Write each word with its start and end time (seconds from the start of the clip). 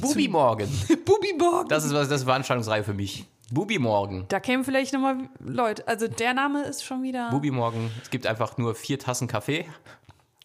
Bubi 0.00 0.28
Morgen. 0.28 0.68
Bubi 1.04 1.34
Morgen. 1.38 1.68
Das 1.68 1.84
ist 1.84 1.92
was, 1.94 2.08
das 2.08 2.20
ist 2.20 2.24
Veranstaltungsreihe 2.26 2.84
für 2.84 2.94
mich. 2.94 3.26
Bubi 3.52 3.78
Morgen. 3.78 4.26
Da 4.28 4.38
kämen 4.40 4.64
vielleicht 4.64 4.92
nochmal 4.92 5.28
Leute. 5.40 5.86
Also 5.88 6.06
der 6.08 6.34
Name 6.34 6.62
ist 6.64 6.84
schon 6.84 7.02
wieder. 7.02 7.30
Bubi 7.30 7.50
Morgen. 7.50 7.90
Es 8.02 8.10
gibt 8.10 8.26
einfach 8.26 8.56
nur 8.58 8.74
vier 8.74 8.98
Tassen 8.98 9.26
Kaffee 9.26 9.66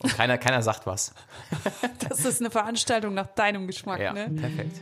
und 0.01 0.15
keiner, 0.15 0.37
keiner 0.37 0.61
sagt 0.61 0.85
was. 0.87 1.13
Das 2.09 2.23
ist 2.25 2.39
eine 2.41 2.51
Veranstaltung 2.51 3.13
nach 3.13 3.27
deinem 3.27 3.67
Geschmack, 3.67 3.99
Ja, 3.99 4.13
ne? 4.13 4.29
perfekt. 4.29 4.79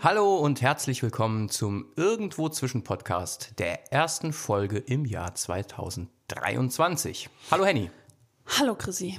Hallo 0.00 0.36
und 0.36 0.62
herzlich 0.62 1.02
willkommen 1.02 1.48
zum 1.48 1.86
Irgendwo 1.96 2.48
zwischen 2.48 2.84
Podcast 2.84 3.54
der 3.58 3.92
ersten 3.92 4.32
Folge 4.32 4.78
im 4.78 5.04
Jahr 5.04 5.34
2023. 6.28 7.28
Hallo 7.50 7.64
Henny. 7.64 7.90
Hallo 8.58 8.74
Chrissy. 8.74 9.18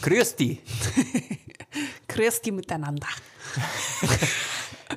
Grüß 0.00 0.36
die 0.36 0.60
miteinander. 2.52 3.08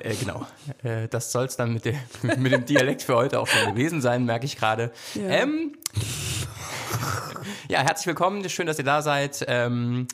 Äh, 0.00 0.16
genau. 0.16 0.44
Äh, 0.82 1.06
das 1.06 1.30
soll 1.30 1.44
es 1.44 1.56
dann 1.56 1.72
mit, 1.72 1.84
dem- 1.84 1.96
mit 2.42 2.50
dem 2.52 2.64
Dialekt 2.66 3.02
für 3.02 3.14
heute 3.14 3.38
auch 3.38 3.46
schon 3.46 3.70
gewesen 3.74 4.00
sein, 4.02 4.24
merke 4.24 4.44
ich 4.44 4.56
gerade. 4.56 4.92
Ja. 5.14 5.22
Ähm, 5.28 5.78
ja, 7.68 7.78
herzlich 7.80 8.08
willkommen. 8.08 8.46
Schön, 8.50 8.66
dass 8.66 8.76
ihr 8.76 8.84
da 8.84 9.02
seid. 9.02 9.44
Ähm, 9.46 10.08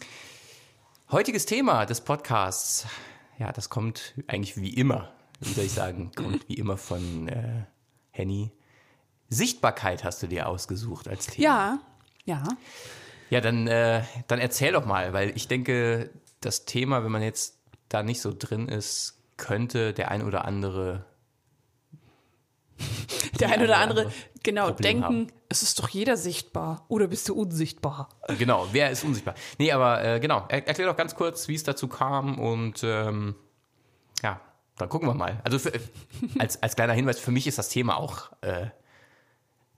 heutiges 1.11 1.47
Thema 1.47 1.87
des 1.87 2.03
Podcasts. 2.03 2.87
Ja, 3.39 3.53
das 3.53 3.71
kommt 3.71 4.13
eigentlich 4.27 4.59
wie 4.59 4.75
immer, 4.75 5.11
wie 5.41 5.55
soll 5.55 5.65
ich 5.65 5.73
sagen, 5.73 6.13
kommt 6.15 6.47
wie 6.51 6.55
immer 6.55 6.77
von 6.77 7.29
äh, 7.29 7.63
Henny. 8.11 8.53
Sichtbarkeit 9.31 10.05
hast 10.05 10.23
du 10.23 10.27
dir 10.27 10.49
ausgesucht 10.49 11.09
als 11.09 11.27
Thema. 11.29 11.45
Ja, 11.45 11.79
ja. 12.25 12.45
Ja, 13.31 13.41
dann, 13.41 13.69
äh, 13.69 14.03
dann 14.27 14.41
erzähl 14.41 14.73
doch 14.73 14.85
mal, 14.85 15.13
weil 15.13 15.35
ich 15.37 15.47
denke, 15.47 16.11
das 16.41 16.65
Thema, 16.65 17.05
wenn 17.05 17.13
man 17.13 17.23
jetzt 17.23 17.59
da 17.89 18.03
nicht 18.03 18.21
so 18.21 18.35
drin 18.37 18.69
ist, 18.69 19.19
könnte 19.37 19.93
der 19.95 20.11
ein 20.11 20.23
oder 20.23 20.45
andere. 20.45 21.05
Der 23.39 23.49
ein 23.51 23.63
oder 23.63 23.79
andere, 23.79 24.01
andere 24.03 24.15
genau, 24.43 24.67
Problem 24.67 25.01
denken, 25.01 25.05
haben. 25.05 25.27
es 25.49 25.63
ist 25.63 25.79
doch 25.79 25.89
jeder 25.89 26.19
sichtbar. 26.19 26.85
Oder 26.89 27.07
bist 27.07 27.27
du 27.27 27.35
unsichtbar? 27.35 28.11
Genau, 28.39 28.69
wer 28.73 28.91
ist 28.91 29.03
unsichtbar? 29.03 29.35
Nee, 29.59 29.73
aber 29.73 30.05
äh, 30.05 30.21
genau, 30.21 30.45
er, 30.49 30.67
erklär 30.67 30.89
doch 30.89 30.97
ganz 30.97 31.15
kurz, 31.15 31.49
wie 31.49 31.55
es 31.55 31.63
dazu 31.63 31.89
kam 31.89 32.39
und 32.39 32.83
ähm, 32.85 33.35
ja, 34.23 34.41
dann 34.77 34.91
gucken 34.91 35.09
wir 35.09 35.15
mal. 35.15 35.41
Also 35.45 35.59
für, 35.59 35.73
als, 36.39 36.63
als 36.63 36.77
kleiner 36.77 36.93
Hinweis, 36.93 37.19
für 37.19 37.31
mich 37.31 37.47
ist 37.47 37.57
das 37.57 37.71
Thema 37.71 37.97
auch, 37.97 38.31
äh, 38.43 38.67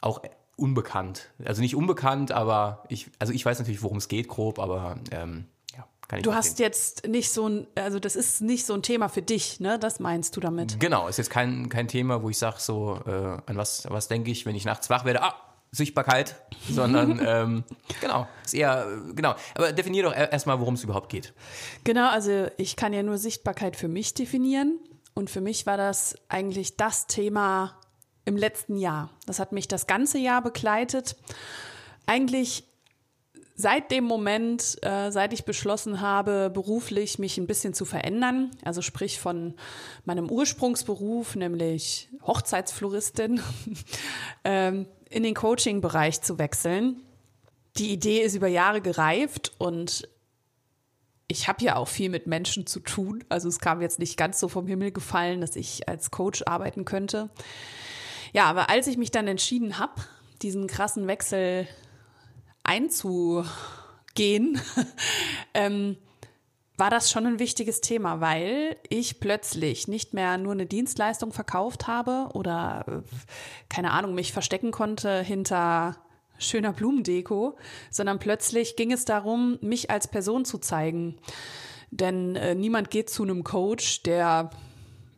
auch 0.03 0.21
unbekannt. 0.57 1.31
Also 1.45 1.63
nicht 1.63 1.75
unbekannt, 1.75 2.31
aber 2.33 2.85
ich, 2.89 3.11
also 3.19 3.33
ich 3.33 3.45
weiß 3.45 3.59
natürlich, 3.59 3.83
worum 3.83 3.97
es 3.97 4.09
geht, 4.09 4.29
grob, 4.29 4.59
aber 4.59 4.97
ähm, 5.11 5.47
ja, 5.75 5.87
kann 6.07 6.19
ich 6.19 6.25
Du 6.25 6.35
hast 6.35 6.59
jetzt 6.59 7.07
nicht 7.09 7.31
so 7.33 7.49
ein, 7.49 7.67
also 7.75 7.99
das 7.99 8.15
ist 8.17 8.43
nicht 8.43 8.67
so 8.67 8.75
ein 8.75 8.83
Thema 8.83 9.09
für 9.09 9.23
dich, 9.23 9.61
ne? 9.61 9.79
Das 9.79 9.99
meinst 9.99 10.37
du 10.37 10.41
damit? 10.41 10.79
Genau, 10.79 11.09
ist 11.09 11.17
jetzt 11.17 11.31
kein, 11.31 11.69
kein 11.71 11.89
Thema, 11.89 12.23
wo 12.23 12.29
ich 12.29 12.37
sage, 12.39 12.57
so, 12.59 13.01
äh, 13.07 13.11
an 13.11 13.57
was, 13.57 13.89
was 13.91 14.09
denke 14.09 14.31
ich, 14.31 14.45
wenn 14.45 14.55
ich 14.55 14.65
nachts 14.67 14.91
wach 14.91 15.05
werde, 15.07 15.23
ah, 15.23 15.35
Sichtbarkeit, 15.75 16.37
sondern 16.71 17.19
ähm, 17.25 17.65
genau, 18.03 18.29
ist 18.45 18.53
eher, 18.53 18.87
äh, 18.87 19.15
genau. 19.15 19.35
Aber 19.55 19.73
definier 19.73 20.03
doch 20.03 20.13
er- 20.13 20.31
erstmal, 20.33 20.61
worum 20.61 20.75
es 20.75 20.85
überhaupt 20.85 21.09
geht. 21.09 21.33
Genau, 21.85 22.11
also 22.11 22.49
ich 22.59 22.77
kann 22.77 22.93
ja 22.93 23.03
nur 23.03 23.17
Sichtbarkeit 23.17 23.75
für 23.77 23.89
mich 23.89 24.13
definieren. 24.13 24.79
Und 25.15 25.29
für 25.31 25.41
mich 25.43 25.67
war 25.67 25.77
das 25.79 26.15
eigentlich 26.29 26.77
das 26.79 27.07
Thema 27.07 27.79
im 28.25 28.37
letzten 28.37 28.77
Jahr. 28.77 29.11
Das 29.27 29.39
hat 29.39 29.53
mich 29.53 29.69
das 29.69 29.87
ganze 29.87 30.19
Jahr 30.19 30.43
begleitet. 30.43 31.17
Eigentlich 32.07 32.65
seit 33.55 33.91
dem 33.91 34.05
Moment, 34.05 34.79
äh, 34.83 35.11
seit 35.11 35.33
ich 35.33 35.45
beschlossen 35.45 36.01
habe, 36.01 36.51
beruflich 36.51 37.19
mich 37.19 37.39
ein 37.39 37.47
bisschen 37.47 37.75
zu 37.75 37.85
verändern, 37.85 38.51
also 38.65 38.83
sprich 38.83 39.21
von 39.21 39.55
meinem 40.05 40.31
Ursprungsberuf, 40.31 41.37
nämlich 41.37 42.09
Hochzeitsfloristin, 42.27 43.41
ähm, 44.45 44.87
in 45.11 45.23
den 45.23 45.35
Coaching-Bereich 45.35 46.23
zu 46.23 46.39
wechseln. 46.39 47.03
Die 47.77 47.93
Idee 47.93 48.21
ist 48.21 48.35
über 48.35 48.49
Jahre 48.49 48.81
gereift 48.81 49.53
und 49.59 50.09
ich 51.29 51.49
habe 51.49 51.65
ja 51.65 51.77
auch 51.77 51.89
viel 51.89 52.11
mit 52.11 52.27
Menschen 52.27 52.67
zu 52.67 52.81
tun. 52.81 53.25
Also 53.29 53.49
es 53.49 53.59
kam 53.59 53.81
jetzt 53.81 53.99
nicht 53.99 54.17
ganz 54.17 54.39
so 54.39 54.49
vom 54.49 54.67
Himmel 54.67 54.93
gefallen, 54.93 55.41
dass 55.41 55.57
ich 55.57 55.89
als 55.89 56.11
Coach 56.11 56.43
arbeiten 56.47 56.85
könnte. 56.85 57.31
Ja, 58.33 58.47
aber 58.47 58.71
als 58.71 58.87
ich 58.87 58.97
mich 58.97 59.11
dann 59.11 59.29
entschieden 59.29 59.79
habe, 59.79 60.03
diesen 60.41 60.67
krassen 60.67 61.07
Wechsel 61.07 61.69
einzugehen, 62.65 63.47
ähm, 65.55 65.97
war 66.79 66.91
das 66.91 67.11
schon 67.11 67.27
ein 67.27 67.39
wichtiges 67.39 67.81
Thema, 67.81 68.21
weil 68.21 68.77
ich 68.89 69.21
plötzlich 69.21 69.87
nicht 69.87 70.15
mehr 70.15 70.39
nur 70.39 70.53
eine 70.53 70.67
Dienstleistung 70.67 71.33
verkauft 71.33 71.87
habe 71.87 72.29
oder, 72.33 72.85
äh, 72.89 73.03
keine 73.69 73.91
Ahnung, 73.93 74.15
mich 74.15 74.33
verstecken 74.33 74.71
konnte 74.71 75.23
hinter 75.23 75.97
schöner 76.39 76.73
Blumendeko, 76.73 77.57
sondern 77.91 78.19
plötzlich 78.19 78.77
ging 78.77 78.91
es 78.91 79.05
darum, 79.05 79.59
mich 79.61 79.91
als 79.91 80.09
Person 80.09 80.45
zu 80.45 80.59
zeigen. 80.59 81.19
Denn 81.91 82.37
äh, 82.37 82.55
niemand 82.55 82.91
geht 82.91 83.11
zu 83.11 83.23
einem 83.23 83.45
Coach, 83.45 84.03
der 84.03 84.51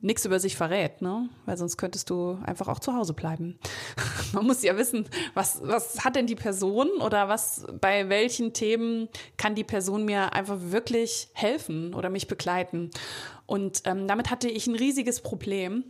nichts 0.05 0.25
über 0.25 0.39
sich 0.39 0.57
verrät, 0.57 1.03
ne? 1.03 1.29
Weil 1.47 1.57
sonst 1.57 1.77
könntest 1.79 2.11
du 2.11 2.39
einfach 2.45 2.69
auch 2.69 2.79
zu 2.79 2.95
Hause 2.95 3.15
bleiben. 3.15 3.59
Man 4.33 4.47
muss 4.47 4.63
ja 4.63 4.77
wissen, 4.77 5.09
was, 5.33 5.61
was 5.63 6.05
hat 6.05 6.17
denn 6.17 6.27
die 6.27 6.35
Person 6.35 6.89
oder 7.01 7.29
was, 7.29 7.67
bei 7.81 8.09
welchen 8.09 8.53
Themen 8.53 9.09
kann 9.37 9.55
die 9.55 9.65
Person 9.65 10.05
mir 10.05 10.35
einfach 10.35 10.59
wirklich 10.61 11.29
helfen 11.33 11.95
oder 11.95 12.11
mich 12.11 12.29
begleiten. 12.29 12.91
Und 13.47 13.83
ähm, 13.87 14.07
damit 14.07 14.31
hatte 14.31 14.49
ich 14.49 14.67
ein 14.67 14.77
riesiges 14.77 15.23
Problem 15.23 15.85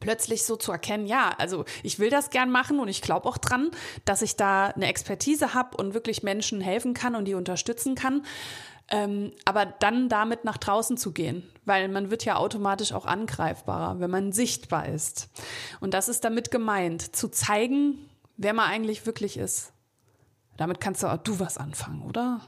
plötzlich 0.00 0.42
so 0.42 0.56
zu 0.56 0.72
erkennen, 0.72 1.06
ja, 1.06 1.32
also 1.38 1.64
ich 1.84 2.00
will 2.00 2.10
das 2.10 2.30
gern 2.30 2.50
machen 2.50 2.80
und 2.80 2.88
ich 2.88 3.02
glaube 3.02 3.28
auch 3.28 3.38
dran, 3.38 3.70
dass 4.04 4.20
ich 4.20 4.34
da 4.34 4.66
eine 4.66 4.88
Expertise 4.88 5.54
habe 5.54 5.76
und 5.76 5.94
wirklich 5.94 6.24
Menschen 6.24 6.60
helfen 6.60 6.92
kann 6.92 7.14
und 7.14 7.26
die 7.26 7.34
unterstützen 7.34 7.94
kann. 7.94 8.24
Ähm, 8.88 9.32
aber 9.44 9.64
dann 9.66 10.08
damit 10.08 10.44
nach 10.44 10.58
draußen 10.58 10.96
zu 10.96 11.12
gehen, 11.12 11.42
weil 11.64 11.88
man 11.88 12.10
wird 12.10 12.24
ja 12.24 12.36
automatisch 12.36 12.92
auch 12.92 13.06
angreifbarer, 13.06 14.00
wenn 14.00 14.10
man 14.10 14.32
sichtbar 14.32 14.88
ist. 14.88 15.30
Und 15.80 15.94
das 15.94 16.08
ist 16.08 16.24
damit 16.24 16.50
gemeint, 16.50 17.14
zu 17.14 17.28
zeigen, 17.28 17.98
wer 18.36 18.52
man 18.52 18.68
eigentlich 18.68 19.06
wirklich 19.06 19.36
ist. 19.38 19.72
Damit 20.56 20.80
kannst 20.80 21.02
du 21.02 21.06
auch 21.06 21.16
du 21.18 21.38
was 21.38 21.56
anfangen, 21.56 22.02
oder? 22.02 22.40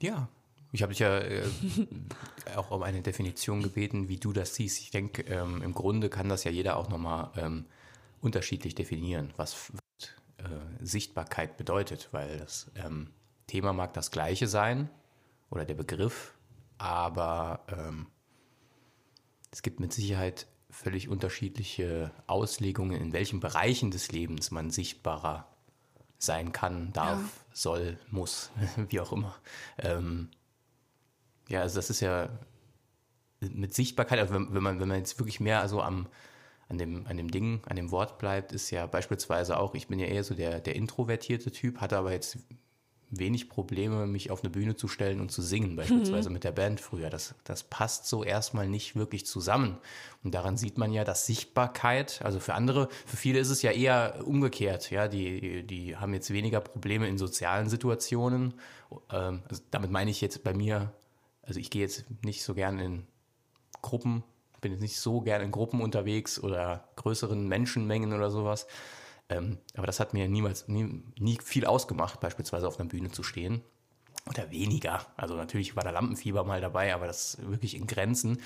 Ja. 0.00 0.28
Ich 0.70 0.82
habe 0.82 0.92
dich 0.92 1.00
ja 1.00 1.18
äh, 1.18 1.42
auch 2.56 2.70
um 2.70 2.82
eine 2.82 3.00
Definition 3.00 3.62
gebeten, 3.62 4.08
wie 4.08 4.18
du 4.18 4.34
das 4.34 4.54
siehst. 4.54 4.80
Ich 4.80 4.90
denke, 4.90 5.22
ähm, 5.22 5.62
im 5.62 5.72
Grunde 5.72 6.10
kann 6.10 6.28
das 6.28 6.44
ja 6.44 6.50
jeder 6.50 6.76
auch 6.76 6.90
nochmal 6.90 7.30
ähm, 7.36 7.64
unterschiedlich 8.20 8.74
definieren, 8.74 9.32
was 9.36 9.72
äh, 10.38 10.84
Sichtbarkeit 10.84 11.56
bedeutet, 11.56 12.08
weil 12.12 12.38
das 12.38 12.70
ähm, 12.74 13.10
Thema 13.48 13.72
mag 13.72 13.92
das 13.94 14.12
gleiche 14.12 14.46
sein 14.46 14.88
oder 15.50 15.64
der 15.64 15.74
Begriff, 15.74 16.34
aber 16.78 17.64
ähm, 17.68 18.06
es 19.50 19.62
gibt 19.62 19.80
mit 19.80 19.92
Sicherheit 19.92 20.46
völlig 20.70 21.08
unterschiedliche 21.08 22.12
Auslegungen, 22.26 23.00
in 23.00 23.12
welchen 23.12 23.40
Bereichen 23.40 23.90
des 23.90 24.12
Lebens 24.12 24.50
man 24.52 24.70
sichtbarer 24.70 25.48
sein 26.18 26.52
kann, 26.52 26.92
darf, 26.92 27.18
Ja. 27.18 27.30
soll, 27.52 27.98
muss, 28.10 28.50
wie 28.88 29.00
auch 29.00 29.12
immer. 29.12 29.34
Ähm, 29.78 30.30
ja, 31.48 31.62
also 31.62 31.76
das 31.76 31.90
ist 31.90 32.00
ja 32.00 32.28
mit 33.40 33.74
Sichtbarkeit, 33.74 34.18
also 34.18 34.34
wenn, 34.34 34.52
wenn, 34.52 34.62
man, 34.62 34.80
wenn 34.80 34.88
man 34.88 34.98
jetzt 34.98 35.18
wirklich 35.18 35.40
mehr 35.40 35.66
so 35.68 35.80
am, 35.80 36.08
an, 36.68 36.76
dem, 36.76 37.06
an 37.06 37.16
dem 37.16 37.30
Ding, 37.30 37.62
an 37.66 37.76
dem 37.76 37.90
Wort 37.90 38.18
bleibt, 38.18 38.52
ist 38.52 38.70
ja 38.70 38.86
beispielsweise 38.86 39.58
auch, 39.58 39.74
ich 39.74 39.86
bin 39.86 39.98
ja 39.98 40.06
eher 40.06 40.24
so 40.24 40.34
der, 40.34 40.60
der 40.60 40.76
introvertierte 40.76 41.50
Typ, 41.50 41.80
hatte 41.80 41.96
aber 41.96 42.12
jetzt 42.12 42.38
wenig 43.10 43.48
Probleme, 43.48 44.06
mich 44.06 44.30
auf 44.30 44.42
eine 44.42 44.50
Bühne 44.50 44.76
zu 44.76 44.88
stellen 44.88 45.20
und 45.20 45.30
zu 45.30 45.40
singen, 45.40 45.76
beispielsweise 45.76 46.30
mit 46.30 46.44
der 46.44 46.52
Band 46.52 46.80
früher. 46.80 47.08
Das, 47.10 47.34
das 47.44 47.64
passt 47.64 48.06
so 48.06 48.22
erstmal 48.22 48.68
nicht 48.68 48.96
wirklich 48.96 49.26
zusammen. 49.26 49.78
Und 50.22 50.34
daran 50.34 50.56
sieht 50.56 50.76
man 50.78 50.92
ja, 50.92 51.04
dass 51.04 51.26
Sichtbarkeit, 51.26 52.20
also 52.22 52.40
für 52.40 52.54
andere, 52.54 52.88
für 53.06 53.16
viele 53.16 53.38
ist 53.38 53.50
es 53.50 53.62
ja 53.62 53.70
eher 53.70 54.20
umgekehrt. 54.26 54.90
Ja, 54.90 55.08
die, 55.08 55.62
die 55.66 55.96
haben 55.96 56.12
jetzt 56.12 56.30
weniger 56.32 56.60
Probleme 56.60 57.08
in 57.08 57.16
sozialen 57.16 57.68
Situationen. 57.68 58.54
Ähm, 59.10 59.42
also 59.48 59.62
damit 59.70 59.90
meine 59.90 60.10
ich 60.10 60.20
jetzt 60.20 60.44
bei 60.44 60.52
mir, 60.52 60.92
also 61.42 61.60
ich 61.60 61.70
gehe 61.70 61.82
jetzt 61.82 62.04
nicht 62.22 62.42
so 62.42 62.54
gern 62.54 62.78
in 62.78 63.06
Gruppen, 63.80 64.22
bin 64.60 64.72
jetzt 64.72 64.80
nicht 64.82 64.98
so 64.98 65.20
gern 65.20 65.40
in 65.40 65.50
Gruppen 65.50 65.80
unterwegs 65.80 66.38
oder 66.38 66.88
größeren 66.96 67.46
Menschenmengen 67.46 68.12
oder 68.12 68.30
sowas. 68.30 68.66
Ähm, 69.28 69.58
aber 69.76 69.86
das 69.86 70.00
hat 70.00 70.14
mir 70.14 70.28
niemals, 70.28 70.68
nie, 70.68 71.02
nie 71.18 71.38
viel 71.42 71.66
ausgemacht, 71.66 72.20
beispielsweise 72.20 72.66
auf 72.66 72.80
einer 72.80 72.88
Bühne 72.88 73.10
zu 73.10 73.22
stehen. 73.22 73.62
Oder 74.28 74.50
weniger. 74.50 75.06
Also 75.16 75.36
natürlich 75.36 75.76
war 75.76 75.84
da 75.84 75.90
Lampenfieber 75.90 76.44
mal 76.44 76.60
dabei, 76.60 76.94
aber 76.94 77.06
das 77.06 77.38
wirklich 77.40 77.74
in 77.74 77.86
Grenzen. 77.86 78.40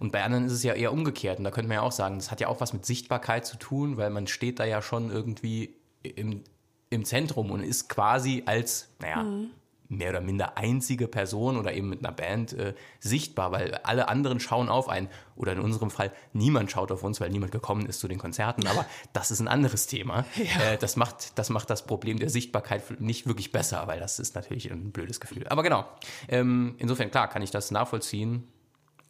Und 0.00 0.10
bei 0.10 0.22
anderen 0.22 0.46
ist 0.46 0.52
es 0.52 0.62
ja 0.62 0.74
eher 0.74 0.92
umgekehrt. 0.92 1.38
Und 1.38 1.44
da 1.44 1.50
könnte 1.50 1.68
man 1.68 1.76
ja 1.76 1.82
auch 1.82 1.92
sagen, 1.92 2.18
das 2.18 2.30
hat 2.30 2.40
ja 2.40 2.48
auch 2.48 2.60
was 2.60 2.72
mit 2.72 2.84
Sichtbarkeit 2.84 3.46
zu 3.46 3.56
tun, 3.56 3.96
weil 3.96 4.10
man 4.10 4.26
steht 4.26 4.58
da 4.58 4.64
ja 4.64 4.82
schon 4.82 5.10
irgendwie 5.10 5.76
im, 6.02 6.42
im 6.90 7.04
Zentrum 7.04 7.50
und 7.50 7.62
ist 7.62 7.88
quasi 7.88 8.42
als, 8.46 8.88
naja, 9.00 9.22
mhm. 9.22 9.50
Mehr 9.88 10.10
oder 10.10 10.20
minder 10.20 10.58
einzige 10.58 11.08
Person 11.08 11.56
oder 11.56 11.72
eben 11.72 11.88
mit 11.88 12.04
einer 12.04 12.12
Band 12.12 12.52
äh, 12.52 12.74
sichtbar, 13.00 13.52
weil 13.52 13.74
alle 13.76 14.08
anderen 14.08 14.38
schauen 14.38 14.68
auf 14.68 14.88
einen. 14.88 15.08
Oder 15.34 15.52
in 15.52 15.60
unserem 15.60 15.90
Fall, 15.90 16.12
niemand 16.32 16.70
schaut 16.70 16.92
auf 16.92 17.02
uns, 17.02 17.20
weil 17.20 17.30
niemand 17.30 17.52
gekommen 17.52 17.86
ist 17.86 18.00
zu 18.00 18.08
den 18.08 18.18
Konzerten. 18.18 18.66
Aber 18.66 18.84
das 19.12 19.30
ist 19.30 19.40
ein 19.40 19.48
anderes 19.48 19.86
Thema. 19.86 20.26
Ja. 20.36 20.72
Äh, 20.72 20.78
das, 20.78 20.96
macht, 20.96 21.38
das 21.38 21.48
macht 21.48 21.70
das 21.70 21.86
Problem 21.86 22.18
der 22.18 22.28
Sichtbarkeit 22.28 23.00
nicht 23.00 23.26
wirklich 23.26 23.50
besser, 23.50 23.86
weil 23.86 23.98
das 23.98 24.18
ist 24.18 24.34
natürlich 24.34 24.70
ein 24.70 24.92
blödes 24.92 25.20
Gefühl. 25.20 25.46
Aber 25.48 25.62
genau, 25.62 25.86
ähm, 26.28 26.74
insofern, 26.78 27.10
klar, 27.10 27.28
kann 27.28 27.42
ich 27.42 27.50
das 27.50 27.70
nachvollziehen. 27.70 28.46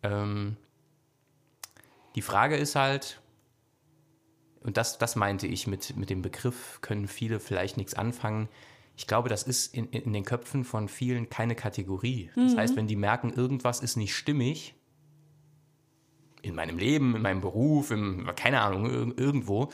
Ähm, 0.03 0.57
die 2.15 2.23
Frage 2.23 2.57
ist 2.57 2.77
halt, 2.77 3.21
und 4.61 4.77
das, 4.77 4.99
das 4.99 5.17
meinte 5.17 5.47
ich 5.47 5.67
mit, 5.67 5.97
mit 5.97 6.11
dem 6.11 6.23
Begriff, 6.23 6.81
können 6.83 7.09
viele 7.09 7.41
vielleicht 7.41 7.77
nichts 7.77 7.95
anfangen. 7.95 8.49
Ich 8.99 9.07
glaube, 9.07 9.29
das 9.29 9.45
ist 9.45 9.73
in, 9.73 9.87
in 9.91 10.13
den 10.13 10.25
Köpfen 10.25 10.65
von 10.65 10.89
vielen 10.89 11.31
keine 11.31 11.55
Kategorie. 11.55 12.31
Das 12.35 12.55
mhm. 12.55 12.59
heißt, 12.59 12.77
wenn 12.77 12.89
die 12.89 12.97
merken, 12.97 13.33
irgendwas 13.33 13.79
ist 13.79 13.95
nicht 13.95 14.13
stimmig, 14.13 14.75
in 16.43 16.57
meinem 16.57 16.79
Leben, 16.79 17.15
in 17.15 17.23
meinem 17.23 17.41
Beruf, 17.41 17.93
im, 17.93 18.29
keine 18.35 18.61
Ahnung, 18.61 19.15
irgendwo, 19.17 19.71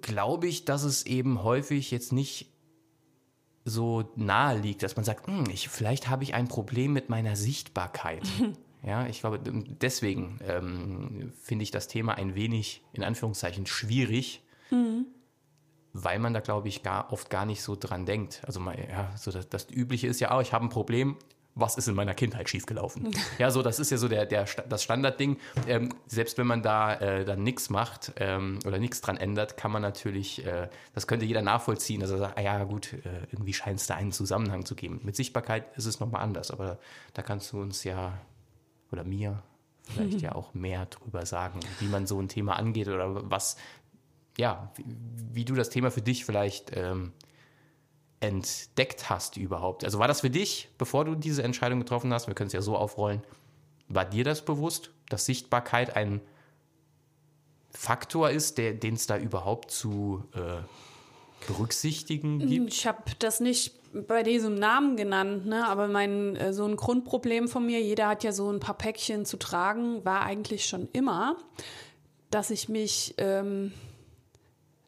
glaube 0.00 0.46
ich, 0.46 0.64
dass 0.64 0.84
es 0.84 1.04
eben 1.04 1.42
häufig 1.42 1.90
jetzt 1.90 2.12
nicht 2.12 2.52
so 3.64 4.12
nahe 4.14 4.60
liegt, 4.60 4.84
dass 4.84 4.94
man 4.94 5.04
sagt, 5.04 5.26
hm, 5.26 5.46
ich, 5.50 5.68
vielleicht 5.68 6.08
habe 6.08 6.22
ich 6.22 6.34
ein 6.34 6.46
Problem 6.46 6.92
mit 6.92 7.08
meiner 7.08 7.36
Sichtbarkeit. 7.36 8.22
Ja, 8.84 9.06
ich 9.06 9.20
glaube, 9.20 9.38
deswegen 9.40 10.40
ähm, 10.44 11.32
finde 11.40 11.62
ich 11.62 11.70
das 11.70 11.86
Thema 11.86 12.14
ein 12.14 12.34
wenig, 12.34 12.82
in 12.92 13.04
Anführungszeichen, 13.04 13.64
schwierig, 13.64 14.42
mhm. 14.72 15.06
Weil 15.92 16.18
man 16.18 16.32
da, 16.32 16.40
glaube 16.40 16.68
ich, 16.68 16.82
gar, 16.82 17.12
oft 17.12 17.30
gar 17.30 17.44
nicht 17.44 17.62
so 17.62 17.76
dran 17.76 18.06
denkt. 18.06 18.42
Also, 18.46 18.60
mal, 18.60 18.76
ja, 18.88 19.10
so 19.16 19.30
das, 19.30 19.48
das 19.48 19.70
Übliche 19.70 20.06
ist 20.06 20.20
ja 20.20 20.30
auch, 20.30 20.40
ich 20.40 20.52
habe 20.52 20.64
ein 20.64 20.70
Problem, 20.70 21.16
was 21.54 21.76
ist 21.76 21.86
in 21.88 21.94
meiner 21.94 22.14
Kindheit 22.14 22.48
schiefgelaufen? 22.48 23.10
ja, 23.38 23.50
so, 23.50 23.62
das 23.62 23.78
ist 23.78 23.90
ja 23.90 23.98
so 23.98 24.08
der, 24.08 24.26
der, 24.26 24.46
das 24.68 24.82
Standardding. 24.82 25.36
Ähm, 25.66 25.90
selbst 26.06 26.38
wenn 26.38 26.46
man 26.46 26.62
da 26.62 26.94
äh, 26.94 27.24
dann 27.24 27.42
nichts 27.42 27.68
macht 27.68 28.12
ähm, 28.16 28.58
oder 28.66 28.78
nichts 28.78 29.00
dran 29.00 29.16
ändert, 29.16 29.56
kann 29.56 29.70
man 29.70 29.82
natürlich, 29.82 30.44
äh, 30.46 30.68
das 30.94 31.06
könnte 31.06 31.26
jeder 31.26 31.42
nachvollziehen, 31.42 32.00
dass 32.00 32.10
er 32.10 32.18
sagt, 32.18 32.38
ah 32.38 32.42
ja, 32.42 32.64
gut, 32.64 32.94
äh, 32.94 33.26
irgendwie 33.30 33.52
scheint 33.52 33.80
es 33.80 33.86
da 33.86 33.94
einen 33.94 34.12
Zusammenhang 34.12 34.64
zu 34.64 34.74
geben. 34.74 35.00
Mit 35.02 35.16
Sichtbarkeit 35.16 35.76
ist 35.76 35.86
es 35.86 36.00
nochmal 36.00 36.22
anders, 36.22 36.50
aber 36.50 36.78
da 37.12 37.22
kannst 37.22 37.52
du 37.52 37.60
uns 37.60 37.84
ja 37.84 38.18
oder 38.90 39.04
mir 39.04 39.42
vielleicht 39.82 40.20
ja 40.22 40.34
auch 40.34 40.54
mehr 40.54 40.86
drüber 40.86 41.26
sagen, 41.26 41.60
wie 41.80 41.86
man 41.86 42.06
so 42.06 42.18
ein 42.20 42.28
Thema 42.28 42.56
angeht 42.56 42.88
oder 42.88 43.30
was, 43.30 43.56
ja, 44.38 44.72
wie, 44.76 44.84
wie 45.32 45.44
du 45.44 45.54
das 45.54 45.70
Thema 45.70 45.90
für 45.90 46.02
dich 46.02 46.24
vielleicht 46.24 46.76
ähm, 46.76 47.12
entdeckt 48.20 49.10
hast 49.10 49.36
überhaupt. 49.36 49.84
Also 49.84 49.98
war 49.98 50.08
das 50.08 50.20
für 50.20 50.30
dich, 50.30 50.68
bevor 50.78 51.04
du 51.04 51.14
diese 51.14 51.42
Entscheidung 51.42 51.80
getroffen 51.80 52.12
hast, 52.12 52.28
wir 52.28 52.34
können 52.34 52.46
es 52.46 52.52
ja 52.52 52.62
so 52.62 52.76
aufrollen, 52.76 53.22
war 53.88 54.04
dir 54.04 54.24
das 54.24 54.44
bewusst, 54.44 54.90
dass 55.08 55.26
Sichtbarkeit 55.26 55.96
ein 55.96 56.20
Faktor 57.70 58.30
ist, 58.30 58.58
den 58.58 58.94
es 58.94 59.06
da 59.06 59.18
überhaupt 59.18 59.70
zu 59.70 60.24
äh, 60.34 60.62
berücksichtigen 61.46 62.38
gibt? 62.38 62.72
Ich 62.72 62.86
habe 62.86 63.02
das 63.18 63.40
nicht 63.40 63.74
bei 64.06 64.22
diesem 64.22 64.54
Namen 64.54 64.96
genannt, 64.96 65.46
ne? 65.46 65.66
aber 65.66 65.88
mein, 65.88 66.36
äh, 66.36 66.52
so 66.52 66.64
ein 66.64 66.76
Grundproblem 66.76 67.48
von 67.48 67.66
mir, 67.66 67.80
jeder 67.80 68.08
hat 68.08 68.24
ja 68.24 68.32
so 68.32 68.50
ein 68.50 68.60
paar 68.60 68.76
Päckchen 68.76 69.24
zu 69.24 69.36
tragen, 69.36 70.04
war 70.04 70.22
eigentlich 70.22 70.66
schon 70.66 70.88
immer, 70.92 71.36
dass 72.30 72.50
ich 72.50 72.68
mich 72.68 73.14
ähm, 73.18 73.72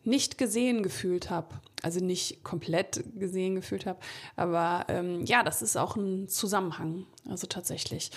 nicht 0.05 0.39
gesehen 0.39 0.83
gefühlt 0.83 1.31
habe. 1.31 1.49
Also 1.83 2.01
nicht 2.03 2.43
komplett 2.45 3.05
gesehen 3.19 3.55
gefühlt 3.57 3.85
habe, 3.85 3.99
aber 4.37 4.87
ähm, 4.89 5.27
ja, 5.27 5.43
das 5.43 5.61
ist 5.61 5.77
auch 5.77 5.97
ein 5.97 6.29
Zusammenhang, 6.29 7.05
also 7.29 7.47
tatsächlich. 7.47 8.11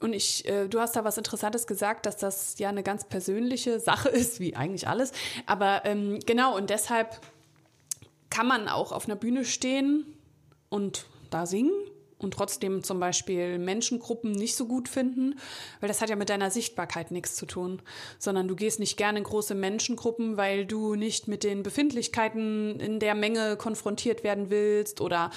Und 0.00 0.14
ich, 0.14 0.46
äh, 0.48 0.68
du 0.68 0.80
hast 0.80 0.96
da 0.96 1.04
was 1.04 1.18
Interessantes 1.18 1.66
gesagt, 1.66 2.06
dass 2.06 2.16
das 2.16 2.58
ja 2.58 2.70
eine 2.70 2.82
ganz 2.82 3.04
persönliche 3.04 3.78
Sache 3.80 4.08
ist, 4.08 4.40
wie 4.40 4.56
eigentlich 4.56 4.88
alles. 4.88 5.12
Aber 5.44 5.84
ähm, 5.84 6.18
genau, 6.24 6.56
und 6.56 6.70
deshalb 6.70 7.20
kann 8.30 8.46
man 8.46 8.68
auch 8.68 8.92
auf 8.92 9.04
einer 9.04 9.16
Bühne 9.16 9.44
stehen 9.44 10.04
und 10.68 11.06
da 11.30 11.46
singen 11.46 11.72
und 12.18 12.34
trotzdem 12.34 12.82
zum 12.82 13.00
Beispiel 13.00 13.58
Menschengruppen 13.58 14.32
nicht 14.32 14.56
so 14.56 14.66
gut 14.66 14.88
finden, 14.88 15.38
weil 15.80 15.88
das 15.88 16.00
hat 16.00 16.10
ja 16.10 16.16
mit 16.16 16.30
deiner 16.30 16.50
Sichtbarkeit 16.50 17.10
nichts 17.10 17.36
zu 17.36 17.46
tun, 17.46 17.82
sondern 18.18 18.48
du 18.48 18.56
gehst 18.56 18.80
nicht 18.80 18.96
gerne 18.96 19.18
in 19.18 19.24
große 19.24 19.54
Menschengruppen, 19.54 20.36
weil 20.36 20.66
du 20.66 20.94
nicht 20.94 21.28
mit 21.28 21.44
den 21.44 21.62
Befindlichkeiten 21.62 22.80
in 22.80 23.00
der 23.00 23.14
Menge 23.14 23.56
konfrontiert 23.56 24.24
werden 24.24 24.50
willst 24.50 25.00
oder 25.00 25.30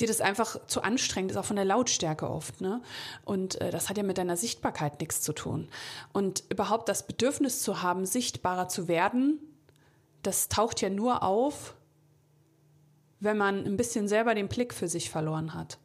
dir 0.00 0.08
das 0.08 0.20
einfach 0.20 0.66
zu 0.66 0.82
anstrengend 0.82 1.32
ist, 1.32 1.36
auch 1.36 1.44
von 1.44 1.56
der 1.56 1.64
Lautstärke 1.64 2.28
oft. 2.28 2.60
Ne? 2.60 2.80
Und 3.24 3.60
äh, 3.60 3.70
das 3.70 3.88
hat 3.88 3.96
ja 3.96 4.02
mit 4.02 4.18
deiner 4.18 4.36
Sichtbarkeit 4.36 5.00
nichts 5.00 5.20
zu 5.20 5.32
tun. 5.32 5.68
Und 6.12 6.44
überhaupt 6.48 6.88
das 6.88 7.06
Bedürfnis 7.06 7.62
zu 7.62 7.82
haben, 7.82 8.06
sichtbarer 8.06 8.68
zu 8.68 8.88
werden, 8.88 9.38
das 10.22 10.48
taucht 10.48 10.80
ja 10.80 10.90
nur 10.90 11.22
auf, 11.22 11.74
wenn 13.20 13.36
man 13.36 13.64
ein 13.64 13.76
bisschen 13.76 14.08
selber 14.08 14.34
den 14.34 14.48
Blick 14.48 14.72
für 14.74 14.88
sich 14.88 15.10
verloren 15.10 15.54
hat. 15.54 15.78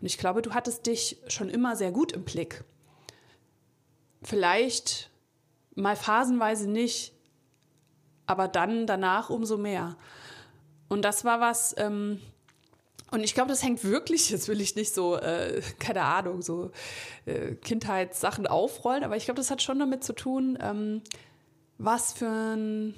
Und 0.00 0.06
ich 0.06 0.18
glaube, 0.18 0.42
du 0.42 0.52
hattest 0.54 0.86
dich 0.86 1.18
schon 1.28 1.48
immer 1.48 1.76
sehr 1.76 1.92
gut 1.92 2.12
im 2.12 2.24
Blick. 2.24 2.64
Vielleicht 4.22 5.10
mal 5.74 5.96
phasenweise 5.96 6.68
nicht, 6.68 7.12
aber 8.26 8.48
dann 8.48 8.86
danach 8.86 9.30
umso 9.30 9.56
mehr. 9.56 9.96
Und 10.88 11.02
das 11.02 11.24
war 11.24 11.40
was, 11.40 11.74
ähm, 11.78 12.20
und 13.10 13.22
ich 13.22 13.34
glaube, 13.34 13.50
das 13.50 13.62
hängt 13.62 13.84
wirklich, 13.84 14.30
jetzt 14.30 14.48
will 14.48 14.60
ich 14.60 14.76
nicht 14.76 14.94
so, 14.94 15.16
äh, 15.16 15.62
keine 15.78 16.02
Ahnung, 16.02 16.42
so 16.42 16.70
äh, 17.24 17.54
Kindheitssachen 17.54 18.46
aufrollen, 18.46 19.04
aber 19.04 19.16
ich 19.16 19.24
glaube, 19.24 19.38
das 19.38 19.50
hat 19.50 19.62
schon 19.62 19.78
damit 19.78 20.04
zu 20.04 20.12
tun, 20.12 20.58
ähm, 20.60 21.02
was 21.78 22.12
für 22.12 22.26
ein 22.26 22.94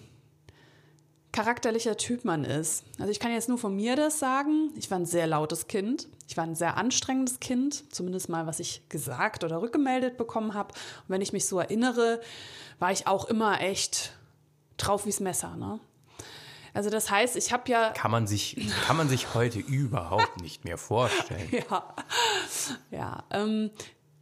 charakterlicher 1.32 1.96
Typ 1.96 2.24
man 2.24 2.44
ist. 2.44 2.84
Also 2.98 3.10
ich 3.10 3.20
kann 3.20 3.32
jetzt 3.32 3.48
nur 3.48 3.58
von 3.58 3.76
mir 3.76 3.96
das 3.96 4.18
sagen. 4.18 4.70
Ich 4.76 4.90
war 4.90 4.98
ein 4.98 5.06
sehr 5.06 5.26
lautes 5.26 5.66
Kind. 5.66 6.08
Ich 6.28 6.36
war 6.36 6.44
ein 6.44 6.54
sehr 6.54 6.76
anstrengendes 6.76 7.40
Kind, 7.40 7.92
zumindest 7.92 8.28
mal, 8.28 8.46
was 8.46 8.60
ich 8.60 8.86
gesagt 8.90 9.44
oder 9.44 9.62
rückgemeldet 9.62 10.18
bekommen 10.18 10.52
habe. 10.52 10.74
Und 10.74 11.08
wenn 11.08 11.22
ich 11.22 11.32
mich 11.32 11.46
so 11.46 11.58
erinnere, 11.58 12.20
war 12.78 12.92
ich 12.92 13.06
auch 13.06 13.24
immer 13.24 13.62
echt 13.62 14.12
drauf 14.76 15.06
wie's 15.06 15.20
Messer. 15.20 15.56
Ne? 15.56 15.80
Also 16.74 16.90
das 16.90 17.10
heißt, 17.10 17.34
ich 17.36 17.50
habe 17.50 17.70
ja 17.70 17.90
kann 17.90 18.10
man 18.10 18.26
sich 18.26 18.56
kann 18.86 18.96
man 18.98 19.08
sich 19.08 19.34
heute 19.34 19.58
überhaupt 19.58 20.40
nicht 20.42 20.64
mehr 20.64 20.76
vorstellen. 20.76 21.48
ja, 21.70 21.94
ja. 22.90 23.24
Ähm, 23.30 23.70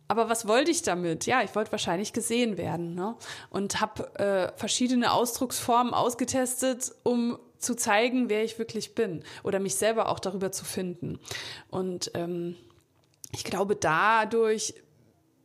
aber 0.09 0.29
was 0.29 0.47
wollte 0.47 0.71
ich 0.71 0.83
damit? 0.83 1.27
Ja, 1.27 1.43
ich 1.43 1.55
wollte 1.57 1.73
wahrscheinlich 1.73 2.13
gesehen 2.13 2.57
werden 2.57 2.95
ne? 2.95 3.17
und 3.51 3.81
habe 3.81 4.15
äh, 4.19 4.53
verschiedene 4.57 5.13
Ausdrucksformen 5.13 5.93
ausgetestet, 5.93 6.93
um 7.03 7.37
zu 7.67 7.75
zeigen, 7.75 8.31
wer 8.31 8.45
ich 8.45 8.59
wirklich 8.59 8.95
bin 8.95 9.23
oder 9.43 9.59
mich 9.59 9.75
selber 9.75 10.09
auch 10.09 10.21
darüber 10.21 10.53
zu 10.53 10.65
finden. 10.65 11.19
Und 11.69 12.11
ähm, 12.15 12.57
ich 13.33 13.45
glaube, 13.45 13.77
dadurch 13.77 14.75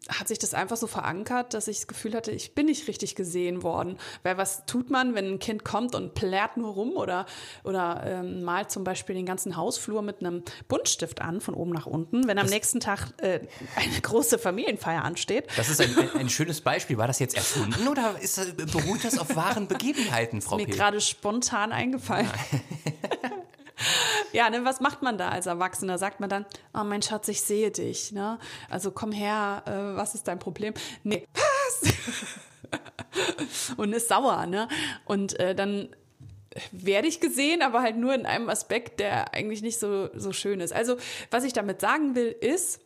hat 0.09 0.27
sich 0.27 0.39
das 0.39 0.53
einfach 0.53 0.77
so 0.77 0.87
verankert, 0.87 1.53
dass 1.53 1.67
ich 1.67 1.77
das 1.77 1.87
Gefühl 1.87 2.15
hatte, 2.15 2.31
ich 2.31 2.55
bin 2.55 2.65
nicht 2.65 2.87
richtig 2.87 3.15
gesehen 3.15 3.61
worden. 3.61 3.97
Weil 4.23 4.37
was 4.37 4.65
tut 4.65 4.89
man, 4.89 5.13
wenn 5.13 5.33
ein 5.33 5.39
Kind 5.39 5.63
kommt 5.63 5.93
und 5.93 6.15
plärt 6.15 6.57
nur 6.57 6.73
rum 6.73 6.93
oder, 6.95 7.27
oder 7.63 8.03
ähm, 8.05 8.41
malt 8.41 8.71
zum 8.71 8.83
Beispiel 8.83 9.15
den 9.15 9.27
ganzen 9.27 9.55
Hausflur 9.55 10.01
mit 10.01 10.21
einem 10.21 10.43
Buntstift 10.67 11.21
an, 11.21 11.39
von 11.39 11.53
oben 11.53 11.71
nach 11.71 11.85
unten, 11.85 12.27
wenn 12.27 12.39
am 12.39 12.45
das 12.45 12.51
nächsten 12.51 12.79
Tag 12.79 13.13
äh, 13.17 13.41
eine 13.75 14.01
große 14.01 14.39
Familienfeier 14.39 15.03
ansteht. 15.03 15.45
Das 15.55 15.69
ist 15.69 15.79
ein, 15.79 15.95
ein, 15.95 16.21
ein, 16.21 16.29
schönes 16.29 16.61
Beispiel. 16.61 16.97
War 16.97 17.07
das 17.07 17.19
jetzt 17.19 17.35
erfunden 17.35 17.87
oder 17.87 18.19
ist, 18.19 18.39
beruht 18.71 19.03
das 19.03 19.19
auf 19.19 19.35
wahren 19.35 19.67
Begebenheiten, 19.71 20.41
Frau 20.41 20.57
Mir 20.57 20.65
gerade 20.65 20.99
spontan 20.99 21.71
eingefallen. 21.71 22.29
Ja. 23.23 23.30
Ja, 24.33 24.49
ne, 24.49 24.63
was 24.65 24.79
macht 24.79 25.01
man 25.01 25.17
da 25.17 25.29
als 25.29 25.45
Erwachsener? 25.45 25.97
Sagt 25.97 26.19
man 26.19 26.29
dann, 26.29 26.45
oh 26.73 26.83
mein 26.83 27.01
Schatz, 27.01 27.27
ich 27.27 27.41
sehe 27.41 27.71
dich, 27.71 28.11
ne? 28.11 28.39
Also 28.69 28.91
komm 28.91 29.11
her, 29.11 29.63
äh, 29.65 29.97
was 29.97 30.15
ist 30.15 30.27
dein 30.27 30.39
Problem? 30.39 30.73
Nee, 31.03 31.27
was? 31.33 31.93
und 33.77 33.93
ist 33.93 34.07
sauer, 34.07 34.45
ne? 34.45 34.67
Und 35.05 35.39
äh, 35.39 35.55
dann 35.55 35.89
werde 36.71 37.07
ich 37.07 37.19
gesehen, 37.19 37.61
aber 37.61 37.81
halt 37.81 37.97
nur 37.97 38.13
in 38.13 38.25
einem 38.25 38.49
Aspekt, 38.49 38.99
der 38.99 39.33
eigentlich 39.33 39.61
nicht 39.61 39.79
so, 39.79 40.09
so 40.13 40.33
schön 40.33 40.59
ist. 40.59 40.73
Also, 40.73 40.97
was 41.29 41.43
ich 41.43 41.53
damit 41.53 41.81
sagen 41.81 42.15
will, 42.15 42.27
ist, 42.27 42.81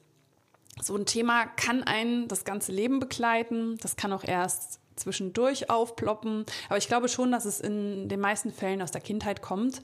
so 0.81 0.95
ein 0.95 1.05
Thema 1.05 1.45
kann 1.45 1.83
einen 1.83 2.27
das 2.27 2.43
ganze 2.43 2.71
Leben 2.71 2.99
begleiten. 2.99 3.77
Das 3.81 3.95
kann 3.95 4.11
auch 4.11 4.23
erst 4.23 4.79
zwischendurch 4.95 5.69
aufploppen. 5.69 6.45
Aber 6.67 6.77
ich 6.77 6.87
glaube 6.87 7.07
schon, 7.07 7.31
dass 7.31 7.45
es 7.45 7.59
in 7.59 8.09
den 8.09 8.19
meisten 8.19 8.51
Fällen 8.51 8.81
aus 8.81 8.91
der 8.91 9.01
Kindheit 9.01 9.41
kommt 9.41 9.81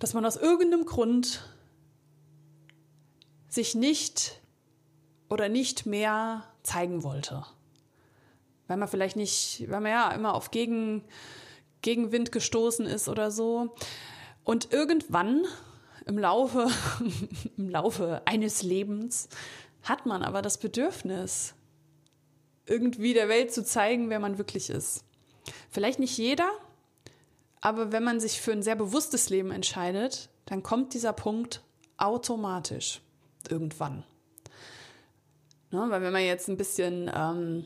dass 0.00 0.14
man 0.14 0.26
aus 0.26 0.36
irgendeinem 0.36 0.86
Grund 0.86 1.42
sich 3.48 3.74
nicht 3.76 4.40
oder 5.28 5.48
nicht 5.48 5.86
mehr 5.86 6.42
zeigen 6.62 7.04
wollte. 7.04 7.44
Weil 8.66 8.78
man 8.78 8.88
vielleicht 8.88 9.16
nicht, 9.16 9.64
weil 9.68 9.80
man 9.80 9.92
ja 9.92 10.10
immer 10.12 10.34
auf 10.34 10.50
Gegen, 10.50 11.04
Gegenwind 11.82 12.32
gestoßen 12.32 12.86
ist 12.86 13.08
oder 13.08 13.30
so. 13.30 13.74
Und 14.42 14.72
irgendwann 14.72 15.44
im 16.06 16.18
Laufe, 16.18 16.68
im 17.56 17.68
Laufe 17.68 18.22
eines 18.24 18.62
Lebens 18.62 19.28
hat 19.82 20.06
man 20.06 20.22
aber 20.22 20.40
das 20.40 20.58
Bedürfnis, 20.58 21.54
irgendwie 22.66 23.12
der 23.12 23.28
Welt 23.28 23.52
zu 23.52 23.64
zeigen, 23.64 24.08
wer 24.08 24.20
man 24.20 24.38
wirklich 24.38 24.70
ist. 24.70 25.04
Vielleicht 25.70 25.98
nicht 25.98 26.16
jeder, 26.16 26.50
aber 27.60 27.92
wenn 27.92 28.04
man 28.04 28.20
sich 28.20 28.40
für 28.40 28.52
ein 28.52 28.62
sehr 28.62 28.76
bewusstes 28.76 29.30
Leben 29.30 29.50
entscheidet, 29.50 30.30
dann 30.46 30.62
kommt 30.62 30.94
dieser 30.94 31.12
Punkt 31.12 31.62
automatisch 31.96 33.02
irgendwann. 33.48 34.04
Ne, 35.70 35.86
weil 35.88 36.02
wenn 36.02 36.12
man 36.12 36.24
jetzt 36.24 36.48
ein 36.48 36.56
bisschen 36.56 37.10
ähm, 37.14 37.64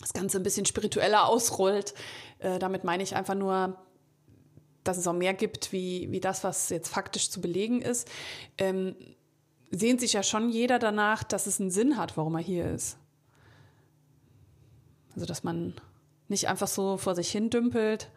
das 0.00 0.12
Ganze 0.12 0.38
ein 0.38 0.42
bisschen 0.42 0.66
spiritueller 0.66 1.26
ausrollt, 1.26 1.94
äh, 2.38 2.58
damit 2.58 2.84
meine 2.84 3.02
ich 3.02 3.16
einfach 3.16 3.34
nur, 3.34 3.78
dass 4.84 4.98
es 4.98 5.06
auch 5.06 5.14
mehr 5.14 5.34
gibt, 5.34 5.72
wie, 5.72 6.10
wie 6.10 6.20
das, 6.20 6.44
was 6.44 6.68
jetzt 6.68 6.88
faktisch 6.88 7.30
zu 7.30 7.40
belegen 7.40 7.80
ist, 7.80 8.08
ähm, 8.58 8.94
sehnt 9.70 10.00
sich 10.00 10.12
ja 10.12 10.22
schon 10.22 10.50
jeder 10.50 10.78
danach, 10.78 11.22
dass 11.22 11.46
es 11.46 11.60
einen 11.60 11.70
Sinn 11.70 11.96
hat, 11.96 12.16
warum 12.16 12.34
er 12.34 12.42
hier 12.42 12.70
ist. 12.70 12.98
Also, 15.14 15.26
dass 15.26 15.44
man 15.44 15.74
nicht 16.28 16.48
einfach 16.48 16.68
so 16.68 16.96
vor 16.96 17.14
sich 17.14 17.30
hin 17.30 17.50
dümpelt, 17.50 18.10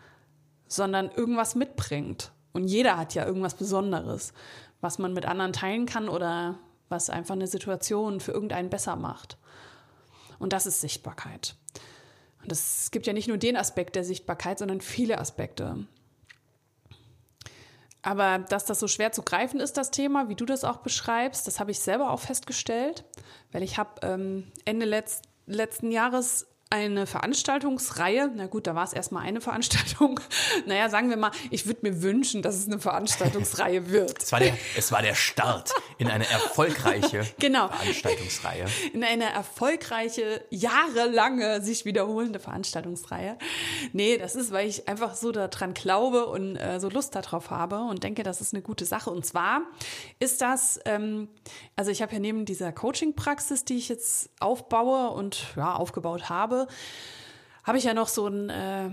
sondern 0.71 1.11
irgendwas 1.11 1.55
mitbringt. 1.55 2.31
Und 2.53 2.67
jeder 2.67 2.97
hat 2.97 3.13
ja 3.13 3.25
irgendwas 3.25 3.55
Besonderes, 3.55 4.33
was 4.79 4.99
man 4.99 5.13
mit 5.13 5.25
anderen 5.25 5.53
teilen 5.53 5.85
kann 5.85 6.07
oder 6.09 6.57
was 6.89 7.09
einfach 7.09 7.35
eine 7.35 7.47
Situation 7.47 8.19
für 8.19 8.31
irgendeinen 8.31 8.69
besser 8.69 8.95
macht. 8.95 9.37
Und 10.39 10.53
das 10.53 10.65
ist 10.65 10.81
Sichtbarkeit. 10.81 11.55
Und 12.41 12.51
es 12.51 12.89
gibt 12.91 13.05
ja 13.05 13.13
nicht 13.13 13.27
nur 13.27 13.37
den 13.37 13.57
Aspekt 13.57 13.95
der 13.95 14.03
Sichtbarkeit, 14.03 14.59
sondern 14.59 14.81
viele 14.81 15.19
Aspekte. 15.19 15.85
Aber 18.01 18.39
dass 18.39 18.65
das 18.65 18.79
so 18.79 18.87
schwer 18.87 19.11
zu 19.11 19.21
greifen 19.21 19.59
ist, 19.59 19.77
das 19.77 19.91
Thema, 19.91 20.29
wie 20.29 20.35
du 20.35 20.45
das 20.45 20.63
auch 20.63 20.77
beschreibst, 20.77 21.45
das 21.45 21.59
habe 21.59 21.71
ich 21.71 21.79
selber 21.79 22.11
auch 22.11 22.19
festgestellt, 22.19 23.03
weil 23.51 23.61
ich 23.61 23.77
habe 23.77 23.89
ähm, 24.01 24.51
Ende 24.65 24.85
letzt, 24.85 25.25
letzten 25.45 25.91
Jahres 25.91 26.47
eine 26.71 27.05
Veranstaltungsreihe. 27.05 28.31
Na 28.33 28.47
gut, 28.47 28.65
da 28.65 28.75
war 28.75 28.85
es 28.85 28.93
erstmal 28.93 29.23
eine 29.23 29.41
Veranstaltung. 29.51 30.19
Naja, 30.65 30.89
sagen 30.89 31.09
wir 31.09 31.17
mal, 31.17 31.31
ich 31.49 31.67
würde 31.67 31.81
mir 31.83 32.01
wünschen, 32.01 32.41
dass 32.41 32.55
es 32.55 32.67
eine 32.67 32.79
Veranstaltungsreihe 32.79 33.89
wird. 33.89 34.23
Es 34.23 34.31
war 34.31 34.39
der, 34.39 34.57
es 34.77 34.91
war 34.91 35.01
der 35.01 35.15
Start 35.15 35.73
in 35.97 36.09
eine 36.09 36.27
erfolgreiche 36.29 37.27
genau. 37.39 37.67
Veranstaltungsreihe. 37.67 38.65
In 38.93 39.03
eine 39.03 39.25
erfolgreiche, 39.25 40.43
jahrelange 40.49 41.61
sich 41.61 41.85
wiederholende 41.85 42.39
Veranstaltungsreihe. 42.39 43.37
Nee, 43.91 44.17
das 44.17 44.35
ist, 44.35 44.51
weil 44.51 44.67
ich 44.67 44.87
einfach 44.87 45.15
so 45.15 45.31
daran 45.31 45.73
glaube 45.73 46.27
und 46.27 46.55
äh, 46.55 46.79
so 46.79 46.89
Lust 46.89 47.15
darauf 47.15 47.49
habe 47.49 47.79
und 47.79 48.03
denke, 48.03 48.23
das 48.23 48.39
ist 48.39 48.53
eine 48.53 48.63
gute 48.63 48.85
Sache. 48.85 49.09
Und 49.09 49.25
zwar 49.25 49.61
ist 50.19 50.41
das, 50.41 50.79
ähm, 50.85 51.27
also 51.75 51.91
ich 51.91 52.01
habe 52.01 52.13
ja 52.13 52.19
neben 52.19 52.45
dieser 52.45 52.71
Coaching-Praxis, 52.71 53.65
die 53.65 53.77
ich 53.77 53.89
jetzt 53.89 54.29
aufbaue 54.39 55.09
und 55.09 55.47
ja, 55.57 55.75
aufgebaut 55.75 56.29
habe, 56.29 56.60
habe, 57.63 57.77
ich 57.77 57.83
ja 57.83 57.93
noch 57.93 58.07
so 58.07 58.27
ein, 58.27 58.49
äh, 58.49 58.89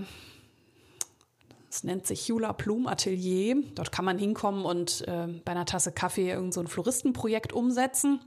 das 1.69 1.83
nennt 1.83 2.07
sich 2.07 2.27
Jula 2.27 2.53
Plum 2.53 2.87
Atelier. 2.87 3.57
Dort 3.75 3.91
kann 3.91 4.05
man 4.05 4.17
hinkommen 4.17 4.65
und 4.65 5.07
äh, 5.07 5.27
bei 5.45 5.51
einer 5.51 5.65
Tasse 5.65 5.91
Kaffee 5.91 6.29
irgend 6.29 6.53
so 6.53 6.61
ein 6.61 6.67
Floristenprojekt 6.67 7.53
umsetzen 7.53 8.19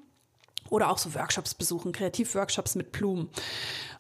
oder 0.71 0.91
auch 0.91 0.99
so 0.99 1.15
Workshops 1.15 1.55
besuchen, 1.55 1.93
Kreativworkshops 1.93 2.75
mit 2.75 2.93
Blumen. 2.93 3.29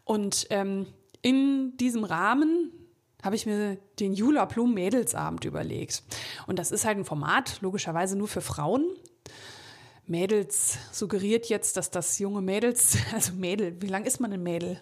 Und 0.04 0.46
ähm, 0.50 0.86
in 1.22 1.76
diesem 1.76 2.04
Rahmen 2.04 2.72
habe 3.22 3.36
ich 3.36 3.46
mir 3.46 3.78
den 4.00 4.14
Jula 4.14 4.46
Plum 4.46 4.74
Mädelsabend 4.74 5.44
überlegt. 5.44 6.02
Und 6.46 6.58
das 6.58 6.72
ist 6.72 6.84
halt 6.84 6.98
ein 6.98 7.04
Format, 7.04 7.60
logischerweise 7.60 8.16
nur 8.16 8.28
für 8.28 8.40
Frauen. 8.40 8.84
Mädels 10.06 10.78
suggeriert 10.90 11.46
jetzt, 11.46 11.76
dass 11.76 11.90
das 11.90 12.18
junge 12.18 12.42
Mädels, 12.42 12.96
also 13.14 13.32
Mädel, 13.34 13.80
wie 13.80 13.86
lang 13.86 14.04
ist 14.04 14.20
man 14.20 14.32
ein 14.32 14.42
Mädel? 14.42 14.80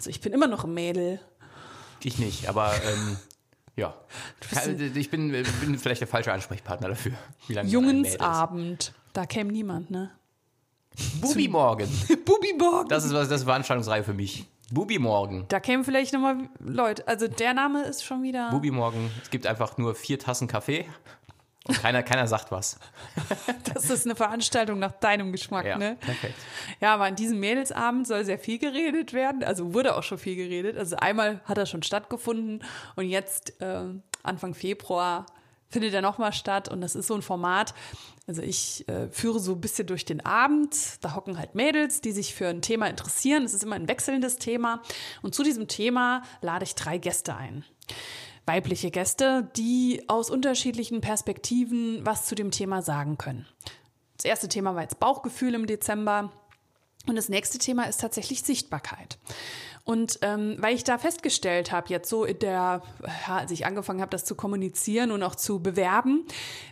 Also 0.00 0.08
ich 0.08 0.22
bin 0.22 0.32
immer 0.32 0.46
noch 0.46 0.64
ein 0.64 0.72
Mädel. 0.72 1.20
Ich 2.02 2.18
nicht, 2.18 2.48
aber 2.48 2.72
ähm, 2.86 3.18
ja. 3.76 3.94
Ich 4.94 5.10
bin, 5.10 5.30
bin, 5.30 5.78
vielleicht 5.78 6.00
der 6.00 6.08
falsche 6.08 6.32
Ansprechpartner 6.32 6.88
dafür. 6.88 7.12
Jungensabend. 7.46 8.94
Da 9.12 9.26
käme 9.26 9.52
niemand, 9.52 9.90
ne? 9.90 10.10
Bubi 11.20 11.48
Morgen. 11.48 11.86
Bubi 12.24 12.54
Morgen. 12.58 12.88
Das 12.88 13.04
ist 13.04 13.12
was, 13.12 13.28
das 13.28 13.42
ist 13.42 13.44
Veranstaltungsreihe 13.44 14.02
für 14.02 14.14
mich. 14.14 14.46
Bubi 14.70 14.98
Morgen. 14.98 15.44
Da 15.48 15.60
kämen 15.60 15.84
vielleicht 15.84 16.14
nochmal 16.14 16.48
Leute. 16.60 17.06
Also 17.06 17.28
der 17.28 17.52
Name 17.52 17.82
ist 17.82 18.02
schon 18.02 18.22
wieder. 18.22 18.50
Bubi 18.52 18.70
Morgen. 18.70 19.10
Es 19.22 19.28
gibt 19.28 19.46
einfach 19.46 19.76
nur 19.76 19.94
vier 19.94 20.18
Tassen 20.18 20.48
Kaffee 20.48 20.86
und 21.66 21.80
keiner, 21.80 22.02
keiner 22.02 22.26
sagt 22.26 22.50
was. 22.50 22.78
Das 23.74 23.88
ist 23.88 24.04
eine 24.04 24.16
Veranstaltung 24.16 24.78
nach 24.78 24.92
deinem 24.92 25.30
Geschmack, 25.30 25.64
ja, 25.64 25.78
ne? 25.78 25.96
Perfekt. 26.00 26.34
Ja, 26.80 26.94
aber 26.94 27.04
an 27.04 27.14
diesem 27.14 27.38
Mädelsabend 27.38 28.06
soll 28.06 28.24
sehr 28.24 28.38
viel 28.38 28.58
geredet 28.58 29.12
werden. 29.12 29.44
Also 29.44 29.74
wurde 29.74 29.96
auch 29.96 30.02
schon 30.02 30.18
viel 30.18 30.34
geredet. 30.34 30.76
Also 30.76 30.96
einmal 30.96 31.40
hat 31.44 31.56
er 31.56 31.66
schon 31.66 31.82
stattgefunden 31.82 32.64
und 32.96 33.08
jetzt 33.08 33.60
äh, 33.60 33.84
Anfang 34.22 34.54
Februar 34.54 35.26
findet 35.68 35.94
er 35.94 36.02
nochmal 36.02 36.32
statt 36.32 36.68
und 36.68 36.80
das 36.80 36.96
ist 36.96 37.06
so 37.06 37.14
ein 37.14 37.22
Format. 37.22 37.74
Also 38.26 38.42
ich 38.42 38.88
äh, 38.88 39.08
führe 39.10 39.38
so 39.38 39.52
ein 39.52 39.60
bisschen 39.60 39.86
durch 39.86 40.04
den 40.04 40.24
Abend. 40.24 40.76
Da 41.00 41.14
hocken 41.14 41.38
halt 41.38 41.54
Mädels, 41.54 42.00
die 42.00 42.12
sich 42.12 42.34
für 42.34 42.48
ein 42.48 42.62
Thema 42.62 42.86
interessieren. 42.88 43.44
Es 43.44 43.54
ist 43.54 43.62
immer 43.62 43.76
ein 43.76 43.88
wechselndes 43.88 44.36
Thema. 44.36 44.82
Und 45.22 45.34
zu 45.34 45.42
diesem 45.42 45.68
Thema 45.68 46.22
lade 46.40 46.64
ich 46.64 46.74
drei 46.74 46.98
Gäste 46.98 47.36
ein 47.36 47.64
weibliche 48.50 48.90
Gäste, 48.90 49.48
die 49.56 50.02
aus 50.08 50.28
unterschiedlichen 50.28 51.00
Perspektiven 51.00 52.04
was 52.04 52.26
zu 52.26 52.34
dem 52.34 52.50
Thema 52.50 52.82
sagen 52.82 53.16
können. 53.16 53.46
Das 54.16 54.24
erste 54.24 54.48
Thema 54.48 54.74
war 54.74 54.82
jetzt 54.82 54.98
Bauchgefühl 54.98 55.54
im 55.54 55.66
Dezember. 55.66 56.32
Und 57.06 57.14
das 57.14 57.28
nächste 57.28 57.58
Thema 57.58 57.84
ist 57.84 58.00
tatsächlich 58.00 58.42
Sichtbarkeit. 58.42 59.18
Und 59.84 60.18
ähm, 60.22 60.56
weil 60.58 60.74
ich 60.74 60.82
da 60.82 60.98
festgestellt 60.98 61.70
habe, 61.70 61.88
jetzt 61.90 62.10
so 62.10 62.24
in 62.24 62.40
der, 62.40 62.82
ja, 63.26 63.36
als 63.36 63.52
ich 63.52 63.66
angefangen 63.66 64.00
habe, 64.00 64.10
das 64.10 64.24
zu 64.24 64.34
kommunizieren 64.34 65.12
und 65.12 65.22
auch 65.22 65.36
zu 65.36 65.60
bewerben, 65.60 66.26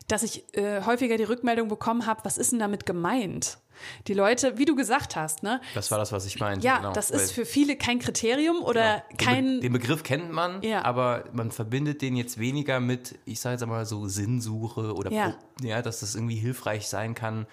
dass 0.09 0.25
ich 0.25 0.53
äh, 0.57 0.83
häufiger 0.85 1.17
die 1.17 1.25
Rückmeldung 1.25 1.69
bekommen 1.69 2.07
habe, 2.07 2.25
was 2.25 2.39
ist 2.39 2.51
denn 2.51 2.59
damit 2.59 2.87
gemeint? 2.87 3.59
Die 4.07 4.15
Leute, 4.15 4.59
wie 4.59 4.65
du 4.65 4.75
gesagt 4.75 5.17
hast, 5.17 5.43
ne? 5.43 5.61
Das 5.75 5.91
war 5.91 5.99
das, 5.99 6.13
was 6.13 6.27
ich 6.27 6.39
meinte. 6.39 6.67
Ja, 6.67 6.79
genau. 6.79 6.93
das 6.93 7.11
ist 7.11 7.33
für 7.33 7.45
viele 7.45 7.77
kein 7.77 7.99
Kriterium 7.99 8.63
oder 8.63 9.03
genau. 9.09 9.25
kein. 9.25 9.45
Den, 9.45 9.55
Be 9.57 9.61
den, 9.63 9.73
Begriff 9.73 10.03
kennt 10.03 10.33
man, 10.33 10.63
ja. 10.63 10.85
aber 10.85 11.25
man 11.33 11.51
verbindet 11.51 12.03
den 12.03 12.17
jetzt 12.17 12.39
weniger 12.39 12.81
mit, 12.81 13.19
ich 13.25 13.41
sage 13.41 13.55
jetzt 13.55 13.63
einmal 13.63 13.87
so 13.87 14.07
Sinnsuche 14.09 14.95
oder 14.95 15.13
ja. 15.13 15.35
ja, 15.63 15.83
dass 15.83 16.01
das 16.01 16.15
irgendwie 16.15 16.37
hilfreich 16.37 16.89
sein 16.89 17.15
kann, 17.15 17.47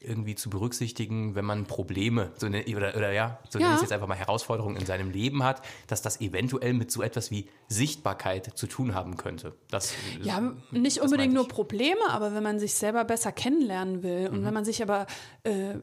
irgendwie 0.00 0.34
zu 0.34 0.50
berücksichtigen, 0.50 1.34
wenn 1.34 1.44
man 1.44 1.66
Probleme 1.66 2.32
so 2.36 2.46
eine, 2.46 2.64
oder, 2.64 2.96
oder 2.96 3.12
ja, 3.12 3.38
so 3.48 3.58
ja. 3.58 3.66
nenne 3.66 3.76
ich 3.76 3.82
jetzt 3.82 3.92
einfach 3.92 4.06
mal 4.06 4.16
Herausforderungen 4.16 4.76
in 4.76 4.86
seinem 4.86 5.10
Leben 5.10 5.42
hat, 5.42 5.62
dass 5.86 6.02
das 6.02 6.20
eventuell 6.20 6.72
mit 6.72 6.90
so 6.90 7.02
etwas 7.02 7.30
wie 7.30 7.48
Sichtbarkeit 7.68 8.56
zu 8.56 8.66
tun 8.66 8.94
haben 8.94 9.16
könnte. 9.16 9.54
Das, 9.70 9.94
ja, 10.22 10.54
nicht 10.70 11.00
unbedingt 11.00 11.34
nur 11.34 11.48
Probleme, 11.48 12.08
aber 12.08 12.34
wenn 12.34 12.42
man 12.42 12.58
sich 12.58 12.74
selber 12.74 13.04
besser 13.04 13.32
kennenlernen 13.32 14.02
will 14.02 14.28
und 14.28 14.40
mhm. 14.40 14.44
wenn 14.44 14.54
man 14.54 14.64
sich 14.64 14.82
aber 14.82 15.06
äh, 15.44 15.74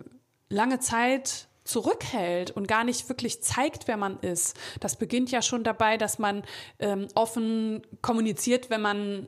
lange 0.49 0.79
Zeit 0.79 1.47
zurückhält 1.63 2.51
und 2.51 2.67
gar 2.67 2.83
nicht 2.83 3.09
wirklich 3.09 3.41
zeigt, 3.41 3.87
wer 3.87 3.97
man 3.97 4.19
ist. 4.19 4.55
Das 4.79 4.97
beginnt 4.97 5.31
ja 5.31 5.41
schon 5.41 5.63
dabei, 5.63 5.97
dass 5.97 6.19
man 6.19 6.43
ähm, 6.79 7.07
offen 7.15 7.81
kommuniziert, 8.01 8.69
wenn 8.69 8.81
man 8.81 9.27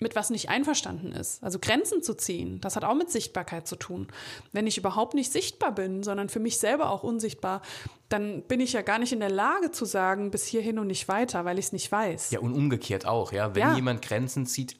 mit 0.00 0.14
was 0.14 0.30
nicht 0.30 0.48
einverstanden 0.48 1.12
ist. 1.12 1.42
Also 1.42 1.58
Grenzen 1.58 2.02
zu 2.02 2.14
ziehen, 2.14 2.60
das 2.60 2.76
hat 2.76 2.84
auch 2.84 2.94
mit 2.94 3.10
Sichtbarkeit 3.10 3.66
zu 3.66 3.76
tun. 3.76 4.08
Wenn 4.52 4.66
ich 4.66 4.78
überhaupt 4.78 5.14
nicht 5.14 5.32
sichtbar 5.32 5.72
bin, 5.72 6.02
sondern 6.02 6.28
für 6.28 6.38
mich 6.38 6.58
selber 6.58 6.90
auch 6.90 7.02
unsichtbar, 7.02 7.62
dann 8.08 8.42
bin 8.42 8.60
ich 8.60 8.72
ja 8.72 8.82
gar 8.82 8.98
nicht 8.98 9.12
in 9.12 9.20
der 9.20 9.30
Lage 9.30 9.72
zu 9.72 9.84
sagen, 9.84 10.30
bis 10.30 10.46
hierhin 10.46 10.78
und 10.78 10.86
nicht 10.86 11.08
weiter, 11.08 11.44
weil 11.44 11.58
ich 11.58 11.66
es 11.66 11.72
nicht 11.72 11.90
weiß. 11.90 12.30
Ja, 12.30 12.40
und 12.40 12.54
umgekehrt 12.54 13.06
auch, 13.06 13.32
ja. 13.32 13.54
Wenn 13.54 13.62
ja. 13.62 13.74
jemand 13.74 14.02
Grenzen 14.02 14.46
zieht, 14.46 14.76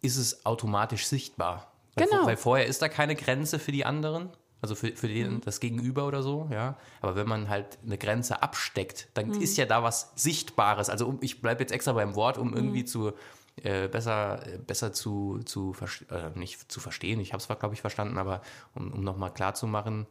ist 0.00 0.16
es 0.16 0.44
automatisch 0.44 1.06
sichtbar. 1.06 1.72
Weil, 1.94 2.06
genau. 2.06 2.26
Weil 2.26 2.36
vorher 2.36 2.66
ist 2.66 2.82
da 2.82 2.88
keine 2.88 3.14
Grenze 3.14 3.58
für 3.58 3.72
die 3.72 3.84
anderen. 3.84 4.30
Also 4.60 4.76
für, 4.76 4.94
für 4.94 5.08
den, 5.08 5.34
mhm. 5.34 5.40
das 5.40 5.58
Gegenüber 5.58 6.06
oder 6.06 6.22
so, 6.22 6.48
ja. 6.52 6.76
Aber 7.00 7.16
wenn 7.16 7.28
man 7.28 7.48
halt 7.48 7.78
eine 7.84 7.98
Grenze 7.98 8.42
absteckt, 8.42 9.08
dann 9.14 9.28
mhm. 9.28 9.40
ist 9.40 9.56
ja 9.56 9.66
da 9.66 9.82
was 9.82 10.12
Sichtbares. 10.14 10.88
Also 10.88 11.18
ich 11.20 11.40
bleibe 11.42 11.62
jetzt 11.62 11.72
extra 11.72 11.92
beim 11.92 12.14
Wort, 12.14 12.38
um 12.38 12.54
irgendwie 12.54 12.82
mhm. 12.82 12.86
zu 12.86 13.12
äh, 13.56 13.88
besser, 13.88 14.42
besser 14.66 14.92
zu, 14.92 15.40
zu 15.44 15.74
äh, 16.10 16.30
nicht 16.38 16.70
zu 16.70 16.80
verstehen, 16.80 17.20
ich 17.20 17.32
habe 17.32 17.42
es 17.42 17.46
glaube 17.46 17.74
ich, 17.74 17.80
verstanden, 17.80 18.18
aber 18.18 18.42
um, 18.74 18.92
um 18.92 19.04
nochmal 19.04 19.32
klarzumachen, 19.32 20.06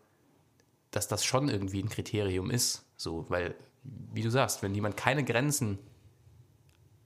dass 0.92 1.08
das 1.08 1.26
schon 1.26 1.50
irgendwie 1.50 1.82
ein 1.82 1.90
Kriterium 1.90 2.52
ist. 2.52 2.86
So, 2.98 3.26
weil, 3.30 3.56
wie 3.84 4.22
du 4.22 4.30
sagst, 4.30 4.62
wenn 4.62 4.76
jemand 4.76 4.98
keine 4.98 5.24
Grenzen 5.24 5.80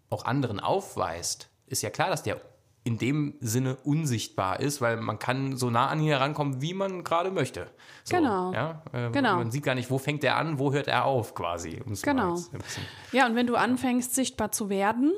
auch 0.10 0.26
anderen 0.26 0.60
aufweist, 0.60 1.50
ist 1.68 1.82
ja 1.82 1.90
klar, 1.90 2.10
dass 2.10 2.24
der 2.24 2.42
in 2.84 3.00
dem 3.00 3.34
Sinne 3.40 3.78
unsichtbar 3.78 4.60
ist, 4.60 4.80
weil 4.80 4.98
man 4.98 5.18
kann 5.18 5.58
so 5.58 5.72
nah 5.72 5.88
an 5.88 6.00
ihn 6.00 6.10
herankommen, 6.10 6.62
wie 6.62 6.76
man 6.76 7.04
gerade 7.04 7.32
möchte. 7.32 7.68
So, 8.04 8.18
Genau. 8.18 8.54
Ja? 8.54 8.84
Äh, 8.94 9.10
Genau. 9.10 9.38
Man 9.38 9.50
sieht 9.50 9.64
gar 9.64 9.74
nicht, 9.74 9.90
wo 9.90 9.98
fängt 9.98 10.24
er 10.24 10.38
an, 10.38 10.60
wo 10.60 10.72
hört 10.72 10.88
er 10.88 11.06
auf 11.06 11.34
quasi. 11.34 11.82
Genau. 12.04 12.38
Ja, 13.12 13.26
und 13.26 13.36
wenn 13.36 13.48
du 13.48 13.56
anfängst, 13.56 14.14
sichtbar 14.14 14.52
zu 14.52 14.70
werden, 14.70 15.12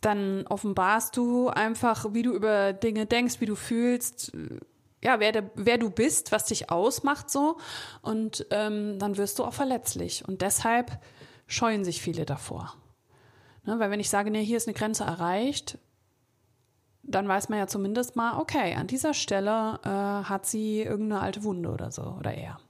dann 0.00 0.46
offenbarst 0.46 1.16
du 1.16 1.48
einfach, 1.48 2.12
wie 2.12 2.22
du 2.22 2.32
über 2.32 2.72
Dinge 2.72 3.06
denkst, 3.06 3.40
wie 3.40 3.46
du 3.46 3.54
fühlst, 3.54 4.32
ja, 5.02 5.18
wer, 5.20 5.32
der, 5.32 5.50
wer 5.54 5.78
du 5.78 5.90
bist, 5.90 6.32
was 6.32 6.44
dich 6.46 6.70
ausmacht 6.70 7.30
so. 7.30 7.56
Und 8.02 8.46
ähm, 8.50 8.98
dann 8.98 9.16
wirst 9.16 9.38
du 9.38 9.44
auch 9.44 9.54
verletzlich. 9.54 10.26
Und 10.26 10.42
deshalb 10.42 10.98
scheuen 11.46 11.84
sich 11.84 12.02
viele 12.02 12.26
davor. 12.26 12.74
Ne, 13.64 13.78
weil 13.78 13.90
wenn 13.90 14.00
ich 14.00 14.10
sage, 14.10 14.30
nee, 14.30 14.44
hier 14.44 14.56
ist 14.56 14.68
eine 14.68 14.76
Grenze 14.76 15.04
erreicht, 15.04 15.78
dann 17.02 17.28
weiß 17.28 17.48
man 17.48 17.58
ja 17.58 17.66
zumindest 17.66 18.14
mal, 18.14 18.38
okay, 18.38 18.74
an 18.74 18.86
dieser 18.86 19.14
Stelle 19.14 19.80
äh, 19.84 19.88
hat 20.28 20.46
sie 20.46 20.82
irgendeine 20.82 21.22
alte 21.22 21.44
Wunde 21.44 21.70
oder 21.70 21.90
so, 21.90 22.02
oder 22.18 22.34
er. 22.34 22.60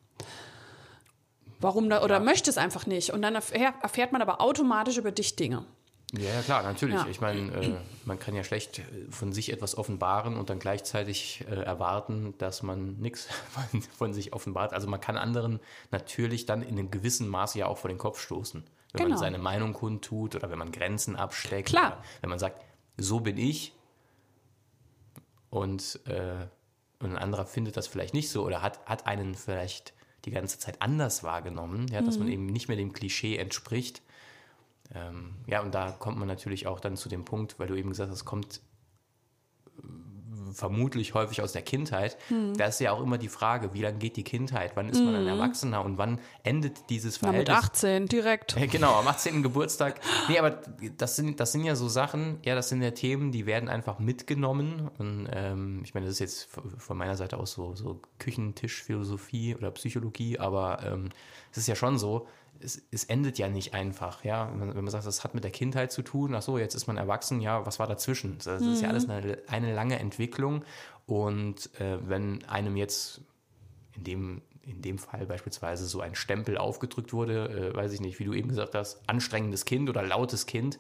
Warum 1.60 1.90
da, 1.90 2.02
oder 2.02 2.20
möchte 2.20 2.48
es 2.48 2.58
einfach 2.58 2.86
nicht. 2.86 3.12
Und 3.12 3.22
dann 3.22 3.34
erfährt 3.34 4.12
man 4.12 4.22
aber 4.22 4.40
automatisch 4.40 4.96
über 4.96 5.12
dich 5.12 5.36
Dinge. 5.36 5.66
Ja, 6.12 6.28
ja, 6.34 6.42
klar, 6.42 6.62
natürlich. 6.64 6.96
Ja. 6.96 7.06
Ich 7.08 7.20
meine, 7.20 7.52
äh, 7.52 7.74
man 8.04 8.18
kann 8.18 8.34
ja 8.34 8.42
schlecht 8.42 8.80
äh, 8.80 8.82
von 9.10 9.32
sich 9.32 9.52
etwas 9.52 9.78
offenbaren 9.78 10.36
und 10.36 10.50
dann 10.50 10.58
gleichzeitig 10.58 11.44
äh, 11.48 11.54
erwarten, 11.54 12.34
dass 12.38 12.62
man 12.64 12.96
nichts 12.98 13.28
von, 13.96 14.12
sich 14.12 14.32
offenbart. 14.32 14.72
Also 14.72 14.88
man 14.88 15.00
kann 15.00 15.16
anderen 15.16 15.60
natürlich 15.92 16.46
dann 16.46 16.62
in 16.62 16.78
einem 16.78 16.90
gewissen 16.90 17.28
Maße 17.28 17.60
ja 17.60 17.66
auch 17.66 17.78
vor 17.78 17.88
den 17.88 17.98
Kopf 17.98 18.20
stoßen. 18.20 18.64
Wenn 18.92 18.98
Genau. 18.98 19.10
man 19.10 19.18
seine 19.18 19.38
Meinung 19.38 19.72
kundtut 19.72 20.34
oder 20.34 20.50
wenn 20.50 20.58
man 20.58 20.72
Grenzen 20.72 21.14
absteckt. 21.14 21.68
Klar. 21.68 22.02
Wenn 22.22 22.30
man 22.30 22.40
sagt, 22.40 22.60
so 22.96 23.20
bin 23.20 23.38
ich 23.38 23.72
und, 25.50 26.00
äh, 26.06 26.46
und 26.98 27.10
ein 27.12 27.18
anderer 27.18 27.46
findet 27.46 27.76
das 27.76 27.86
vielleicht 27.86 28.14
nicht 28.14 28.30
so 28.30 28.44
oder 28.44 28.62
hat, 28.62 28.84
hat 28.86 29.06
einen 29.06 29.34
vielleicht 29.34 29.94
die 30.24 30.30
ganze 30.30 30.58
Zeit 30.58 30.82
anders 30.82 31.22
wahrgenommen, 31.22 31.86
ja, 31.90 32.02
dass 32.02 32.18
man 32.18 32.26
Mhm. 32.26 32.32
eben 32.32 32.46
nicht 32.46 32.68
mehr 32.68 32.76
dem 32.76 32.92
Klischee 32.92 33.36
entspricht. 33.36 34.02
Ähm, 34.94 35.36
ja, 35.46 35.62
und 35.62 35.74
da 35.74 35.92
kommt 35.92 36.18
man 36.18 36.26
natürlich 36.26 36.66
auch 36.66 36.80
dann 36.80 36.96
zu 36.96 37.08
dem 37.08 37.24
Punkt, 37.24 37.58
weil 37.58 37.68
du 37.68 37.76
eben 37.76 37.90
gesagt 37.90 38.10
hast, 38.10 38.18
es 38.18 38.24
kommt 38.24 38.60
äh, 39.78 40.52
vermutlich 40.52 41.14
häufig 41.14 41.42
aus 41.42 41.52
der 41.52 41.62
Kindheit. 41.62 42.18
Hm. 42.26 42.56
Da 42.56 42.66
ist 42.66 42.80
ja 42.80 42.90
auch 42.90 43.00
immer 43.00 43.16
die 43.16 43.28
Frage, 43.28 43.72
wie 43.72 43.82
lange 43.82 43.98
geht 43.98 44.16
die 44.16 44.24
Kindheit? 44.24 44.72
Wann 44.74 44.88
ist 44.88 45.00
man 45.00 45.14
ein 45.14 45.28
Erwachsener 45.28 45.84
und 45.84 45.96
wann 45.96 46.18
endet 46.42 46.90
dieses 46.90 47.22
Na, 47.22 47.28
mit 47.28 47.46
Verhältnis? 47.46 47.70
18 47.70 48.06
direkt. 48.06 48.56
Ja, 48.58 48.66
genau, 48.66 48.94
am 48.94 49.06
18. 49.06 49.44
Geburtstag. 49.44 50.00
Nee, 50.28 50.40
aber 50.40 50.60
das 50.98 51.14
sind, 51.14 51.38
das 51.38 51.52
sind 51.52 51.62
ja 51.62 51.76
so 51.76 51.88
Sachen, 51.88 52.38
ja, 52.42 52.56
das 52.56 52.68
sind 52.68 52.82
ja 52.82 52.90
Themen, 52.90 53.30
die 53.30 53.46
werden 53.46 53.68
einfach 53.68 54.00
mitgenommen. 54.00 54.90
Und 54.98 55.28
ähm, 55.32 55.82
ich 55.84 55.94
meine, 55.94 56.06
das 56.06 56.14
ist 56.14 56.20
jetzt 56.20 56.48
von 56.78 56.98
meiner 56.98 57.16
Seite 57.16 57.38
aus 57.38 57.52
so, 57.52 57.76
so 57.76 58.02
Küchentischphilosophie 58.18 59.54
oder 59.54 59.70
Psychologie, 59.70 60.40
aber 60.40 60.82
ähm, 60.84 61.10
es 61.52 61.58
ist 61.58 61.68
ja 61.68 61.76
schon 61.76 61.96
so, 61.96 62.26
es, 62.62 62.82
es 62.90 63.04
endet 63.04 63.38
ja 63.38 63.48
nicht 63.48 63.74
einfach, 63.74 64.24
ja. 64.24 64.50
Wenn 64.54 64.74
man, 64.74 64.88
sagt, 64.88 65.06
das 65.06 65.24
hat 65.24 65.34
mit 65.34 65.44
der 65.44 65.50
Kindheit 65.50 65.92
zu 65.92 66.02
tun, 66.02 66.34
ach 66.34 66.42
so, 66.42 66.58
jetzt 66.58 66.74
ist 66.74 66.86
man 66.86 66.96
erwachsen, 66.96 67.40
ja, 67.40 67.64
was 67.66 67.78
war 67.78 67.86
dazwischen? 67.86 68.38
Das 68.44 68.62
ist 68.62 68.82
ja 68.82 68.88
alles 68.88 69.08
eine, 69.08 69.38
eine 69.48 69.74
lange 69.74 69.98
Entwicklung. 69.98 70.64
Und 71.06 71.74
äh, 71.80 71.98
wenn 72.08 72.44
einem 72.44 72.76
jetzt 72.76 73.22
in 73.96 74.04
dem, 74.04 74.42
in 74.62 74.82
dem 74.82 74.98
Fall 74.98 75.26
beispielsweise 75.26 75.86
so 75.86 76.00
ein 76.00 76.14
Stempel 76.14 76.58
aufgedrückt 76.58 77.12
wurde, 77.12 77.72
äh, 77.72 77.76
weiß 77.76 77.92
ich 77.92 78.00
nicht, 78.00 78.18
wie 78.18 78.24
du 78.24 78.34
eben 78.34 78.48
gesagt 78.48 78.74
hast, 78.74 79.00
anstrengendes 79.08 79.64
Kind 79.64 79.88
oder 79.88 80.02
lautes 80.02 80.46
Kind, 80.46 80.78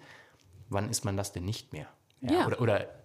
wann 0.68 0.88
ist 0.88 1.04
man 1.04 1.16
das 1.16 1.32
denn 1.32 1.44
nicht 1.44 1.72
mehr? 1.72 1.88
Ja. 2.20 2.46
Oder, 2.46 2.60
oder 2.60 2.99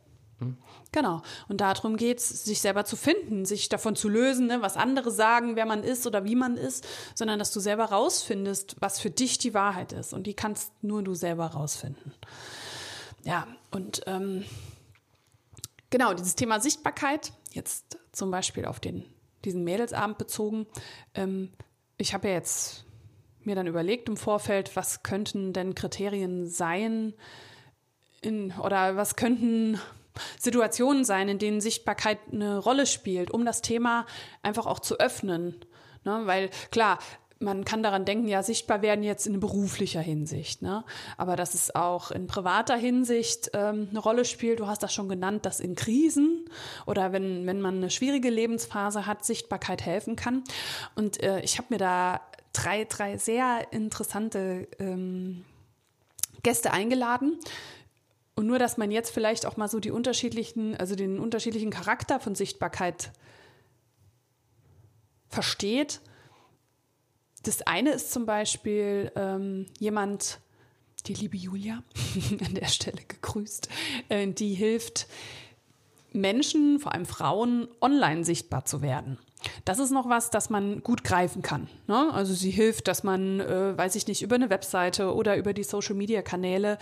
Genau. 0.91 1.21
Und 1.47 1.61
darum 1.61 1.97
geht 1.97 2.19
es, 2.19 2.45
sich 2.45 2.61
selber 2.61 2.85
zu 2.85 2.95
finden, 2.95 3.45
sich 3.45 3.69
davon 3.69 3.95
zu 3.95 4.09
lösen, 4.09 4.47
ne, 4.47 4.61
was 4.61 4.77
andere 4.77 5.11
sagen, 5.11 5.55
wer 5.55 5.65
man 5.65 5.83
ist 5.83 6.05
oder 6.07 6.23
wie 6.25 6.35
man 6.35 6.57
ist, 6.57 6.85
sondern 7.15 7.39
dass 7.39 7.51
du 7.51 7.59
selber 7.59 7.85
rausfindest, 7.85 8.75
was 8.79 8.99
für 8.99 9.09
dich 9.09 9.37
die 9.37 9.53
Wahrheit 9.53 9.93
ist. 9.93 10.13
Und 10.13 10.27
die 10.27 10.33
kannst 10.33 10.71
nur 10.83 11.03
du 11.03 11.13
selber 11.13 11.47
rausfinden. 11.47 12.13
Ja, 13.23 13.47
und 13.71 14.01
ähm, 14.07 14.45
genau, 15.89 16.13
dieses 16.13 16.35
Thema 16.35 16.59
Sichtbarkeit, 16.59 17.33
jetzt 17.51 17.97
zum 18.11 18.31
Beispiel 18.31 18.65
auf 18.65 18.79
den, 18.79 19.05
diesen 19.43 19.63
Mädelsabend 19.63 20.17
bezogen. 20.17 20.67
Ähm, 21.13 21.51
ich 21.97 22.13
habe 22.13 22.27
ja 22.27 22.33
jetzt 22.35 22.85
mir 23.43 23.55
dann 23.55 23.67
überlegt 23.67 24.09
im 24.09 24.17
Vorfeld, 24.17 24.75
was 24.75 25.03
könnten 25.03 25.53
denn 25.53 25.75
Kriterien 25.75 26.47
sein, 26.47 27.13
in, 28.21 28.51
oder 28.53 28.95
was 28.95 29.15
könnten 29.15 29.79
Situationen 30.39 31.05
sein, 31.05 31.29
in 31.29 31.39
denen 31.39 31.61
Sichtbarkeit 31.61 32.19
eine 32.31 32.57
Rolle 32.57 32.85
spielt, 32.85 33.31
um 33.31 33.45
das 33.45 33.61
Thema 33.61 34.05
einfach 34.43 34.65
auch 34.65 34.79
zu 34.79 34.99
öffnen. 34.99 35.55
Ne? 36.03 36.21
Weil 36.25 36.49
klar, 36.71 36.99
man 37.39 37.65
kann 37.65 37.83
daran 37.83 38.05
denken, 38.05 38.27
ja, 38.27 38.43
sichtbar 38.43 38.81
werden 38.81 39.03
jetzt 39.03 39.27
in 39.27 39.39
beruflicher 39.39 40.01
Hinsicht, 40.01 40.61
ne? 40.61 40.83
aber 41.17 41.35
dass 41.35 41.53
es 41.53 41.75
auch 41.75 42.11
in 42.11 42.27
privater 42.27 42.75
Hinsicht 42.75 43.51
ähm, 43.53 43.87
eine 43.89 43.99
Rolle 43.99 44.25
spielt. 44.25 44.59
Du 44.59 44.67
hast 44.67 44.83
das 44.83 44.93
schon 44.93 45.09
genannt, 45.09 45.45
dass 45.45 45.59
in 45.59 45.75
Krisen 45.75 46.45
oder 46.85 47.11
wenn, 47.11 47.45
wenn 47.45 47.61
man 47.61 47.75
eine 47.77 47.89
schwierige 47.89 48.29
Lebensphase 48.29 49.05
hat, 49.05 49.25
Sichtbarkeit 49.25 49.85
helfen 49.85 50.15
kann. 50.15 50.43
Und 50.95 51.21
äh, 51.21 51.41
ich 51.41 51.57
habe 51.57 51.67
mir 51.71 51.77
da 51.77 52.21
drei, 52.53 52.85
drei 52.85 53.17
sehr 53.17 53.67
interessante 53.71 54.67
ähm, 54.79 55.43
Gäste 56.43 56.71
eingeladen. 56.71 57.39
Und 58.35 58.47
nur, 58.47 58.59
dass 58.59 58.77
man 58.77 58.91
jetzt 58.91 59.11
vielleicht 59.11 59.45
auch 59.45 59.55
mal 59.55 59.69
so 59.69 59.79
die 59.79 59.91
unterschiedlichen, 59.91 60.75
also 60.75 60.95
den 60.95 61.19
unterschiedlichen 61.19 61.69
Charakter 61.69 62.19
von 62.19 62.35
Sichtbarkeit 62.35 63.11
versteht. 65.29 66.01
Das 67.43 67.61
eine 67.61 67.91
ist 67.91 68.11
zum 68.11 68.25
Beispiel 68.25 69.11
ähm, 69.15 69.67
jemand, 69.79 70.39
die 71.05 71.13
liebe 71.13 71.37
Julia, 71.37 71.83
an 72.45 72.55
der 72.55 72.67
Stelle 72.67 73.01
gegrüßt, 73.07 73.69
äh, 74.09 74.27
die 74.27 74.53
hilft 74.53 75.07
Menschen, 76.11 76.79
vor 76.79 76.93
allem 76.93 77.05
Frauen, 77.05 77.67
online 77.81 78.25
sichtbar 78.25 78.65
zu 78.65 78.81
werden. 78.81 79.17
Das 79.63 79.79
ist 79.79 79.91
noch 79.91 80.09
was, 80.09 80.29
das 80.29 80.49
man 80.49 80.81
gut 80.81 81.03
greifen 81.03 81.41
kann. 81.41 81.67
Ne? 81.87 82.11
Also 82.13 82.33
sie 82.33 82.49
hilft, 82.49 82.87
dass 82.87 83.03
man, 83.03 83.39
äh, 83.39 83.77
weiß 83.77 83.95
ich 83.95 84.07
nicht, 84.07 84.21
über 84.23 84.35
eine 84.35 84.49
Webseite 84.49 85.13
oder 85.13 85.37
über 85.37 85.53
die 85.53 85.63
Social-Media-Kanäle 85.63 86.79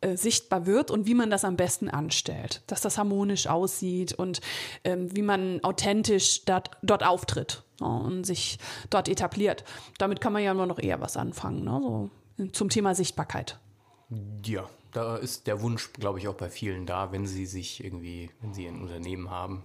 äh, 0.00 0.16
sichtbar 0.16 0.66
wird 0.66 0.90
und 0.90 1.06
wie 1.06 1.14
man 1.14 1.30
das 1.30 1.44
am 1.44 1.56
besten 1.56 1.88
anstellt. 1.88 2.62
Dass 2.66 2.80
das 2.80 2.98
harmonisch 2.98 3.46
aussieht 3.46 4.12
und 4.12 4.40
ähm, 4.84 5.14
wie 5.14 5.22
man 5.22 5.62
authentisch 5.62 6.44
dort, 6.44 6.70
dort 6.82 7.04
auftritt 7.04 7.62
ne? 7.80 7.86
und 7.86 8.24
sich 8.24 8.58
dort 8.90 9.08
etabliert. 9.08 9.64
Damit 9.98 10.20
kann 10.20 10.32
man 10.32 10.42
ja 10.42 10.54
nur 10.54 10.66
noch 10.66 10.78
eher 10.78 11.00
was 11.00 11.16
anfangen, 11.16 11.64
ne? 11.64 12.10
so, 12.38 12.46
zum 12.52 12.68
Thema 12.70 12.94
Sichtbarkeit. 12.94 13.58
ja, 14.44 14.68
da 14.92 15.16
ist 15.16 15.46
der 15.46 15.60
Wunsch, 15.62 15.92
glaube 15.92 16.18
ich, 16.18 16.26
auch 16.28 16.34
bei 16.34 16.50
vielen 16.50 16.86
da, 16.86 17.12
wenn 17.12 17.26
sie 17.26 17.46
sich 17.46 17.84
irgendwie, 17.84 18.30
wenn 18.40 18.52
sie 18.54 18.66
ein 18.66 18.80
Unternehmen 18.80 19.30
haben, 19.30 19.64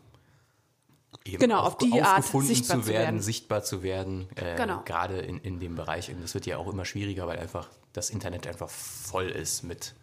eben 1.24 1.39
Genau, 1.39 1.62
auf 1.62 1.78
die 1.78 2.02
Art 2.02 2.24
sichtbar 2.26 2.78
zu 2.78 2.84
zu 2.84 2.88
werden, 2.88 3.04
werden. 3.04 3.21
sichtbar 3.21 3.63
zu 3.63 3.84
werden, 3.84 4.28
äh, 4.36 4.56
Genau. 4.56 4.82
gerade 4.86 5.17
in, 5.19 5.39
in 5.39 5.60
dem 5.60 5.76
Bereich. 5.76 6.12
Und 6.12 6.21
das 6.21 6.34
wird 6.34 6.45
ja 6.45 6.58
auch 6.58 6.67
immer 6.71 6.86
schwieriger, 6.86 7.26
weil 7.28 7.39
einfach 7.39 7.69
das 7.93 8.10
Internet 8.10 8.45
einfach 8.48 8.69
voll 8.69 9.30
ist 9.30 9.63
mit 9.63 9.95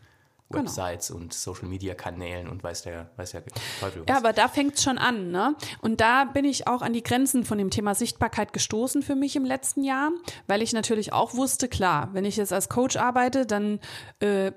Genau. 0.53 0.65
Websites 0.65 1.11
und 1.11 1.33
Social 1.33 1.69
Media 1.69 1.95
Kanälen 1.95 2.49
und 2.49 2.63
weiß 2.63 2.83
der, 2.83 3.11
weiß 3.17 3.33
der 3.33 3.45
Teufel 3.81 4.03
was. 4.03 4.09
Ja, 4.09 4.17
aber 4.17 4.33
da 4.33 4.49
fängt 4.49 4.77
es 4.77 4.83
schon 4.83 4.99
an, 4.99 5.31
ne? 5.31 5.57
Und 5.81 6.01
da 6.01 6.25
bin 6.25 6.45
ich 6.45 6.67
auch 6.67 6.83
an 6.83 6.93
die 6.93 7.03
Grenzen 7.03 7.45
von 7.45 7.59
dem 7.59 7.71
Thema 7.71 7.95
Sichtbarkeit 7.95 8.53
gestoßen 8.53 9.03
für 9.03 9.15
mich 9.15 9.37
im 9.37 9.45
letzten 9.45 9.85
Jahr, 9.85 10.11
weil 10.47 10.63
ich 10.63 10.73
natürlich 10.73 11.13
auch 11.13 11.35
wusste, 11.35 11.69
klar, 11.69 12.11
wenn 12.13 12.25
ich 12.25 12.37
jetzt 12.37 12.53
als 12.53 12.69
Coach 12.69 12.97
arbeite, 12.97 13.47
dann 13.47 13.81
äh, 14.21 14.53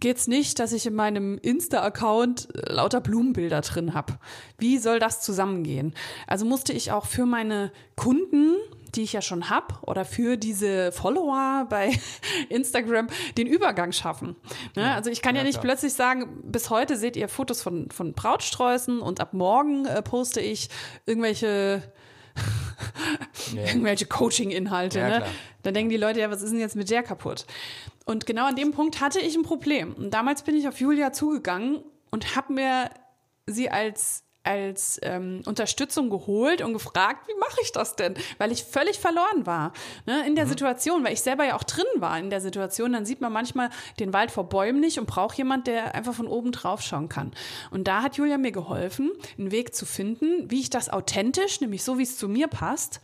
geht's 0.00 0.28
nicht, 0.28 0.58
dass 0.58 0.72
ich 0.72 0.86
in 0.86 0.94
meinem 0.94 1.38
Insta-Account 1.38 2.54
äh, 2.54 2.72
lauter 2.72 3.00
Blumenbilder 3.00 3.60
drin 3.60 3.94
habe. 3.94 4.18
Wie 4.58 4.78
soll 4.78 4.98
das 4.98 5.22
zusammengehen? 5.22 5.94
Also 6.26 6.44
musste 6.44 6.72
ich 6.72 6.92
auch 6.92 7.06
für 7.06 7.26
meine 7.26 7.72
Kunden 7.96 8.56
die 8.94 9.02
ich 9.02 9.12
ja 9.12 9.22
schon 9.22 9.50
habe, 9.50 9.74
oder 9.82 10.04
für 10.04 10.36
diese 10.36 10.92
Follower 10.92 11.66
bei 11.68 11.98
Instagram 12.48 13.08
den 13.36 13.46
Übergang 13.46 13.92
schaffen. 13.92 14.36
Ne? 14.74 14.94
also 14.94 15.10
ich 15.10 15.22
kann 15.22 15.34
ja, 15.34 15.42
ja, 15.42 15.46
nicht 15.46 15.60
klar. 15.60 15.74
plötzlich 15.74 15.92
sagen, 15.94 16.42
bis 16.44 16.70
heute 16.70 16.96
seht 16.96 17.16
ihr 17.16 17.28
Fotos 17.28 17.62
von, 17.62 17.90
von 17.90 18.12
Brautsträußen 18.12 19.00
und 19.00 19.20
ab 19.20 19.32
morgen 19.32 19.86
äh, 19.86 20.02
poste 20.02 20.40
ich 20.40 20.68
irgendwelche 21.06 21.82
Ja. 23.52 23.62
irgendwelche 23.66 24.06
Coaching-Inhalte. 24.06 24.98
Ja, 25.00 25.08
ne? 25.08 25.26
Dann 25.62 25.74
denken 25.74 25.90
die 25.90 25.96
Leute, 25.96 26.20
ja, 26.20 26.30
was 26.30 26.42
ist 26.42 26.52
denn 26.52 26.60
jetzt 26.60 26.76
mit 26.76 26.90
der 26.90 27.02
kaputt? 27.02 27.46
Und 28.04 28.26
genau 28.26 28.46
an 28.46 28.56
dem 28.56 28.72
Punkt 28.72 29.00
hatte 29.00 29.20
ich 29.20 29.36
ein 29.36 29.42
Problem. 29.42 29.94
Und 29.94 30.14
damals 30.14 30.42
bin 30.42 30.54
ich 30.54 30.68
auf 30.68 30.80
Julia 30.80 31.12
zugegangen 31.12 31.82
und 32.10 32.36
habe 32.36 32.52
mir 32.52 32.90
sie 33.46 33.70
als 33.70 34.24
als 34.44 34.98
ähm, 35.02 35.42
Unterstützung 35.44 36.10
geholt 36.10 36.62
und 36.62 36.72
gefragt, 36.72 37.28
wie 37.28 37.38
mache 37.38 37.58
ich 37.62 37.72
das 37.72 37.96
denn? 37.96 38.14
Weil 38.38 38.50
ich 38.50 38.64
völlig 38.64 38.98
verloren 38.98 39.44
war 39.44 39.72
ne, 40.06 40.26
in 40.26 40.36
der 40.36 40.46
mhm. 40.46 40.50
Situation, 40.50 41.04
weil 41.04 41.12
ich 41.12 41.20
selber 41.20 41.44
ja 41.44 41.56
auch 41.56 41.64
drin 41.64 41.84
war 41.96 42.18
in 42.18 42.30
der 42.30 42.40
Situation. 42.40 42.92
Dann 42.92 43.04
sieht 43.04 43.20
man 43.20 43.32
manchmal 43.32 43.70
den 44.00 44.12
Wald 44.12 44.30
vor 44.30 44.48
Bäumen 44.48 44.80
nicht 44.80 44.98
und 44.98 45.06
braucht 45.06 45.36
jemand, 45.36 45.66
der 45.66 45.94
einfach 45.94 46.14
von 46.14 46.26
oben 46.26 46.52
drauf 46.52 46.80
schauen 46.80 47.08
kann. 47.08 47.32
Und 47.70 47.88
da 47.88 48.02
hat 48.02 48.16
Julia 48.16 48.38
mir 48.38 48.52
geholfen, 48.52 49.10
einen 49.36 49.50
Weg 49.50 49.74
zu 49.74 49.84
finden, 49.84 50.50
wie 50.50 50.60
ich 50.60 50.70
das 50.70 50.88
authentisch, 50.88 51.60
nämlich 51.60 51.84
so, 51.84 51.98
wie 51.98 52.04
es 52.04 52.16
zu 52.16 52.28
mir 52.28 52.48
passt, 52.48 53.00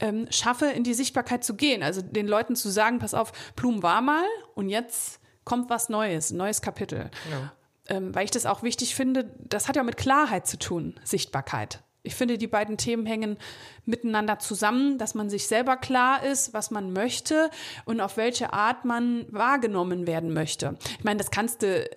ähm, 0.00 0.26
schaffe, 0.30 0.66
in 0.66 0.84
die 0.84 0.94
Sichtbarkeit 0.94 1.44
zu 1.44 1.56
gehen. 1.56 1.82
Also 1.82 2.02
den 2.02 2.28
Leuten 2.28 2.56
zu 2.56 2.68
sagen, 2.68 2.98
pass 2.98 3.14
auf, 3.14 3.32
Blumen 3.56 3.82
war 3.82 4.00
mal 4.00 4.26
und 4.54 4.68
jetzt 4.68 5.20
kommt 5.44 5.70
was 5.70 5.88
Neues, 5.88 6.30
ein 6.30 6.36
neues 6.36 6.62
Kapitel. 6.62 7.10
Ja 7.30 7.52
ähm, 7.88 8.14
weil 8.14 8.24
ich 8.24 8.30
das 8.30 8.46
auch 8.46 8.62
wichtig 8.62 8.94
finde, 8.94 9.30
das 9.38 9.68
hat 9.68 9.76
ja 9.76 9.82
mit 9.82 9.96
Klarheit 9.96 10.46
zu 10.46 10.58
tun, 10.58 10.94
Sichtbarkeit. 11.04 11.82
Ich 12.06 12.14
finde, 12.14 12.36
die 12.36 12.46
beiden 12.46 12.76
Themen 12.76 13.06
hängen 13.06 13.38
miteinander 13.86 14.38
zusammen, 14.38 14.98
dass 14.98 15.14
man 15.14 15.30
sich 15.30 15.46
selber 15.46 15.78
klar 15.78 16.22
ist, 16.22 16.52
was 16.52 16.70
man 16.70 16.92
möchte 16.92 17.50
und 17.86 18.00
auf 18.00 18.18
welche 18.18 18.52
Art 18.52 18.84
man 18.84 19.24
wahrgenommen 19.30 20.06
werden 20.06 20.34
möchte. 20.34 20.76
Ich 20.98 21.04
meine, 21.04 21.16
das 21.16 21.30
kannst 21.30 21.62
du 21.62 21.88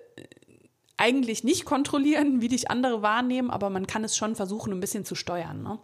eigentlich 0.96 1.44
nicht 1.44 1.66
kontrollieren, 1.66 2.40
wie 2.40 2.48
dich 2.48 2.70
andere 2.70 3.02
wahrnehmen, 3.02 3.50
aber 3.50 3.68
man 3.68 3.86
kann 3.86 4.02
es 4.02 4.16
schon 4.16 4.34
versuchen, 4.34 4.72
ein 4.72 4.80
bisschen 4.80 5.04
zu 5.04 5.14
steuern. 5.14 5.62
Ne? 5.62 5.78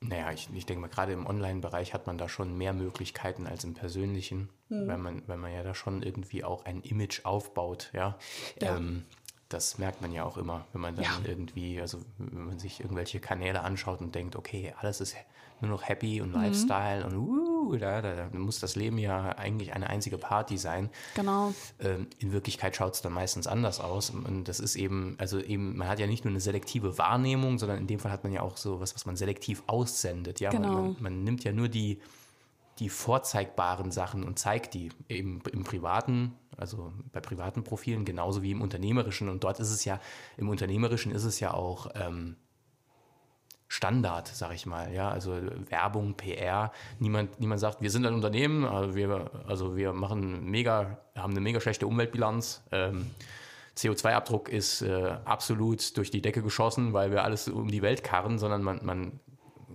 Naja, 0.00 0.32
ich, 0.32 0.48
ich 0.52 0.66
denke 0.66 0.80
mal, 0.80 0.88
gerade 0.88 1.12
im 1.12 1.26
Online-Bereich 1.26 1.94
hat 1.94 2.06
man 2.06 2.18
da 2.18 2.28
schon 2.28 2.56
mehr 2.56 2.72
Möglichkeiten 2.72 3.46
als 3.46 3.64
im 3.64 3.74
persönlichen, 3.74 4.50
hm. 4.68 4.88
weil, 4.88 4.98
man, 4.98 5.22
weil 5.26 5.36
man 5.36 5.52
ja 5.52 5.62
da 5.62 5.74
schon 5.74 6.02
irgendwie 6.02 6.44
auch 6.44 6.64
ein 6.64 6.82
Image 6.82 7.24
aufbaut, 7.24 7.90
ja. 7.92 8.18
ja. 8.60 8.76
Ähm, 8.76 9.04
das 9.52 9.78
merkt 9.78 10.00
man 10.00 10.12
ja 10.12 10.24
auch 10.24 10.36
immer, 10.36 10.66
wenn 10.72 10.80
man 10.80 10.94
dann 10.94 11.04
ja. 11.04 11.10
irgendwie, 11.24 11.80
also 11.80 11.98
wenn 12.18 12.46
man 12.46 12.58
sich 12.58 12.80
irgendwelche 12.80 13.20
Kanäle 13.20 13.62
anschaut 13.62 14.00
und 14.00 14.14
denkt, 14.14 14.36
okay, 14.36 14.74
alles 14.78 15.00
ist 15.00 15.16
nur 15.62 15.70
noch 15.70 15.88
happy 15.88 16.20
und 16.20 16.30
mhm. 16.30 16.42
Lifestyle 16.42 17.06
und 17.06 17.16
uh, 17.16 17.76
da, 17.76 18.02
da, 18.02 18.14
da, 18.14 18.38
muss 18.38 18.58
das 18.58 18.74
Leben 18.74 18.98
ja 18.98 19.36
eigentlich 19.36 19.72
eine 19.72 19.88
einzige 19.88 20.18
Party 20.18 20.58
sein. 20.58 20.90
Genau. 21.14 21.54
Ähm, 21.78 22.08
in 22.18 22.32
Wirklichkeit 22.32 22.74
schaut 22.74 22.94
es 22.94 23.02
dann 23.02 23.12
meistens 23.12 23.46
anders 23.46 23.80
aus. 23.80 24.10
Und 24.10 24.48
das 24.48 24.58
ist 24.58 24.74
eben, 24.74 25.14
also 25.18 25.40
eben, 25.40 25.76
man 25.76 25.88
hat 25.88 26.00
ja 26.00 26.08
nicht 26.08 26.24
nur 26.24 26.32
eine 26.32 26.40
selektive 26.40 26.98
Wahrnehmung, 26.98 27.58
sondern 27.58 27.78
in 27.78 27.86
dem 27.86 28.00
Fall 28.00 28.10
hat 28.10 28.24
man 28.24 28.32
ja 28.32 28.42
auch 28.42 28.56
so 28.56 28.80
was, 28.80 28.94
was 28.94 29.06
man 29.06 29.16
selektiv 29.16 29.62
aussendet. 29.68 30.40
Ja, 30.40 30.50
genau. 30.50 30.68
man, 30.68 30.82
man, 30.84 30.96
man 31.00 31.24
nimmt 31.24 31.44
ja 31.44 31.52
nur 31.52 31.68
die 31.68 32.00
die 32.78 32.88
vorzeigbaren 32.88 33.90
Sachen 33.90 34.24
und 34.24 34.38
zeigt 34.38 34.74
die 34.74 34.90
eben 35.08 35.42
im 35.52 35.64
privaten, 35.64 36.34
also 36.56 36.92
bei 37.12 37.20
privaten 37.20 37.64
Profilen 37.64 38.04
genauso 38.04 38.42
wie 38.42 38.50
im 38.50 38.62
unternehmerischen. 38.62 39.28
Und 39.28 39.44
dort 39.44 39.60
ist 39.60 39.70
es 39.70 39.84
ja, 39.84 40.00
im 40.36 40.48
unternehmerischen 40.48 41.12
ist 41.12 41.24
es 41.24 41.38
ja 41.40 41.52
auch 41.52 41.90
ähm, 41.94 42.36
Standard, 43.68 44.28
sag 44.28 44.52
ich 44.54 44.66
mal. 44.66 44.92
Ja, 44.92 45.10
also 45.10 45.32
Werbung, 45.70 46.14
PR. 46.14 46.72
Niemand, 46.98 47.40
niemand 47.40 47.60
sagt, 47.60 47.80
wir 47.80 47.90
sind 47.90 48.04
ein 48.04 48.14
Unternehmen, 48.14 48.64
also 48.64 48.94
wir, 48.94 49.30
also 49.46 49.76
wir 49.76 49.92
machen 49.92 50.44
mega, 50.44 50.98
haben 51.14 51.32
eine 51.32 51.40
mega 51.40 51.60
schlechte 51.60 51.86
Umweltbilanz. 51.86 52.62
Ähm, 52.70 53.10
CO2-Abdruck 53.76 54.50
ist 54.50 54.82
äh, 54.82 55.16
absolut 55.24 55.96
durch 55.96 56.10
die 56.10 56.20
Decke 56.20 56.42
geschossen, 56.42 56.92
weil 56.92 57.10
wir 57.10 57.24
alles 57.24 57.48
um 57.48 57.68
die 57.68 57.80
Welt 57.80 58.04
karren, 58.04 58.38
sondern 58.38 58.62
man, 58.62 58.84
man 58.84 59.20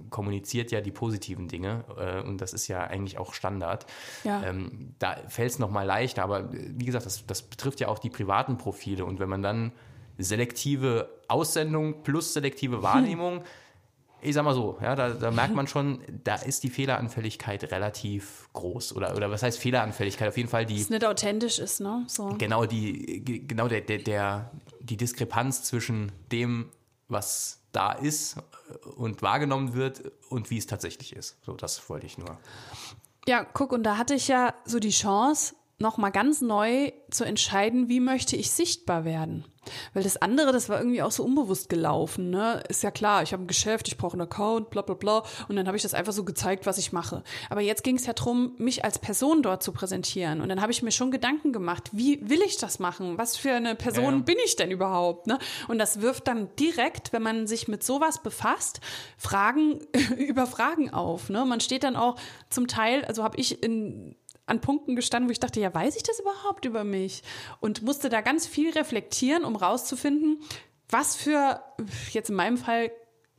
kommuniziert 0.10 0.72
ja 0.72 0.82
die 0.82 0.92
positiven 0.92 1.48
Dinge 1.48 1.84
äh, 1.98 2.22
und 2.22 2.40
das 2.42 2.54
ist 2.54 2.68
ja 2.68 2.82
eigentlich 2.82 3.18
auch 3.18 3.34
Standard. 3.34 3.86
Ja. 4.24 4.44
Ähm, 4.44 4.96
da 5.00 5.18
fällt 5.28 5.52
es 5.52 5.60
nochmal 5.60 5.86
leichter, 5.86 6.24
aber 6.24 6.50
wie 6.52 6.86
gesagt, 6.86 7.06
das, 7.06 7.26
das 7.26 7.42
betrifft 7.42 7.80
ja 7.80 7.88
auch 7.88 8.00
die 8.00 8.10
privaten 8.10 8.58
Profile 8.58 9.06
und 9.06 9.20
wenn 9.20 9.30
man 9.30 9.42
dann 9.42 9.72
selektive 10.18 11.10
Aussendung 11.28 12.04
plus 12.04 12.34
selektive 12.34 12.82
Wahrnehmung, 12.82 13.40
hm. 13.40 13.46
ich 14.22 14.34
sag 14.34 14.44
mal 14.44 14.54
so, 14.54 14.78
ja, 14.82 14.96
da, 14.96 15.10
da, 15.10 15.32
merkt 15.32 15.54
man 15.54 15.68
schon, 15.68 16.00
da 16.24 16.36
ist 16.36 16.64
die 16.64 16.70
Fehleranfälligkeit 16.70 17.72
relativ 17.72 18.50
groß. 18.54 18.96
Oder, 18.96 19.16
oder 19.16 19.30
was 19.30 19.44
heißt 19.44 19.60
Fehleranfälligkeit? 19.60 20.30
Auf 20.30 20.38
jeden 20.38 20.50
Fall 20.50 20.66
die. 20.66 20.76
Dass 20.76 20.84
es 20.84 20.90
nicht 20.90 21.06
authentisch 21.06 21.60
ist, 21.60 21.82
ne? 21.82 22.04
So. 22.08 22.36
Genau, 22.38 22.66
die, 22.66 23.24
genau 23.48 23.68
der, 23.68 23.82
der, 23.82 24.00
der, 24.00 24.52
die 24.80 24.98
Diskrepanz 24.98 25.64
zwischen 25.64 26.12
dem, 26.32 26.70
was 27.08 27.62
da 27.78 27.92
ist 27.92 28.38
und 28.96 29.22
wahrgenommen 29.22 29.74
wird 29.76 30.12
und 30.30 30.50
wie 30.50 30.58
es 30.58 30.66
tatsächlich 30.66 31.16
ist. 31.16 31.38
So, 31.46 31.54
das 31.54 31.90
wollte 31.90 32.08
ich 32.08 32.18
nur. 32.18 32.38
Ja, 33.28 33.44
guck, 33.44 33.72
und 33.72 33.84
da 33.84 33.98
hatte 33.98 34.16
ich 34.16 34.28
ja 34.28 34.56
so 34.66 34.80
die 34.80 34.90
Chance, 34.90 35.54
nochmal 35.80 36.12
ganz 36.12 36.42
neu 36.42 36.92
zu 37.12 37.24
entscheiden, 37.24 37.88
wie 37.88 38.00
möchte 38.00 38.36
ich 38.36 38.52
sichtbar 38.52 39.06
werden. 39.06 39.46
Weil 39.94 40.04
das 40.04 40.18
andere, 40.18 40.52
das 40.52 40.70
war 40.70 40.80
irgendwie 40.80 41.02
auch 41.02 41.12
so 41.12 41.24
unbewusst 41.24 41.70
gelaufen. 41.70 42.30
Ne? 42.30 42.64
Ist 42.70 42.84
ja 42.84 42.92
klar, 42.92 43.24
ich 43.24 43.34
habe 43.34 43.44
ein 43.44 43.48
Geschäft, 43.48 43.88
ich 43.88 43.98
brauche 43.98 44.14
einen 44.14 44.22
Account, 44.22 44.70
bla 44.70 44.82
bla 44.82 44.96
bla. 44.96 45.24
Und 45.48 45.56
dann 45.56 45.68
habe 45.68 45.78
ich 45.78 45.84
das 45.84 45.94
einfach 45.94 46.14
so 46.14 46.24
gezeigt, 46.24 46.66
was 46.66 46.78
ich 46.78 46.94
mache. 46.94 47.24
Aber 47.50 47.62
jetzt 47.62 47.84
ging 47.84 47.98
es 47.98 48.06
ja 48.06 48.14
darum, 48.14 48.56
mich 48.58 48.86
als 48.86 49.00
Person 49.00 49.42
dort 49.42 49.64
zu 49.64 49.72
präsentieren. 49.72 50.42
Und 50.42 50.50
dann 50.50 50.62
habe 50.62 50.72
ich 50.72 50.82
mir 50.82 50.92
schon 50.92 51.12
Gedanken 51.12 51.52
gemacht, 51.52 51.90
wie 51.92 52.28
will 52.30 52.42
ich 52.42 52.58
das 52.58 52.80
machen? 52.80 53.18
Was 53.18 53.36
für 53.36 53.52
eine 53.52 53.76
Person 53.76 54.06
ja, 54.06 54.12
ja. 54.12 54.18
bin 54.20 54.38
ich 54.46 54.56
denn 54.56 54.72
überhaupt? 54.72 55.28
Ne? 55.28 55.38
Und 55.68 55.80
das 55.80 56.02
wirft 56.02 56.28
dann 56.28 56.50
direkt, 56.56 57.14
wenn 57.14 57.22
man 57.22 57.48
sich 57.48 57.68
mit 57.68 57.84
sowas 57.84 58.24
befasst, 58.24 58.80
Fragen 59.18 59.80
über 60.18 60.48
Fragen 60.48 60.92
auf. 60.92 61.30
Ne? 61.30 61.46
Man 61.46 61.60
steht 61.60 61.84
dann 61.84 61.96
auch 61.96 62.16
zum 62.50 62.68
Teil, 62.68 63.04
also 63.06 63.24
habe 63.24 63.38
ich 63.38 63.64
in 63.64 64.16
an 64.48 64.62
Punkten 64.62 64.96
gestanden, 64.96 65.30
wo 65.30 65.32
ich 65.32 65.40
dachte, 65.40 65.60
ja, 65.60 65.74
weiß 65.74 65.96
ich 65.96 66.04
das 66.04 66.20
überhaupt 66.20 66.66
über 66.66 66.84
mich? 66.84 67.22
Und 67.60 67.84
musste 67.84 68.10
da 68.10 68.22
ganz 68.22 68.48
viel 68.48 68.72
reflektieren, 68.72 69.44
um 69.46 69.56
rauszufinden, 69.56 70.42
was 70.90 71.16
für, 71.16 71.62
jetzt 72.12 72.30
in 72.30 72.36
meinem 72.36 72.58
Fall, 72.58 72.92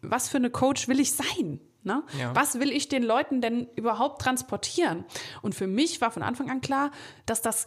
was 0.02 0.28
für 0.28 0.36
eine 0.36 0.50
Coach 0.50 0.86
will 0.86 1.00
ich 1.00 1.12
sein? 1.12 1.60
Ne? 1.82 2.02
Ja. 2.18 2.34
Was 2.36 2.60
will 2.60 2.70
ich 2.70 2.88
den 2.88 3.02
Leuten 3.02 3.40
denn 3.40 3.66
überhaupt 3.74 4.20
transportieren? 4.20 5.04
Und 5.42 5.54
für 5.54 5.66
mich 5.66 6.00
war 6.00 6.10
von 6.10 6.22
Anfang 6.22 6.50
an 6.50 6.60
klar, 6.60 6.90
dass 7.24 7.40
das 7.40 7.66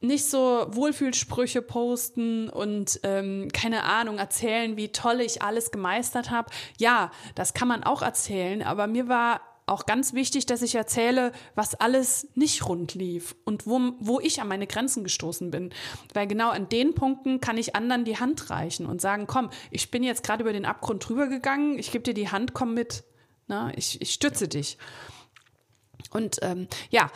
nicht 0.00 0.26
so 0.28 0.66
Wohlfühlsprüche 0.68 1.62
posten 1.62 2.48
und 2.48 3.00
ähm, 3.04 3.48
keine 3.52 3.84
Ahnung 3.84 4.18
erzählen, 4.18 4.76
wie 4.76 4.88
toll 4.90 5.20
ich 5.20 5.42
alles 5.42 5.70
gemeistert 5.70 6.30
habe. 6.30 6.50
Ja, 6.76 7.12
das 7.36 7.54
kann 7.54 7.68
man 7.68 7.84
auch 7.84 8.02
erzählen, 8.02 8.62
aber 8.62 8.88
mir 8.88 9.08
war 9.08 9.40
auch 9.66 9.86
ganz 9.86 10.12
wichtig, 10.12 10.46
dass 10.46 10.62
ich 10.62 10.74
erzähle, 10.74 11.32
was 11.54 11.74
alles 11.74 12.28
nicht 12.34 12.66
rund 12.66 12.94
lief 12.94 13.36
und 13.44 13.66
wo, 13.66 13.80
wo 14.00 14.20
ich 14.20 14.40
an 14.40 14.48
meine 14.48 14.66
Grenzen 14.66 15.04
gestoßen 15.04 15.50
bin. 15.50 15.72
Weil 16.14 16.26
genau 16.26 16.50
an 16.50 16.68
den 16.68 16.94
Punkten 16.94 17.40
kann 17.40 17.56
ich 17.56 17.76
anderen 17.76 18.04
die 18.04 18.18
Hand 18.18 18.50
reichen 18.50 18.86
und 18.86 19.00
sagen, 19.00 19.26
komm, 19.26 19.50
ich 19.70 19.90
bin 19.90 20.02
jetzt 20.02 20.24
gerade 20.24 20.42
über 20.42 20.52
den 20.52 20.64
Abgrund 20.64 21.08
drüber 21.08 21.28
gegangen, 21.28 21.78
ich 21.78 21.92
gebe 21.92 22.04
dir 22.04 22.14
die 22.14 22.30
Hand, 22.30 22.54
komm 22.54 22.74
mit. 22.74 23.04
Na, 23.46 23.72
ich, 23.76 24.00
ich 24.00 24.12
stütze 24.12 24.44
ja. 24.44 24.48
dich. 24.48 24.78
Und 26.10 26.38
ähm, 26.42 26.68
ja, 26.90 27.10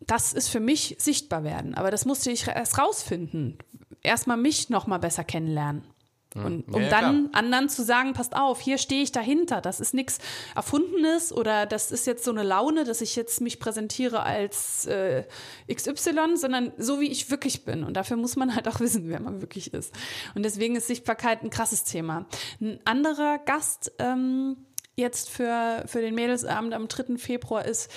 das 0.00 0.32
ist 0.32 0.48
für 0.48 0.60
mich 0.60 0.96
sichtbar 0.98 1.44
werden. 1.44 1.74
Aber 1.74 1.90
das 1.90 2.04
musste 2.04 2.30
ich 2.30 2.46
erst 2.46 2.78
rausfinden. 2.78 3.58
Erstmal 4.02 4.36
mich 4.36 4.70
noch 4.70 4.86
mal 4.86 4.98
besser 4.98 5.24
kennenlernen. 5.24 5.84
Und 6.34 6.68
um 6.68 6.82
ja, 6.82 6.88
ja, 6.88 6.88
dann 6.90 7.28
klar. 7.28 7.42
anderen 7.42 7.68
zu 7.68 7.82
sagen, 7.82 8.12
passt 8.12 8.36
auf, 8.36 8.60
hier 8.60 8.78
stehe 8.78 9.02
ich 9.02 9.10
dahinter. 9.10 9.60
Das 9.60 9.80
ist 9.80 9.94
nichts 9.94 10.18
Erfundenes 10.54 11.32
oder 11.32 11.66
das 11.66 11.90
ist 11.90 12.06
jetzt 12.06 12.24
so 12.24 12.30
eine 12.30 12.44
Laune, 12.44 12.84
dass 12.84 13.00
ich 13.00 13.16
jetzt 13.16 13.40
mich 13.40 13.58
präsentiere 13.58 14.22
als 14.22 14.86
äh, 14.86 15.24
XY, 15.72 16.36
sondern 16.36 16.72
so 16.78 17.00
wie 17.00 17.10
ich 17.10 17.30
wirklich 17.32 17.64
bin. 17.64 17.82
Und 17.82 17.94
dafür 17.94 18.16
muss 18.16 18.36
man 18.36 18.54
halt 18.54 18.68
auch 18.68 18.78
wissen, 18.80 19.08
wer 19.08 19.20
man 19.20 19.40
wirklich 19.40 19.74
ist. 19.74 19.92
Und 20.36 20.44
deswegen 20.44 20.76
ist 20.76 20.86
Sichtbarkeit 20.86 21.42
ein 21.42 21.50
krasses 21.50 21.82
Thema. 21.82 22.26
Ein 22.60 22.78
anderer 22.84 23.38
Gast 23.38 23.92
ähm, 23.98 24.56
jetzt 24.94 25.30
für, 25.30 25.82
für 25.86 26.00
den 26.00 26.14
Mädelsabend 26.14 26.74
am 26.74 26.86
3. 26.86 27.18
Februar 27.18 27.64
ist 27.64 27.90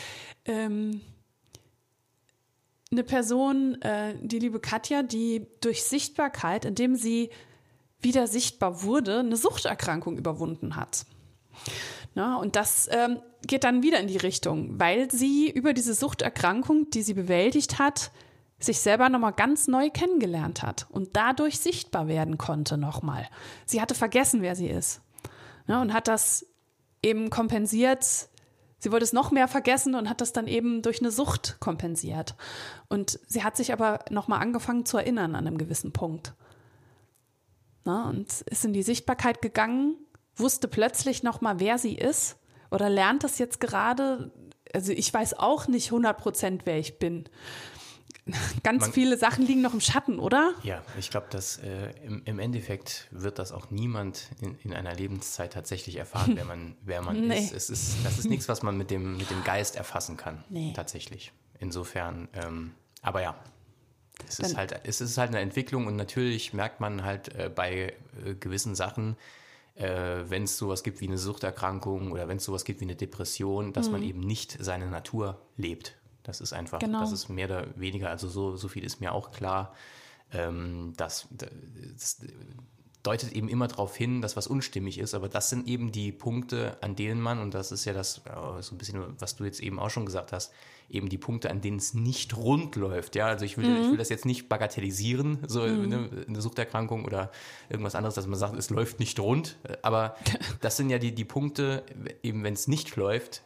ähm, 0.45 1.01
eine 2.91 3.03
Person, 3.03 3.79
äh, 3.81 4.15
die 4.21 4.39
liebe 4.39 4.59
Katja, 4.59 5.03
die 5.03 5.45
durch 5.61 5.83
Sichtbarkeit, 5.83 6.65
indem 6.65 6.95
sie 6.95 7.29
wieder 8.03 8.27
sichtbar 8.27 8.83
wurde, 8.83 9.19
eine 9.19 9.37
Suchterkrankung 9.37 10.17
überwunden 10.17 10.75
hat. 10.75 11.05
Na, 12.15 12.37
und 12.37 12.55
das 12.55 12.87
ähm, 12.91 13.19
geht 13.45 13.63
dann 13.63 13.81
wieder 13.81 13.99
in 13.99 14.07
die 14.07 14.17
Richtung, 14.17 14.79
weil 14.79 15.09
sie 15.11 15.49
über 15.49 15.73
diese 15.73 15.93
Suchterkrankung, 15.93 16.89
die 16.91 17.01
sie 17.01 17.13
bewältigt 17.13 17.79
hat, 17.79 18.11
sich 18.59 18.79
selber 18.79 19.09
nochmal 19.09 19.33
ganz 19.33 19.67
neu 19.67 19.89
kennengelernt 19.89 20.61
hat 20.61 20.87
und 20.89 21.15
dadurch 21.15 21.59
sichtbar 21.59 22.07
werden 22.07 22.37
konnte 22.37 22.77
nochmal. 22.77 23.27
Sie 23.65 23.81
hatte 23.81 23.95
vergessen, 23.95 24.41
wer 24.41 24.55
sie 24.55 24.67
ist. 24.67 25.01
Na, 25.65 25.81
und 25.81 25.93
hat 25.93 26.07
das 26.07 26.45
eben 27.01 27.29
kompensiert. 27.29 28.05
Sie 28.79 28.91
wollte 28.91 29.05
es 29.05 29.13
noch 29.13 29.31
mehr 29.31 29.47
vergessen 29.47 29.95
und 29.95 30.09
hat 30.09 30.21
das 30.21 30.33
dann 30.33 30.47
eben 30.47 30.81
durch 30.81 30.99
eine 30.99 31.11
Sucht 31.11 31.57
kompensiert. 31.59 32.35
Und 32.89 33.19
sie 33.27 33.43
hat 33.43 33.57
sich 33.57 33.73
aber 33.73 33.99
nochmal 34.09 34.41
angefangen 34.41 34.85
zu 34.85 34.97
erinnern 34.97 35.35
an 35.35 35.47
einem 35.47 35.57
gewissen 35.57 35.93
Punkt. 35.93 36.33
Ne, 37.85 38.05
und 38.05 38.41
ist 38.41 38.63
in 38.65 38.71
die 38.73 38.83
Sichtbarkeit 38.83 39.41
gegangen, 39.41 39.95
wusste 40.35 40.67
plötzlich 40.67 41.21
nochmal, 41.23 41.59
wer 41.59 41.77
sie 41.77 41.95
ist 41.95 42.37
oder 42.71 42.89
lernt 42.89 43.23
das 43.23 43.39
jetzt 43.39 43.59
gerade. 43.59 44.31
Also 44.73 44.91
ich 44.93 45.13
weiß 45.13 45.33
auch 45.37 45.67
nicht 45.67 45.87
100 45.87 46.17
Prozent, 46.17 46.61
wer 46.65 46.79
ich 46.79 46.97
bin. 46.97 47.25
ganz 48.63 48.83
Man- 48.83 48.93
viele 48.93 49.17
Sachen 49.17 49.45
liegen 49.45 49.61
noch 49.61 49.73
im 49.73 49.81
Schatten, 49.81 50.17
oder? 50.17 50.53
Ja, 50.63 50.81
ich 50.97 51.09
glaube, 51.09 51.27
dass 51.29 51.57
äh, 51.57 51.91
im, 52.05 52.21
im 52.23 52.39
Endeffekt 52.39 53.09
wird 53.11 53.37
das 53.37 53.51
auch 53.51 53.69
niemand 53.69 54.29
in, 54.39 54.55
in 54.63 54.73
einer 54.73 54.95
Lebenszeit 54.95 55.51
tatsächlich 55.53 55.97
erfahren, 55.97 56.31
wer 56.35 56.45
man, 56.45 56.77
wer 56.83 57.01
man 57.01 57.27
Nee. 57.27 57.37
ist. 57.39 57.51
Es 57.53 57.69
ist. 57.69 57.97
Das 58.05 58.17
ist 58.17 58.29
nichts, 58.29 58.47
was 58.47 58.63
man 58.63 58.77
mit 58.77 58.91
dem, 58.91 59.17
mit 59.17 59.29
dem 59.29 59.43
Geist 59.43 59.75
erfassen 59.75 60.15
kann. 60.15 60.43
Nee. 60.49 60.71
Tatsächlich. 60.73 61.33
Insofern, 61.59 62.29
ähm, 62.33 62.71
aber 63.01 63.21
ja. 63.21 63.35
Es 64.27 64.39
ist, 64.39 64.57
halt, 64.57 64.79
es 64.83 65.01
ist 65.01 65.17
halt 65.17 65.29
eine 65.29 65.39
Entwicklung 65.39 65.87
und 65.87 65.95
natürlich 65.95 66.53
merkt 66.53 66.79
man 66.79 67.03
halt 67.03 67.33
äh, 67.35 67.49
bei 67.53 67.93
äh, 68.25 68.33
gewissen 68.39 68.75
Sachen, 68.75 69.15
äh, 69.75 70.23
wenn 70.27 70.43
es 70.43 70.57
sowas 70.57 70.83
gibt 70.83 71.01
wie 71.01 71.07
eine 71.07 71.17
Suchterkrankung 71.17 72.11
oder 72.11 72.27
wenn 72.27 72.37
es 72.37 72.43
sowas 72.43 72.65
gibt 72.65 72.79
wie 72.81 72.85
eine 72.85 72.95
Depression, 72.95 73.73
dass 73.73 73.89
man 73.89 74.03
eben 74.03 74.19
nicht 74.19 74.57
seine 74.59 74.87
Natur 74.87 75.41
lebt. 75.57 75.95
Das 76.23 76.39
ist 76.41 76.53
einfach, 76.53 76.79
Genau. 76.79 77.01
das 77.01 77.11
ist 77.11 77.29
mehr 77.29 77.47
oder 77.47 77.67
weniger, 77.75 78.09
also 78.09 78.27
so, 78.29 78.55
so 78.55 78.67
viel 78.67 78.83
ist 78.83 79.01
mir 79.01 79.11
auch 79.13 79.31
klar, 79.31 79.73
ähm, 80.31 80.93
dass 80.95 81.27
das 81.31 82.21
deutet 83.03 83.33
eben 83.33 83.49
immer 83.49 83.67
darauf 83.67 83.95
hin, 83.95 84.21
dass 84.21 84.37
was 84.37 84.47
unstimmig 84.47 84.97
ist, 84.97 85.13
aber 85.13 85.27
das 85.27 85.49
sind 85.49 85.67
eben 85.67 85.91
die 85.91 86.13
Punkte, 86.13 86.77
an 86.81 86.95
denen 86.95 87.21
man, 87.21 87.39
und 87.39 87.53
das 87.53 87.71
ist 87.73 87.83
ja 87.83 87.93
das, 87.93 88.21
so 88.61 88.75
ein 88.75 88.77
bisschen, 88.77 89.01
was 89.19 89.35
du 89.35 89.43
jetzt 89.43 89.59
eben 89.61 89.77
auch 89.77 89.89
schon 89.89 90.05
gesagt 90.05 90.31
hast, 90.31 90.53
eben 90.89 91.09
die 91.09 91.17
Punkte, 91.17 91.49
an 91.49 91.59
denen 91.59 91.77
es 91.77 91.93
nicht 91.93 92.35
rund 92.37 92.75
läuft. 92.75 93.15
Ja, 93.15 93.27
also 93.27 93.43
ich 93.43 93.57
will, 93.57 93.65
ich 93.65 93.89
will 93.89 93.97
das 93.97 94.09
jetzt 94.09 94.25
nicht 94.25 94.47
bagatellisieren, 94.47 95.39
so 95.47 95.61
eine, 95.61 96.09
eine 96.27 96.41
Suchterkrankung 96.41 97.03
oder 97.03 97.31
irgendwas 97.69 97.95
anderes, 97.95 98.15
dass 98.15 98.27
man 98.27 98.39
sagt, 98.39 98.57
es 98.57 98.69
läuft 98.69 98.99
nicht 98.99 99.19
rund, 99.19 99.57
aber 99.81 100.15
das 100.61 100.77
sind 100.77 100.89
ja 100.89 100.97
die, 100.97 101.13
die 101.13 101.25
Punkte, 101.25 101.83
eben 102.21 102.43
wenn 102.43 102.53
es 102.53 102.67
nicht 102.67 102.95
läuft, 102.95 103.43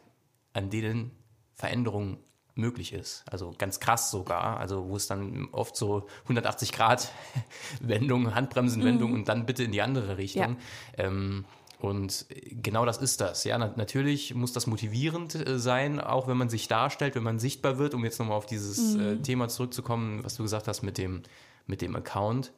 an 0.52 0.70
denen 0.70 1.10
Veränderung 1.54 2.18
möglich 2.58 2.92
ist. 2.92 3.24
Also 3.30 3.54
ganz 3.56 3.80
krass 3.80 4.10
sogar. 4.10 4.58
Also 4.58 4.88
wo 4.88 4.96
es 4.96 5.06
dann 5.06 5.48
oft 5.52 5.76
so 5.76 6.06
180 6.24 6.72
Grad 6.72 7.10
Wendung, 7.80 8.34
Handbremsenwendung 8.34 9.12
und 9.12 9.28
dann 9.28 9.46
bitte 9.46 9.64
in 9.64 9.72
die 9.72 9.82
andere 9.82 10.18
Richtung. 10.18 10.56
Ähm, 10.96 11.44
und 11.80 12.26
genau 12.50 12.84
das 12.84 12.98
ist 12.98 13.20
das. 13.20 13.44
Ja, 13.44 13.56
na, 13.56 13.72
natürlich 13.76 14.34
muss 14.34 14.52
das 14.52 14.66
motivierend 14.66 15.34
äh, 15.34 15.58
sein, 15.58 16.00
auch 16.00 16.26
wenn 16.26 16.36
man 16.36 16.48
sich 16.48 16.66
darstellt, 16.66 17.14
wenn 17.14 17.22
man 17.22 17.38
sichtbar 17.38 17.78
wird, 17.78 17.94
um 17.94 18.04
jetzt 18.04 18.18
nochmal 18.18 18.36
auf 18.36 18.46
dieses 18.46 18.96
äh, 18.96 19.16
Thema 19.18 19.48
zurückzukommen, 19.48 20.24
was 20.24 20.36
du 20.36 20.42
gesagt 20.42 20.66
hast 20.66 20.82
mit 20.82 20.98
dem, 20.98 21.22
mit 21.66 21.80
dem 21.80 21.94
Account. 21.94 22.52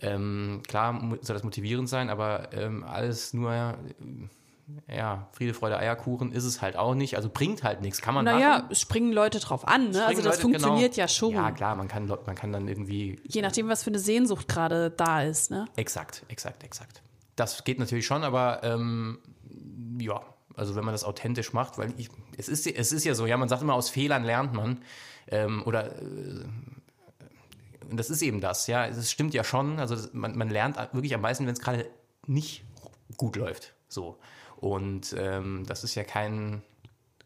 Ähm, 0.00 0.62
klar 0.66 0.98
soll 1.20 1.34
das 1.34 1.44
motivierend 1.44 1.88
sein, 1.90 2.08
aber 2.08 2.52
ähm, 2.54 2.84
alles 2.84 3.34
nur 3.34 3.52
äh, 3.52 3.74
ja, 4.88 5.28
Friede, 5.32 5.54
Freude, 5.54 5.78
Eierkuchen 5.78 6.32
ist 6.32 6.44
es 6.44 6.62
halt 6.62 6.76
auch 6.76 6.94
nicht. 6.94 7.16
Also 7.16 7.28
bringt 7.28 7.62
halt 7.62 7.80
nichts. 7.80 8.00
Kann 8.00 8.14
man 8.14 8.24
Naja, 8.24 8.58
machen. 8.58 8.68
es 8.70 8.80
springen 8.80 9.12
Leute 9.12 9.38
drauf 9.40 9.66
an, 9.66 9.90
ne? 9.90 10.04
Also 10.06 10.22
das 10.22 10.36
Leute, 10.36 10.46
genau. 10.46 10.58
funktioniert 10.58 10.96
ja 10.96 11.08
schon. 11.08 11.32
Ja, 11.34 11.50
klar, 11.50 11.76
man 11.76 11.88
kann, 11.88 12.06
man 12.06 12.34
kann 12.34 12.52
dann 12.52 12.68
irgendwie. 12.68 13.20
Je 13.24 13.42
nachdem, 13.42 13.68
was 13.68 13.82
für 13.82 13.90
eine 13.90 13.98
Sehnsucht 13.98 14.48
gerade 14.48 14.90
da 14.90 15.22
ist, 15.22 15.50
ne? 15.50 15.66
Exakt, 15.76 16.24
exakt, 16.28 16.62
exakt. 16.64 17.02
Das 17.36 17.64
geht 17.64 17.78
natürlich 17.78 18.06
schon, 18.06 18.22
aber 18.24 18.62
ähm, 18.62 19.18
ja, 19.98 20.20
also 20.56 20.76
wenn 20.76 20.84
man 20.84 20.94
das 20.94 21.04
authentisch 21.04 21.52
macht, 21.52 21.78
weil 21.78 21.92
ich, 21.96 22.08
es, 22.36 22.48
ist, 22.48 22.66
es 22.66 22.92
ist 22.92 23.04
ja 23.04 23.14
so, 23.14 23.26
ja, 23.26 23.36
man 23.36 23.48
sagt 23.48 23.62
immer, 23.62 23.74
aus 23.74 23.90
Fehlern 23.90 24.24
lernt 24.24 24.52
man. 24.54 24.80
Ähm, 25.26 25.62
oder 25.66 26.00
äh, 26.00 26.44
und 27.90 27.98
das 27.98 28.10
ist 28.10 28.22
eben 28.22 28.40
das, 28.40 28.66
ja, 28.66 28.86
es 28.86 29.10
stimmt 29.10 29.34
ja 29.34 29.44
schon. 29.44 29.78
Also 29.78 30.08
man, 30.12 30.36
man 30.36 30.48
lernt 30.48 30.76
wirklich 30.92 31.14
am 31.14 31.20
meisten, 31.20 31.46
wenn 31.46 31.52
es 31.52 31.60
gerade 31.60 31.86
nicht 32.26 32.64
gut 33.16 33.36
läuft. 33.36 33.74
So. 33.88 34.18
Und 34.64 35.14
ähm, 35.18 35.64
das 35.66 35.84
ist 35.84 35.94
ja 35.94 36.04
kein, 36.04 36.62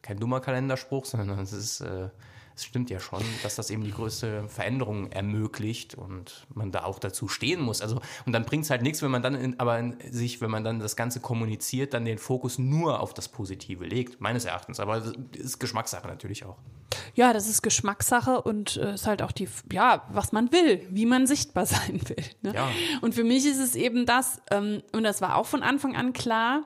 kein 0.02 0.18
dummer 0.18 0.40
Kalenderspruch, 0.40 1.04
sondern 1.04 1.38
es 1.38 1.52
ist, 1.52 1.80
äh, 1.80 2.08
es 2.56 2.64
stimmt 2.64 2.90
ja 2.90 2.98
schon, 2.98 3.22
dass 3.44 3.54
das 3.54 3.70
eben 3.70 3.84
die 3.84 3.92
größte 3.92 4.48
Veränderung 4.48 5.12
ermöglicht 5.12 5.94
und 5.94 6.48
man 6.52 6.72
da 6.72 6.82
auch 6.82 6.98
dazu 6.98 7.28
stehen 7.28 7.60
muss. 7.60 7.80
Also, 7.80 8.00
und 8.26 8.32
dann 8.32 8.44
bringt 8.44 8.64
es 8.64 8.70
halt 8.70 8.82
nichts, 8.82 9.02
wenn 9.02 9.12
man 9.12 9.22
dann 9.22 9.36
in, 9.36 9.60
aber 9.60 9.78
in 9.78 9.96
sich, 10.10 10.40
wenn 10.40 10.50
man 10.50 10.64
dann 10.64 10.80
das 10.80 10.96
Ganze 10.96 11.20
kommuniziert, 11.20 11.94
dann 11.94 12.04
den 12.04 12.18
Fokus 12.18 12.58
nur 12.58 12.98
auf 12.98 13.14
das 13.14 13.28
Positive 13.28 13.86
legt, 13.86 14.20
meines 14.20 14.44
Erachtens. 14.44 14.80
Aber 14.80 14.98
das 14.98 15.12
ist 15.34 15.60
Geschmackssache 15.60 16.08
natürlich 16.08 16.44
auch. 16.44 16.56
Ja, 17.14 17.32
das 17.32 17.48
ist 17.48 17.62
Geschmackssache 17.62 18.42
und 18.42 18.78
äh, 18.78 18.94
ist 18.94 19.06
halt 19.06 19.22
auch 19.22 19.30
die, 19.30 19.48
ja, 19.70 20.08
was 20.10 20.32
man 20.32 20.50
will, 20.50 20.84
wie 20.90 21.06
man 21.06 21.28
sichtbar 21.28 21.66
sein 21.66 22.00
will. 22.08 22.24
Ne? 22.42 22.52
Ja. 22.52 22.68
Und 23.00 23.14
für 23.14 23.22
mich 23.22 23.46
ist 23.46 23.60
es 23.60 23.76
eben 23.76 24.06
das, 24.06 24.42
ähm, 24.50 24.82
und 24.90 25.04
das 25.04 25.20
war 25.20 25.36
auch 25.36 25.46
von 25.46 25.62
Anfang 25.62 25.94
an 25.94 26.12
klar, 26.12 26.64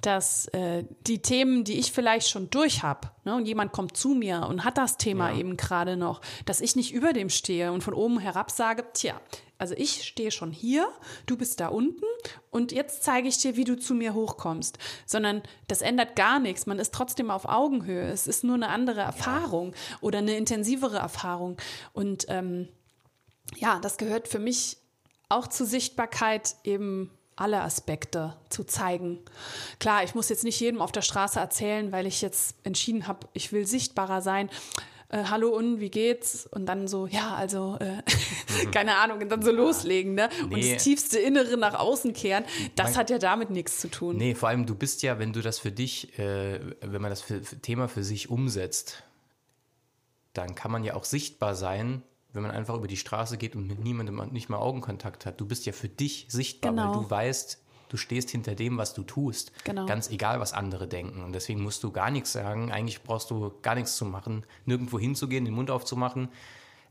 dass 0.00 0.46
äh, 0.48 0.84
die 1.06 1.20
Themen, 1.22 1.64
die 1.64 1.78
ich 1.78 1.92
vielleicht 1.92 2.28
schon 2.28 2.50
durch 2.50 2.82
habe, 2.82 3.10
ne, 3.24 3.34
und 3.34 3.46
jemand 3.46 3.72
kommt 3.72 3.96
zu 3.96 4.10
mir 4.10 4.46
und 4.48 4.64
hat 4.64 4.78
das 4.78 4.96
Thema 4.96 5.30
Ja. 5.30 5.38
eben 5.38 5.56
gerade 5.56 5.96
noch, 5.96 6.20
dass 6.44 6.60
ich 6.60 6.76
nicht 6.76 6.92
über 6.92 7.12
dem 7.12 7.30
stehe 7.30 7.72
und 7.72 7.82
von 7.82 7.94
oben 7.94 8.18
herab 8.18 8.50
sage, 8.50 8.84
tja, 8.92 9.20
also 9.58 9.74
ich 9.76 10.04
stehe 10.04 10.30
schon 10.30 10.52
hier, 10.52 10.88
du 11.26 11.36
bist 11.36 11.58
da 11.58 11.66
unten 11.68 12.04
und 12.50 12.70
jetzt 12.70 13.02
zeige 13.02 13.26
ich 13.26 13.38
dir, 13.38 13.56
wie 13.56 13.64
du 13.64 13.76
zu 13.76 13.92
mir 13.92 14.14
hochkommst. 14.14 14.78
Sondern 15.04 15.42
das 15.66 15.82
ändert 15.82 16.14
gar 16.14 16.38
nichts. 16.38 16.66
Man 16.66 16.78
ist 16.78 16.94
trotzdem 16.94 17.28
auf 17.30 17.44
Augenhöhe. 17.44 18.08
Es 18.08 18.28
ist 18.28 18.44
nur 18.44 18.54
eine 18.54 18.68
andere 18.68 19.00
Erfahrung 19.00 19.74
oder 20.00 20.18
eine 20.18 20.36
intensivere 20.36 20.98
Erfahrung. 20.98 21.56
Und 21.92 22.26
ähm, 22.28 22.68
ja, 23.56 23.80
das 23.80 23.96
gehört 23.96 24.28
für 24.28 24.38
mich 24.38 24.76
auch 25.28 25.48
zur 25.48 25.66
Sichtbarkeit 25.66 26.54
eben 26.62 27.10
alle 27.40 27.60
Aspekte 27.62 28.36
zu 28.48 28.64
zeigen. 28.64 29.18
Klar, 29.80 30.04
ich 30.04 30.14
muss 30.14 30.28
jetzt 30.28 30.44
nicht 30.44 30.58
jedem 30.60 30.80
auf 30.80 30.92
der 30.92 31.02
Straße 31.02 31.38
erzählen, 31.40 31.92
weil 31.92 32.06
ich 32.06 32.20
jetzt 32.22 32.56
entschieden 32.64 33.06
habe, 33.06 33.26
ich 33.32 33.52
will 33.52 33.66
sichtbarer 33.66 34.20
sein. 34.22 34.50
Äh, 35.10 35.24
Hallo 35.30 35.48
und 35.56 35.80
wie 35.80 35.88
geht's? 35.90 36.46
Und 36.46 36.66
dann 36.66 36.86
so, 36.86 37.06
ja, 37.06 37.34
also, 37.34 37.78
äh, 37.80 38.02
keine 38.72 38.96
Ahnung, 38.98 39.22
und 39.22 39.30
dann 39.30 39.40
so 39.40 39.50
loslegen, 39.50 40.14
ne? 40.14 40.28
Und 40.42 40.50
Nee. 40.52 40.74
das 40.74 40.84
tiefste 40.84 41.18
Innere 41.18 41.56
nach 41.56 41.74
außen 41.78 42.12
kehren, 42.12 42.44
das 42.76 42.90
Man- 42.90 42.96
hat 42.98 43.10
ja 43.10 43.18
damit 43.18 43.48
nichts 43.48 43.80
zu 43.80 43.88
tun. 43.88 44.16
Nee, 44.18 44.34
vor 44.34 44.50
allem 44.50 44.66
du 44.66 44.74
bist 44.74 45.02
ja, 45.02 45.18
wenn 45.18 45.32
du 45.32 45.40
das 45.40 45.58
für 45.58 45.72
dich, 45.72 46.18
äh, 46.18 46.60
wenn 46.82 47.00
man 47.00 47.10
das 47.10 47.22
für, 47.22 47.42
für 47.42 47.58
Thema 47.58 47.88
für 47.88 48.04
sich 48.04 48.28
umsetzt, 48.28 49.02
dann 50.34 50.54
kann 50.54 50.70
man 50.70 50.84
ja 50.84 50.94
auch 50.94 51.04
sichtbar 51.04 51.54
sein, 51.54 52.02
wenn 52.32 52.42
man 52.42 52.50
einfach 52.50 52.74
über 52.76 52.86
die 52.88 52.96
Straße 52.96 53.38
geht 53.38 53.56
und 53.56 53.66
mit 53.66 53.80
niemandem 53.82 54.16
nicht 54.32 54.48
mal 54.48 54.58
Augenkontakt 54.58 55.26
hat. 55.26 55.40
Du 55.40 55.46
bist 55.46 55.66
ja 55.66 55.72
für 55.72 55.88
dich 55.88 56.26
sichtbar, 56.28 56.72
Genau. 56.72 56.94
weil 56.94 57.02
du 57.02 57.10
weißt, 57.10 57.62
du 57.88 57.96
stehst 57.96 58.30
hinter 58.30 58.54
dem, 58.54 58.76
was 58.76 58.92
du 58.94 59.02
tust. 59.02 59.50
Genau. 59.64 59.86
Ganz 59.86 60.10
egal, 60.10 60.38
was 60.40 60.52
andere 60.52 60.86
denken. 60.88 61.22
Und 61.22 61.32
deswegen 61.32 61.62
musst 61.62 61.82
du 61.82 61.90
gar 61.90 62.10
nichts 62.10 62.32
sagen. 62.32 62.70
Eigentlich 62.70 63.02
brauchst 63.02 63.30
du 63.30 63.52
gar 63.62 63.74
nichts 63.74 63.96
zu 63.96 64.04
machen, 64.04 64.44
nirgendwo 64.66 64.98
hinzugehen, 64.98 65.44
den 65.46 65.54
Mund 65.54 65.70
aufzumachen. 65.70 66.28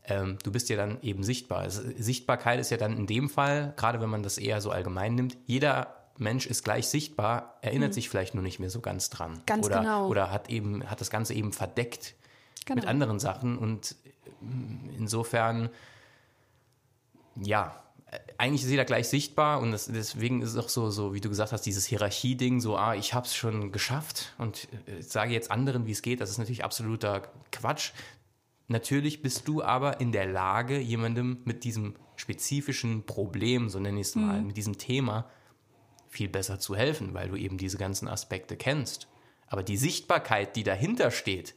Ähm, 0.06 0.38
du 0.42 0.52
bist 0.52 0.70
ja 0.70 0.78
dann 0.78 1.02
eben 1.02 1.24
sichtbar. 1.24 1.60
Also, 1.60 1.82
Sichtbarkeit 1.98 2.60
ist 2.60 2.72
ja 2.72 2.78
dann 2.78 2.98
in 2.98 3.06
dem 3.08 3.30
Fall, 3.30 3.74
gerade 3.78 4.02
wenn 4.02 4.10
man 4.10 4.24
das 4.24 4.38
eher 4.38 4.62
so 4.62 4.72
allgemein 4.72 5.16
nimmt, 5.16 5.38
jeder 5.46 5.94
Mensch 6.18 6.48
ist 6.48 6.64
gleich 6.64 6.88
sichtbar, 6.88 7.58
erinnert 7.62 7.94
sich 7.94 8.10
vielleicht 8.10 8.34
nur 8.34 8.42
nicht 8.42 8.58
mehr 8.60 8.72
so 8.72 8.80
ganz 8.80 9.10
dran. 9.12 9.34
Mhm. 9.34 9.42
Ganz 9.46 9.66
oder, 9.68 9.80
genau. 9.80 10.08
Oder 10.08 10.32
hat 10.32 10.50
eben, 10.50 10.90
hat 10.90 11.00
das 11.02 11.10
Ganze 11.12 11.34
eben 11.36 11.52
verdeckt 11.54 12.16
Genau. 12.66 12.82
mit 12.82 12.88
anderen 12.88 13.20
Sachen 13.20 13.58
und 13.58 13.96
insofern, 14.98 15.70
ja, 17.36 17.84
eigentlich 18.38 18.64
ist 18.64 18.70
jeder 18.70 18.86
gleich 18.86 19.10
sichtbar 19.10 19.60
und 19.60 19.72
das, 19.72 19.88
deswegen 19.88 20.42
ist 20.42 20.52
es 20.52 20.58
auch 20.58 20.70
so, 20.70 20.90
so, 20.90 21.14
wie 21.14 21.20
du 21.20 21.30
gesagt 21.30 21.52
hast, 21.52 21.64
dieses 21.64 21.86
Hierarchie-Ding, 21.86 22.62
so, 22.62 22.78
ah, 22.78 22.96
ich 22.96 23.14
habe 23.14 23.26
es 23.26 23.36
schon 23.36 23.72
geschafft 23.72 24.34
und 24.38 24.68
äh, 24.86 25.02
sage 25.02 25.34
jetzt 25.34 25.52
anderen, 25.52 25.86
wie 25.86 25.92
es 25.92 26.02
geht, 26.02 26.22
das 26.22 26.30
ist 26.30 26.38
natürlich 26.38 26.64
absoluter 26.64 27.24
Quatsch. 27.52 27.92
Natürlich 28.70 29.22
bist 29.22 29.48
du 29.48 29.64
aber 29.64 30.00
in 30.00 30.12
der 30.12 30.26
Lage, 30.26 30.80
jemandem 30.80 31.42
mit 31.46 31.64
diesem 31.64 31.96
spezifischen 32.16 33.06
Problem, 33.06 33.70
so 33.70 33.80
nenne 33.80 34.00
ich 34.00 34.08
es 34.08 34.16
mal, 34.16 34.42
mit 34.42 34.58
diesem 34.58 34.78
Thema 34.78 35.30
viel 36.10 36.30
besser 36.30 36.60
zu 36.60 36.76
helfen, 36.76 37.14
weil 37.14 37.30
du 37.30 37.36
eben 37.36 37.58
diese 37.58 37.78
ganzen 37.78 38.08
Aspekte 38.08 38.58
kennst. 38.58 39.08
Aber 39.48 39.64
die 39.64 39.78
Sichtbarkeit, 39.78 40.56
die 40.56 40.64
dahinter 40.64 41.12
steht, 41.12 41.56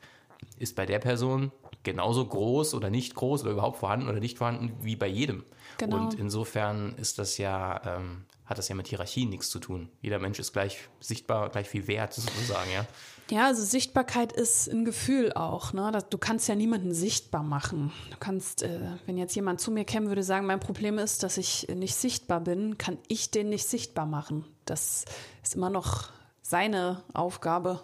ist 0.58 0.76
bei 0.76 0.86
der 0.86 0.98
Person 0.98 1.52
genauso 1.82 2.26
groß 2.26 2.74
oder 2.74 2.90
nicht 2.90 3.14
groß 3.14 3.42
oder 3.42 3.52
überhaupt 3.52 3.78
vorhanden 3.78 4.08
oder 4.08 4.20
nicht 4.20 4.38
vorhanden 4.38 4.72
wie 4.82 4.96
bei 4.96 5.06
jedem. 5.06 5.44
Genau. 5.78 5.96
Und 5.96 6.14
insofern 6.14 6.94
ist 6.96 7.18
das 7.18 7.38
ja, 7.38 7.80
ähm, 7.84 8.24
hat 8.44 8.58
das 8.58 8.68
ja 8.68 8.74
mit 8.74 8.88
Hierarchie 8.88 9.26
nichts 9.26 9.48
zu 9.48 9.58
tun. 9.58 9.88
Jeder 10.02 10.18
Mensch 10.18 10.38
ist 10.38 10.52
gleich 10.52 10.88
sichtbar, 11.00 11.48
gleich 11.50 11.68
viel 11.68 11.86
wert, 11.86 12.12
sozusagen, 12.14 12.70
ja. 12.72 12.86
Ja, 13.30 13.46
also 13.46 13.62
Sichtbarkeit 13.62 14.32
ist 14.32 14.68
ein 14.68 14.84
Gefühl 14.84 15.32
auch. 15.34 15.72
Ne? 15.72 15.92
Du 16.10 16.18
kannst 16.18 16.48
ja 16.48 16.56
niemanden 16.56 16.92
sichtbar 16.92 17.44
machen. 17.44 17.92
Du 18.10 18.16
kannst, 18.18 18.62
äh, 18.62 18.80
wenn 19.06 19.16
jetzt 19.16 19.36
jemand 19.36 19.60
zu 19.60 19.70
mir 19.70 19.84
käme, 19.84 20.08
würde 20.08 20.24
sagen, 20.24 20.46
mein 20.46 20.58
Problem 20.58 20.98
ist, 20.98 21.22
dass 21.22 21.38
ich 21.38 21.68
nicht 21.68 21.94
sichtbar 21.94 22.40
bin, 22.40 22.76
kann 22.76 22.98
ich 23.06 23.30
den 23.30 23.48
nicht 23.48 23.66
sichtbar 23.66 24.04
machen. 24.04 24.44
Das 24.64 25.04
ist 25.44 25.54
immer 25.54 25.70
noch 25.70 26.10
seine 26.42 27.04
Aufgabe, 27.14 27.80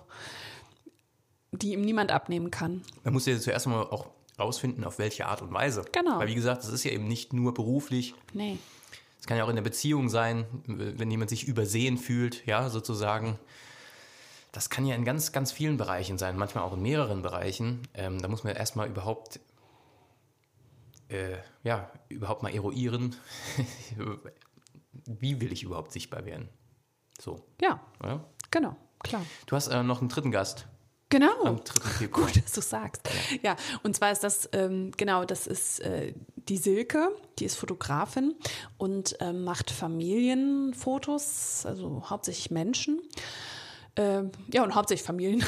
die 1.53 1.73
ihm 1.73 1.81
niemand 1.83 2.11
abnehmen 2.11 2.51
kann. 2.51 2.83
Man 3.05 3.13
muss 3.15 3.27
ja 3.27 3.39
zuerst 3.39 3.67
mal 3.67 3.83
auch 3.83 4.09
rausfinden, 4.39 4.85
auf 4.85 4.99
welche 4.99 5.27
Art 5.27 5.41
und 5.43 5.53
Weise. 5.53 5.85
Genau. 5.93 6.19
Weil 6.19 6.29
wie 6.29 6.35
gesagt, 6.35 6.63
das 6.63 6.71
ist 6.71 6.85
ja 6.85 6.91
eben 6.91 7.09
nicht 7.09 7.33
nur 7.33 7.55
beruflich, 7.55 8.15
Nee. 8.33 8.59
Es 9.19 9.27
kann 9.27 9.39
ja 9.39 9.45
auch 9.45 9.49
in 9.49 9.57
der 9.57 9.63
Beziehung 9.63 10.09
sein, 10.09 10.45
wenn 10.67 11.11
jemand 11.11 11.31
sich 11.31 11.49
übersehen 11.49 11.99
fühlt, 11.99 12.47
ja, 12.47 12.69
sozusagen. 12.69 13.41
Das 14.53 14.71
kann 14.71 14.87
ja 14.87 14.95
in 14.95 15.05
ganz, 15.05 15.33
ganz 15.33 15.51
vielen 15.51 15.79
Bereichen 15.79 16.17
sein, 16.17 16.37
manchmal 16.37 16.63
auch 16.63 16.75
in 16.75 16.83
mehreren 16.83 17.23
Bereichen. 17.23 17.89
Ähm, 17.95 18.23
da 18.23 18.29
muss 18.29 18.45
man 18.45 18.55
erstmal 18.55 18.87
überhaupt 18.89 19.41
äh, 21.09 21.39
ja, 21.65 21.91
überhaupt 22.09 22.45
mal 22.45 22.55
eruieren, 22.55 23.17
wie 25.07 25.41
will 25.41 25.53
ich 25.53 25.63
überhaupt 25.63 25.93
sichtbar 25.93 26.25
werden. 26.25 26.49
So, 27.21 27.41
Ja, 27.61 27.81
oder? 28.01 28.25
genau, 28.51 28.77
klar. 29.03 29.23
Du 29.47 29.57
hast 29.57 29.69
äh, 29.69 29.83
noch 29.83 30.01
einen 30.01 30.09
dritten 30.09 30.31
Gast 30.31 30.67
Genau. 31.09 31.45
am 31.45 31.63
3. 31.63 31.81
Februar. 31.89 32.27
Gut, 32.27 32.37
dass 32.43 32.53
du 32.53 32.61
sagst. 32.61 33.03
Ja, 33.43 33.57
und 33.83 33.95
zwar 33.95 34.11
ist 34.11 34.25
das, 34.25 34.49
ähm, 34.53 34.91
genau, 34.97 35.25
das 35.25 35.47
ist 35.47 35.81
äh, 35.81 36.15
die 36.49 36.57
Silke, 36.57 37.11
die 37.39 37.45
ist 37.45 37.57
Fotografin 37.57 38.35
und 38.77 39.17
ähm, 39.21 39.45
macht 39.45 39.71
Familienfotos, 39.71 41.65
also 41.65 42.03
hauptsächlich 42.09 42.51
Menschen. 42.51 43.01
Ähm, 43.99 44.31
ja, 44.53 44.63
und 44.63 44.75
hauptsächlich 44.75 45.07
Familien. 45.07 45.43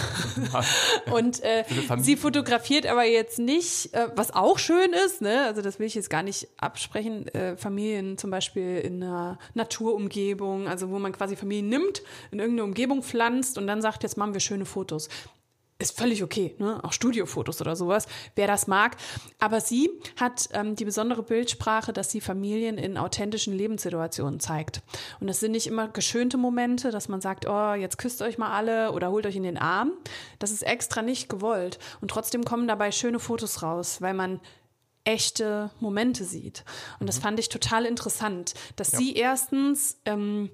und 1.12 1.42
äh, 1.42 1.64
Familien. 1.64 2.02
sie 2.02 2.16
fotografiert 2.16 2.86
aber 2.86 3.04
jetzt 3.04 3.38
nicht, 3.38 3.92
äh, 3.92 4.08
was 4.16 4.32
auch 4.32 4.58
schön 4.58 4.94
ist, 5.04 5.20
ne? 5.20 5.44
also 5.44 5.60
das 5.60 5.78
will 5.78 5.86
ich 5.86 5.94
jetzt 5.94 6.08
gar 6.08 6.22
nicht 6.22 6.48
absprechen, 6.56 7.28
äh, 7.28 7.58
Familien 7.58 8.16
zum 8.16 8.30
Beispiel 8.30 8.78
in 8.78 9.02
einer 9.02 9.38
Naturumgebung, 9.52 10.66
also 10.66 10.88
wo 10.88 10.98
man 10.98 11.12
quasi 11.12 11.36
Familien 11.36 11.68
nimmt, 11.68 12.02
in 12.30 12.38
irgendeine 12.38 12.64
Umgebung 12.64 13.02
pflanzt 13.02 13.58
und 13.58 13.66
dann 13.66 13.82
sagt, 13.82 14.02
jetzt 14.02 14.16
machen 14.16 14.32
wir 14.32 14.40
schöne 14.40 14.64
Fotos 14.64 15.10
ist 15.80 15.96
völlig 15.96 16.24
okay, 16.24 16.56
ne? 16.58 16.82
auch 16.82 16.92
Studiofotos 16.92 17.60
oder 17.60 17.76
sowas, 17.76 18.06
wer 18.34 18.48
das 18.48 18.66
mag. 18.66 18.96
Aber 19.38 19.60
sie 19.60 19.88
hat 20.16 20.48
ähm, 20.52 20.74
die 20.74 20.84
besondere 20.84 21.22
Bildsprache, 21.22 21.92
dass 21.92 22.10
sie 22.10 22.20
Familien 22.20 22.78
in 22.78 22.98
authentischen 22.98 23.54
Lebenssituationen 23.54 24.40
zeigt. 24.40 24.82
Und 25.20 25.28
das 25.28 25.38
sind 25.38 25.52
nicht 25.52 25.68
immer 25.68 25.88
geschönte 25.88 26.36
Momente, 26.36 26.90
dass 26.90 27.08
man 27.08 27.20
sagt, 27.20 27.46
oh, 27.46 27.74
jetzt 27.74 27.96
küsst 27.96 28.22
euch 28.22 28.38
mal 28.38 28.56
alle 28.56 28.90
oder 28.90 29.10
holt 29.10 29.26
euch 29.26 29.36
in 29.36 29.44
den 29.44 29.58
Arm. 29.58 29.92
Das 30.40 30.50
ist 30.50 30.62
extra 30.62 31.02
nicht 31.02 31.28
gewollt. 31.28 31.78
Und 32.00 32.10
trotzdem 32.10 32.44
kommen 32.44 32.66
dabei 32.66 32.90
schöne 32.90 33.20
Fotos 33.20 33.62
raus, 33.62 34.02
weil 34.02 34.14
man 34.14 34.40
echte 35.04 35.70
Momente 35.78 36.24
sieht. 36.24 36.64
Und 36.98 37.08
das 37.08 37.18
fand 37.18 37.38
ich 37.38 37.48
total 37.48 37.86
interessant, 37.86 38.54
dass 38.74 38.90
sie 38.90 39.14
erstens 39.14 39.96
ähm, 40.04 40.50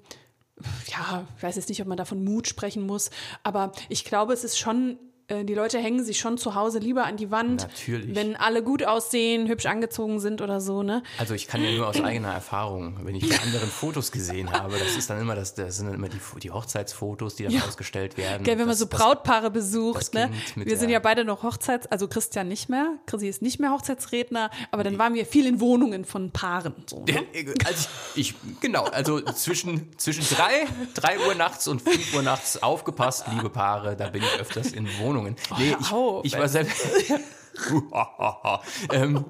ja, 0.86 1.26
ich 1.36 1.42
weiß 1.42 1.56
jetzt 1.56 1.68
nicht, 1.68 1.80
ob 1.80 1.88
man 1.88 1.96
da 1.96 2.04
von 2.04 2.22
Mut 2.22 2.46
sprechen 2.46 2.86
muss, 2.86 3.10
aber 3.42 3.72
ich 3.88 4.04
glaube, 4.04 4.32
es 4.32 4.44
ist 4.44 4.58
schon, 4.58 4.98
äh, 5.28 5.44
die 5.44 5.54
Leute 5.54 5.78
hängen 5.78 6.04
sich 6.04 6.18
schon 6.18 6.38
zu 6.38 6.54
Hause 6.54 6.78
lieber 6.78 7.04
an 7.04 7.16
die 7.16 7.30
Wand, 7.30 7.62
Natürlich. 7.62 8.14
wenn 8.14 8.36
alle 8.36 8.62
gut 8.62 8.84
aussehen, 8.84 9.48
hübsch 9.48 9.66
angezogen 9.66 10.20
sind 10.20 10.40
oder 10.42 10.60
so, 10.60 10.82
ne? 10.82 11.02
Also 11.18 11.34
ich 11.34 11.46
kann 11.46 11.62
ja 11.62 11.70
nur 11.72 11.88
aus 11.88 12.00
eigener 12.00 12.32
Erfahrung, 12.32 12.98
wenn 13.04 13.14
ich 13.14 13.28
bei 13.28 13.38
anderen 13.42 13.68
Fotos 13.68 14.12
gesehen 14.12 14.52
habe, 14.52 14.78
das 14.78 14.96
ist 14.96 15.08
dann 15.10 15.20
immer 15.20 15.34
das, 15.34 15.54
das 15.54 15.76
sind 15.76 15.86
dann 15.86 15.94
immer 15.94 16.08
die, 16.08 16.18
die 16.42 16.50
Hochzeitsfotos, 16.50 17.36
die 17.36 17.44
dann 17.44 17.52
Ja. 17.52 17.62
ausgestellt 17.66 18.16
werden. 18.16 18.44
Gell, 18.44 18.54
wenn 18.58 18.66
man 18.66 18.68
das, 18.70 18.78
so 18.80 18.84
das- 18.84 19.00
Brautpaare 19.00 19.50
besucht, 19.50 19.98
das 20.00 20.12
ne? 20.12 20.30
Kind 20.30 20.56
mit 20.58 20.66
Wir 20.68 20.76
sind 20.76 20.90
ja 20.90 20.98
beide 20.98 21.24
noch 21.24 21.42
Hochzeits-, 21.42 21.86
also 21.86 22.06
Christian 22.08 22.48
nicht 22.48 22.68
mehr, 22.68 22.98
Chrissy 23.06 23.28
ist 23.28 23.40
nicht 23.42 23.60
mehr 23.60 23.70
Hochzeitsredner, 23.70 24.50
aber 24.70 24.84
dann 24.84 24.98
waren 24.98 25.14
wir 25.14 25.24
viel 25.26 25.46
in 25.46 25.60
Wohnungen 25.60 26.04
von 26.04 26.30
Paaren. 26.32 26.74
So, 26.86 27.04
ne? 27.06 27.24
Also 27.64 27.88
ich, 28.14 28.30
ich, 28.30 28.34
genau, 28.60 28.84
also 28.84 29.20
zwischen, 29.22 29.88
zwischen 29.98 30.24
drei, 30.34 30.66
drei 30.94 31.18
Uhr 31.26 31.34
nachts 31.34 31.66
und 31.68 31.80
fünf 31.82 32.14
Uhr 32.14 32.22
nachts 32.22 32.62
aufgepasst, 32.62 33.24
liebe 33.32 33.48
Paare, 33.50 33.96
da 33.96 34.08
bin 34.08 34.22
ich 34.22 34.40
öfters 34.40 34.72
in 34.72 34.86
Wohnungen. 34.98 35.13
Nee, 35.22 35.70
hör 35.70 35.80
ich, 35.80 35.92
auf, 35.92 36.24
ich 36.24 36.38
war 36.38 36.48
selbst. 36.48 36.86
ähm, 38.92 39.24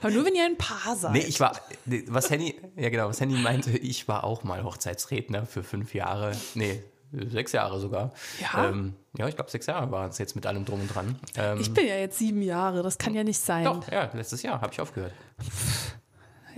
Aber 0.00 0.10
nur 0.10 0.24
wenn 0.24 0.34
ihr 0.34 0.44
ein 0.44 0.56
Paar 0.56 0.96
seid. 0.96 1.12
nee, 1.12 1.24
ich 1.26 1.38
war, 1.38 1.60
nee, 1.84 2.04
was 2.08 2.30
Henny, 2.30 2.54
ja 2.76 2.88
genau, 2.88 3.08
was 3.08 3.20
Henny 3.20 3.34
meinte, 3.34 3.76
ich 3.76 4.08
war 4.08 4.24
auch 4.24 4.42
mal 4.44 4.64
Hochzeitsredner 4.64 5.46
für 5.46 5.62
fünf 5.62 5.94
Jahre, 5.94 6.32
nee, 6.54 6.82
sechs 7.12 7.52
Jahre 7.52 7.80
sogar. 7.80 8.12
Ja? 8.40 8.68
ähm, 8.68 8.94
ja 9.16 9.28
ich 9.28 9.34
glaube 9.34 9.50
sechs 9.50 9.66
Jahre 9.66 9.90
waren 9.90 10.10
es 10.10 10.18
jetzt 10.18 10.34
mit 10.34 10.46
allem 10.46 10.64
drum 10.64 10.80
und 10.80 10.94
dran. 10.94 11.18
Ähm, 11.36 11.60
ich 11.60 11.72
bin 11.72 11.86
ja 11.86 11.96
jetzt 11.96 12.18
sieben 12.18 12.42
Jahre, 12.42 12.82
das 12.82 12.98
kann 12.98 13.14
ja 13.14 13.24
nicht 13.24 13.40
sein. 13.40 13.64
doch, 13.64 13.86
ja, 13.90 14.10
letztes 14.12 14.42
Jahr 14.42 14.60
habe 14.60 14.72
ich 14.72 14.80
aufgehört. 14.80 15.12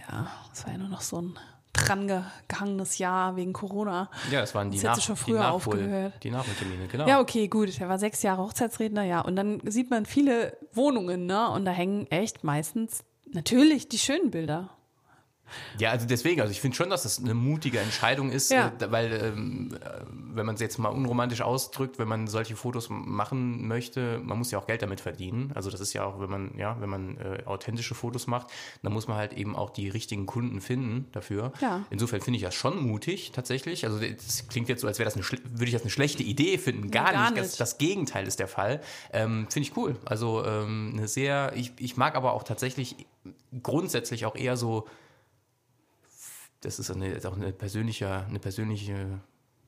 Ja, 0.09 0.31
das 0.51 0.65
war 0.65 0.73
ja 0.73 0.79
nur 0.79 0.89
noch 0.89 1.03
so 1.03 1.21
ein 1.21 1.39
dran 1.73 2.11
gehangenes 2.49 2.99
Jahr 2.99 3.37
wegen 3.37 3.53
Corona. 3.53 4.11
Ja, 4.31 4.41
es 4.41 4.55
waren 4.55 4.71
die, 4.71 4.79
Das 4.81 4.99
Nach 4.99 5.05
schon 5.05 5.15
die, 5.15 5.21
früher 5.21 5.39
Nachhol 5.41 5.55
aufgehört. 5.55 6.15
die 6.23 6.31
Nachholtermine, 6.31 6.87
genau. 6.89 7.07
Ja, 7.09 7.21
okay, 7.21 7.49
gut. 7.49 7.81
Er 7.81 7.89
war 7.89 7.99
sechs 7.99 8.23
Jahre 8.23 8.43
Hochzeitsredner, 8.43 9.05
ja. 9.05 9.21
Und 9.21 9.37
dann 9.37 9.61
sieht 9.65 9.91
man 9.91 10.07
viele 10.07 10.57
Wohnungen, 10.73 11.27
ne? 11.27 11.49
Und 11.51 11.65
da 11.65 11.71
hängen 11.71 12.07
echt 12.11 12.45
meistens 12.45 13.05
natürlich 13.33 13.89
die 13.89 13.99
schönen 13.99 14.31
Bilder. 14.31 14.71
Ja, 15.79 15.91
also 15.91 16.07
deswegen, 16.07 16.41
also 16.41 16.51
ich 16.51 16.61
finde 16.61 16.77
schon, 16.77 16.91
dass 16.91 17.03
das 17.05 17.19
eine 17.19 17.35
mutige 17.35 17.79
Entscheidung 17.81 18.31
ist, 18.31 18.51
Ja. 18.51 18.73
äh, 18.81 18.91
weil 18.91 19.13
ähm, 19.13 19.77
äh, 19.81 20.01
wenn 20.35 20.47
man 20.47 20.55
es 20.55 20.61
jetzt 20.61 20.79
mal 20.79 20.89
unromantisch 20.89 21.41
ausdrückt, 21.43 21.99
wenn 21.99 22.09
man 22.09 22.27
solche 22.29 22.57
Fotos 22.57 22.89
machen 22.91 23.67
möchte, 23.69 24.21
man 24.23 24.39
muss 24.39 24.51
ja 24.51 24.59
auch 24.59 24.67
Geld 24.67 24.83
damit 24.83 25.01
verdienen. 25.01 25.53
Also 25.55 25.71
das 25.71 25.81
ist 25.81 25.93
ja 25.93 26.05
auch, 26.05 26.21
wenn 26.21 26.31
man 26.31 26.51
ja, 26.57 26.77
wenn 26.81 26.89
man 26.89 27.17
äh, 27.19 27.43
authentische 27.47 27.95
Fotos 27.95 28.27
macht, 28.27 28.49
dann 28.83 28.93
muss 28.93 29.09
man 29.09 29.17
halt 29.17 29.33
eben 29.33 29.57
auch 29.57 29.71
die 29.71 29.89
richtigen 29.89 30.27
Kunden 30.27 30.61
finden 30.61 31.07
dafür. 31.13 31.53
Ja. 31.61 31.85
Insofern 31.91 32.21
finde 32.21 32.37
ich 32.39 32.43
das 32.45 32.55
schon 32.55 32.81
mutig 32.87 33.33
tatsächlich. 33.33 33.85
Also 33.85 33.99
das 34.01 34.49
klingt 34.49 34.69
jetzt 34.69 34.81
so, 34.81 34.87
als 34.87 34.99
wäre 34.99 35.11
das 35.11 35.17
eine 35.17 35.25
würde 35.51 35.67
ich 35.67 35.73
das 35.73 35.83
eine 35.83 35.91
schlechte 35.91 36.23
Idee 36.23 36.59
finden. 36.59 36.91
Gar, 36.91 37.13
gar 37.13 37.31
nicht. 37.31 37.39
Das, 37.41 37.47
nicht. 37.49 37.61
das 37.61 37.79
Gegenteil 37.79 38.27
ist 38.27 38.39
der 38.39 38.49
Fall. 38.49 38.81
Ähm, 39.13 39.47
finde 39.51 39.69
ich 39.69 39.77
cool. 39.77 39.97
Also 40.05 40.45
ähm, 40.45 40.93
eine 40.95 41.09
sehr, 41.09 41.53
ich, 41.57 41.73
ich 41.79 41.97
mag 41.97 42.15
aber 42.15 42.33
auch 42.33 42.43
tatsächlich 42.43 42.97
grundsätzlich 43.63 44.27
auch 44.27 44.37
eher 44.37 44.57
so 44.57 44.87
das 46.61 46.79
ist, 46.79 46.91
eine, 46.91 47.09
ist 47.09 47.27
auch 47.27 47.37
eine 47.37 47.53
persönliche, 47.53 48.25
eine 48.29 48.39
persönliche 48.39 49.21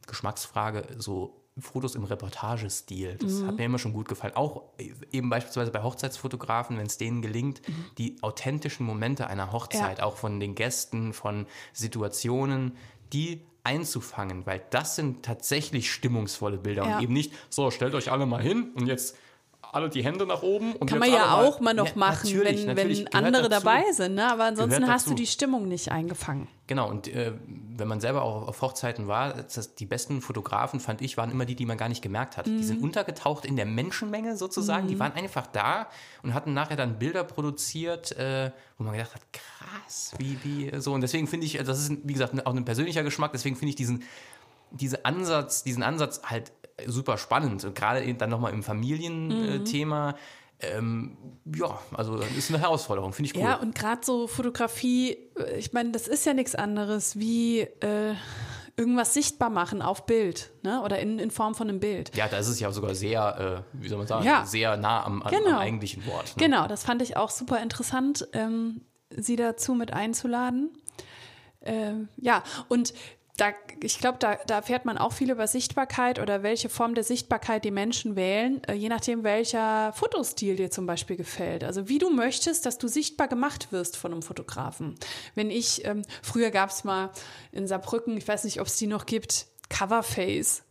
Geschmacksfrage, 0.07 0.87
so 0.99 1.39
Fotos 1.59 1.95
im 1.95 2.05
Reportagestil. 2.05 3.17
Das 3.21 3.33
Mhm. 3.41 3.47
hat 3.47 3.57
mir 3.59 3.65
immer 3.67 3.79
schon 3.79 3.93
gut 3.93 4.09
gefallen. 4.09 4.35
Auch 4.35 4.63
eben 5.11 5.29
beispielsweise 5.29 5.71
bei 5.71 5.83
Hochzeitsfotografen, 5.83 6.79
wenn 6.79 6.87
es 6.87 6.97
denen 6.97 7.21
gelingt, 7.21 7.61
die 7.99 8.17
authentischen 8.23 8.87
Momente 8.87 9.27
einer 9.27 9.53
Hochzeit, 9.53 9.99
Mhm. 9.99 9.99
Ja. 9.99 10.05
auch 10.05 10.17
von 10.17 10.41
den 10.41 10.55
Gästen, 10.55 11.13
von 11.13 11.47
Situationen, 11.75 12.77
die 13.13 13.43
einzufangen, 13.65 14.45
weil 14.47 14.63
das 14.71 14.97
sind 14.97 15.23
tatsächlich 15.25 15.93
stimmungsvolle 15.93 16.57
Bilder 16.57 16.87
Ja. 16.89 16.97
und 16.97 17.03
eben 17.03 17.13
nicht, 17.13 17.33
so, 17.51 17.71
stellt 17.71 17.95
euch 17.95 18.11
alle 18.11 18.25
mal 18.27 18.43
hin 18.43 18.73
und 18.75 18.87
jetzt 18.87 19.17
alle 19.73 19.89
die 19.89 20.05
Hände 20.05 20.27
nach 20.27 20.43
oben. 20.43 20.75
Und 20.75 20.87
Kann 20.89 20.99
man 20.99 21.11
ja 21.11 21.35
auch 21.35 21.59
mal 21.59 21.73
noch 21.73 21.87
Ja, 21.89 21.93
machen, 21.97 22.31
natürlich, 22.31 22.67
wenn, 22.67 22.77
natürlich, 22.77 22.99
wenn 23.07 23.15
andere 23.25 23.49
dazu. 23.49 23.65
dabei 23.65 23.91
sind, 23.93 24.15
ne? 24.15 24.31
Aber 24.31 24.45
ansonsten 24.45 24.87
hast 24.87 25.09
du 25.09 25.15
die 25.15 25.27
Stimmung 25.27 25.67
nicht 25.67 25.91
eingefangen. 25.91 26.47
Genau, 26.67 26.89
und 26.91 27.09
äh, 27.09 27.33
wenn 27.77 27.89
man 27.89 28.01
selber 28.01 28.23
auch 28.23 28.49
auf 28.49 28.61
Hochzeiten 28.63 29.09
war, 29.09 29.33
das, 29.35 29.75
die 29.75 29.87
besten 29.87 30.21
Fotografen, 30.21 30.79
fand 30.79 31.01
ich, 31.01 31.17
waren 31.17 31.31
immer 31.31 31.47
die, 31.47 31.55
die 31.55 31.65
man 31.67 31.79
gar 31.79 31.89
nicht 31.89 32.03
gemerkt 32.03 32.37
hat. 32.37 32.47
Die 32.47 32.51
Mhm. 32.51 32.63
sind 32.63 32.83
untergetaucht 32.83 33.45
in 33.47 33.57
der 33.57 33.67
Menschenmenge 33.67 34.37
sozusagen. 34.37 34.89
Die 34.89 34.99
waren 34.99 35.13
einfach 35.15 35.47
da 35.47 35.89
und 36.23 36.35
hatten 36.35 36.53
nachher 36.53 36.77
dann 36.77 36.99
Bilder 36.99 37.25
produziert, 37.25 38.13
äh, 38.13 38.53
wo 38.79 38.85
man 38.85 38.93
gedacht 38.93 39.15
hat, 39.15 39.23
krass, 39.33 40.13
wie, 40.19 40.39
wie, 40.45 40.81
so. 40.81 40.93
Und 40.93 41.01
deswegen 41.01 41.27
finde 41.27 41.47
ich, 41.47 41.55
das 41.59 41.81
ist, 41.81 41.93
wie 42.05 42.13
gesagt, 42.13 42.47
auch 42.47 42.55
ein 42.55 42.65
persönlicher 42.65 43.03
Geschmack, 43.03 43.33
deswegen 43.33 43.57
finde 43.57 43.71
ich 43.71 43.77
diesen, 43.77 44.03
diese 44.71 45.05
Ansatz, 45.07 45.65
diesen 45.65 45.83
Ansatz 45.83 46.21
halt 46.25 46.53
super 46.87 47.19
spannend. 47.19 47.65
Und 47.65 47.75
gerade 47.75 48.05
eben 48.05 48.19
dann 48.19 48.31
nochmal 48.31 48.53
im 48.53 48.63
Familienthema. 48.63 50.15
Ähm, 50.61 51.17
ja, 51.57 51.77
also 51.93 52.17
das 52.19 52.31
ist 52.37 52.51
eine 52.51 52.61
Herausforderung, 52.61 53.13
finde 53.13 53.31
ich 53.31 53.37
cool. 53.37 53.43
Ja, 53.43 53.57
und 53.57 53.75
gerade 53.75 54.05
so 54.05 54.29
Fotografie, 54.29 55.17
äh, 55.37 55.57
ich 55.59 55.73
meine, 55.73 55.91
das 55.91 56.07
ist 56.07 56.25
ja 56.25 56.35
nichts 56.35 56.55
anderes 56.55 57.19
wie 57.19 57.61
äh, 57.63 58.15
irgendwas 58.77 59.13
sichtbar 59.13 59.51
machen 59.51 59.83
auf 59.83 60.07
Bild, 60.07 60.53
ne? 60.63 60.81
Oder 60.83 61.01
in, 61.01 61.19
in 61.19 61.33
Form 61.33 61.57
von 61.57 61.69
einem 61.69 61.81
Bild. 61.81 62.15
Ja, 62.17 62.29
da 62.29 62.39
ist 62.39 62.47
es 62.47 62.61
ja 62.61 62.71
sogar 62.71 62.95
sehr, 62.95 63.65
äh, 63.75 63.81
wie 63.83 63.89
soll 63.89 63.99
man 63.99 64.07
sagen, 64.07 64.25
Ja. 64.25 64.47
sehr 64.47 64.77
nah 64.77 65.05
am, 65.05 65.23
an, 65.25 65.31
Genau. 65.33 65.51
am 65.57 65.59
eigentlichen 65.59 66.07
Wort. 66.07 66.37
Ne? 66.37 66.45
Genau, 66.45 66.69
das 66.69 66.85
fand 66.85 67.03
ich 67.03 67.17
auch 67.17 67.31
super 67.31 67.61
interessant, 67.61 68.29
ähm, 68.33 68.83
sie 69.11 69.35
dazu 69.35 69.75
mit 69.75 69.93
einzuladen. 69.93 70.71
Ähm, 71.61 72.09
ja, 72.17 72.43
und 72.69 72.95
da, 73.37 73.53
ich 73.83 73.99
glaube, 73.99 74.19
da, 74.19 74.37
da 74.47 74.57
erfährt 74.57 74.85
man 74.85 74.99
auch 74.99 75.13
viel 75.13 75.31
über 75.31 75.47
Sichtbarkeit 75.47 76.19
oder 76.19 76.43
welche 76.43 76.69
Form 76.69 76.95
der 76.95 77.03
Sichtbarkeit 77.03 77.65
die 77.65 77.71
Menschen 77.71 78.15
wählen, 78.15 78.63
äh, 78.65 78.75
je 78.75 78.91
nachdem, 78.91 79.25
welcher 79.25 79.93
Fotostil 79.95 80.57
dir 80.57 80.71
zum 80.71 80.87
Beispiel 80.87 81.17
gefällt. 81.17 81.65
Also 81.65 81.89
wie 81.89 81.99
du 81.99 82.11
möchtest, 82.11 82.67
dass 82.67 82.77
du 82.77 82.89
sichtbar 82.89 83.29
gemacht 83.29 83.73
wirst 83.73 83.97
von 83.97 84.13
einem 84.13 84.23
Fotografen. 84.23 84.97
Wenn 85.35 85.51
ich, 85.51 85.85
ähm, 85.87 86.03
früher 86.23 86.51
gab 86.51 86.71
es 86.71 86.85
mal 86.85 87.11
in 87.53 87.67
Saarbrücken, 87.67 88.17
ich 88.19 88.29
weiß 88.29 88.45
nicht, 88.45 88.61
ob 88.61 88.67
es 88.67 88.77
die 88.77 88.87
noch 88.87 89.07
gibt, 89.07 89.47
Coverface. 89.71 90.63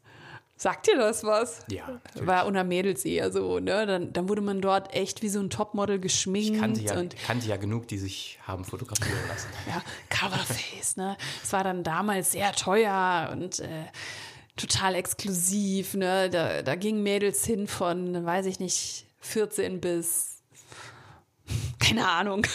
Sagt 0.61 0.85
dir 0.85 0.95
das 0.95 1.23
was? 1.23 1.65
Ja, 1.71 1.87
natürlich. 1.87 2.27
War 2.27 2.45
unter 2.45 2.63
Mädels 2.63 3.03
eher 3.03 3.31
so, 3.31 3.57
ne? 3.57 3.87
Dann, 3.87 4.13
dann 4.13 4.29
wurde 4.29 4.41
man 4.41 4.61
dort 4.61 4.93
echt 4.93 5.23
wie 5.23 5.29
so 5.29 5.39
ein 5.39 5.49
Topmodel 5.49 5.97
geschminkt 5.97 6.51
Ich 6.51 6.59
kannte 6.59 6.81
ja, 6.81 6.99
und 6.99 7.15
kannte 7.17 7.47
ja 7.47 7.57
genug, 7.57 7.87
die 7.87 7.97
sich 7.97 8.37
haben 8.45 8.63
fotografieren 8.63 9.17
lassen. 9.27 9.47
ja, 9.67 9.81
Coverface, 10.11 10.97
ne? 10.97 11.17
Es 11.41 11.51
war 11.51 11.63
dann 11.63 11.83
damals 11.83 12.33
sehr 12.33 12.51
teuer 12.51 13.29
und 13.31 13.59
äh, 13.59 13.85
total 14.55 14.93
exklusiv, 14.93 15.95
ne? 15.95 16.29
Da, 16.29 16.61
da 16.61 16.75
gingen 16.75 17.01
Mädels 17.01 17.43
hin 17.43 17.65
von, 17.65 18.23
weiß 18.23 18.45
ich 18.45 18.59
nicht, 18.59 19.07
14 19.21 19.81
bis 19.81 20.43
keine 21.79 22.07
Ahnung, 22.07 22.45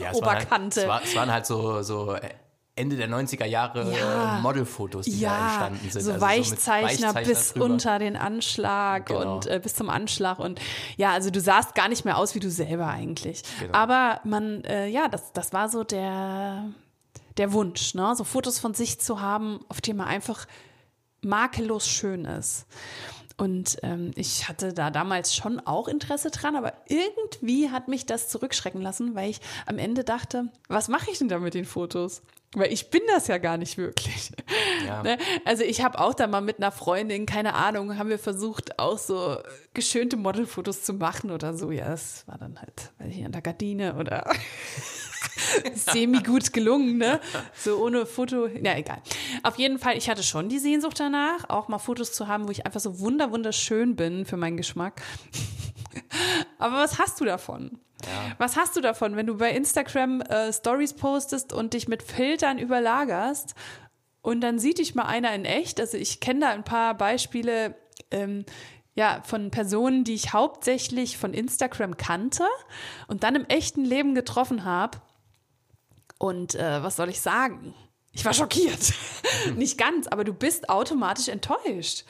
Ja, 0.00 0.10
es 0.10 0.20
waren 0.20 0.30
halt, 0.34 0.46
Oberkante. 0.46 0.80
es, 0.80 0.88
war, 0.88 1.02
es 1.04 1.14
waren 1.14 1.30
halt 1.32 1.46
so, 1.46 1.80
so 1.82 2.14
äh, 2.14 2.28
Ende 2.74 2.96
der 2.96 3.06
90er 3.08 3.44
Jahre 3.44 3.92
Ja. 3.92 4.38
äh, 4.38 4.40
Modelfotos, 4.40 5.04
die 5.04 5.20
da 5.20 5.26
Ja, 5.26 5.46
entstanden 5.46 5.90
sind. 5.90 5.92
so 5.92 5.98
Also 5.98 6.12
mit 6.12 6.20
Weichzeichner 6.22 7.12
bis 7.14 7.52
drüber. 7.52 7.66
unter 7.66 7.98
den 7.98 8.16
Anschlag 8.16 9.06
Genau. 9.06 9.34
und 9.36 9.46
äh, 9.46 9.60
bis 9.62 9.74
zum 9.74 9.90
Anschlag 9.90 10.38
und 10.38 10.58
ja, 10.96 11.12
also 11.12 11.30
du 11.30 11.40
sahst 11.40 11.74
gar 11.74 11.88
nicht 11.88 12.04
mehr 12.06 12.16
aus 12.16 12.34
wie 12.34 12.40
du 12.40 12.50
selber 12.50 12.86
eigentlich. 12.88 13.42
Genau. 13.60 13.74
Aber 13.76 14.20
man, 14.24 14.64
äh, 14.64 14.86
ja, 14.88 15.08
das, 15.08 15.32
das 15.34 15.52
war 15.52 15.68
so 15.68 15.84
der, 15.84 16.64
der 17.36 17.52
Wunsch, 17.52 17.94
ne? 17.94 18.14
so 18.16 18.24
Fotos 18.24 18.58
von 18.58 18.72
sich 18.72 18.98
zu 19.00 19.20
haben, 19.20 19.60
auf 19.68 19.82
denen 19.82 19.98
man 19.98 20.08
einfach 20.08 20.46
makellos 21.22 21.86
schön 21.86 22.24
ist. 22.24 22.66
Und 23.42 23.78
ähm, 23.82 24.12
ich 24.14 24.48
hatte 24.48 24.72
da 24.72 24.92
damals 24.92 25.34
schon 25.34 25.58
auch 25.58 25.88
Interesse 25.88 26.30
dran, 26.30 26.54
aber 26.54 26.74
irgendwie 26.86 27.70
hat 27.70 27.88
mich 27.88 28.06
das 28.06 28.28
zurückschrecken 28.28 28.80
lassen, 28.80 29.16
weil 29.16 29.30
ich 29.30 29.40
am 29.66 29.78
Ende 29.78 30.04
dachte, 30.04 30.44
was 30.68 30.86
mache 30.86 31.10
ich 31.10 31.18
denn 31.18 31.26
da 31.26 31.40
mit 31.40 31.54
den 31.54 31.64
Fotos? 31.64 32.22
Weil 32.54 32.72
ich 32.72 32.90
bin 32.90 33.00
das 33.08 33.26
ja 33.26 33.38
gar 33.38 33.56
nicht 33.56 33.78
wirklich. 33.78 34.30
Ja. 34.86 35.02
Ne? 35.02 35.18
Also 35.44 35.64
ich 35.64 35.82
habe 35.82 35.98
auch 35.98 36.14
da 36.14 36.28
mal 36.28 36.40
mit 36.40 36.58
einer 36.58 36.70
Freundin, 36.70 37.26
keine 37.26 37.54
Ahnung, 37.54 37.98
haben 37.98 38.10
wir 38.10 38.18
versucht, 38.20 38.78
auch 38.78 38.98
so 38.98 39.38
geschönte 39.74 40.16
Modelfotos 40.16 40.84
zu 40.84 40.92
machen 40.92 41.32
oder 41.32 41.54
so. 41.54 41.72
Ja, 41.72 41.88
das 41.88 42.22
war 42.28 42.38
dann 42.38 42.60
halt, 42.60 42.92
weiß 42.98 43.12
ich, 43.12 43.24
an 43.24 43.32
der 43.32 43.42
Gardine 43.42 43.96
oder 43.96 44.30
semi 45.74 46.22
gut 46.22 46.52
gelungen, 46.52 46.98
ne? 46.98 47.20
So 47.54 47.76
ohne 47.82 48.06
Foto. 48.06 48.46
Ja, 48.46 48.76
egal. 48.76 49.02
Auf 49.42 49.58
jeden 49.58 49.78
Fall, 49.78 49.96
ich 49.96 50.08
hatte 50.08 50.22
schon 50.22 50.48
die 50.48 50.58
Sehnsucht 50.58 50.98
danach, 51.00 51.48
auch 51.48 51.68
mal 51.68 51.78
Fotos 51.78 52.12
zu 52.12 52.28
haben, 52.28 52.48
wo 52.48 52.52
ich 52.52 52.66
einfach 52.66 52.80
so 52.80 53.00
wunder 53.00 53.30
wunderschön 53.30 53.96
bin 53.96 54.24
für 54.24 54.36
meinen 54.36 54.56
Geschmack. 54.56 55.02
Aber 56.58 56.76
was 56.76 56.98
hast 56.98 57.20
du 57.20 57.24
davon? 57.24 57.78
Ja. 58.04 58.34
Was 58.38 58.56
hast 58.56 58.76
du 58.76 58.80
davon, 58.80 59.16
wenn 59.16 59.26
du 59.26 59.36
bei 59.36 59.52
Instagram 59.52 60.22
äh, 60.22 60.52
Stories 60.52 60.94
postest 60.94 61.52
und 61.52 61.74
dich 61.74 61.88
mit 61.88 62.02
Filtern 62.02 62.58
überlagerst 62.58 63.54
und 64.22 64.40
dann 64.40 64.58
sieht 64.58 64.78
dich 64.78 64.94
mal 64.94 65.04
einer 65.04 65.32
in 65.34 65.44
echt? 65.44 65.80
Also 65.80 65.96
ich 65.96 66.20
kenne 66.20 66.40
da 66.40 66.48
ein 66.50 66.64
paar 66.64 66.96
Beispiele 66.96 67.76
ähm, 68.10 68.44
ja, 68.94 69.22
von 69.24 69.50
Personen, 69.50 70.04
die 70.04 70.14
ich 70.14 70.32
hauptsächlich 70.32 71.16
von 71.16 71.32
Instagram 71.32 71.96
kannte 71.96 72.44
und 73.08 73.22
dann 73.22 73.36
im 73.36 73.46
echten 73.46 73.84
Leben 73.84 74.14
getroffen 74.14 74.64
habe. 74.64 74.98
Und 76.22 76.54
äh, 76.54 76.84
was 76.84 76.94
soll 76.94 77.08
ich 77.08 77.20
sagen? 77.20 77.74
Ich 78.12 78.24
war 78.24 78.32
schockiert. 78.32 78.94
Nicht 79.56 79.76
ganz, 79.76 80.06
aber 80.06 80.22
du 80.22 80.32
bist 80.32 80.68
automatisch 80.68 81.26
enttäuscht. 81.26 82.04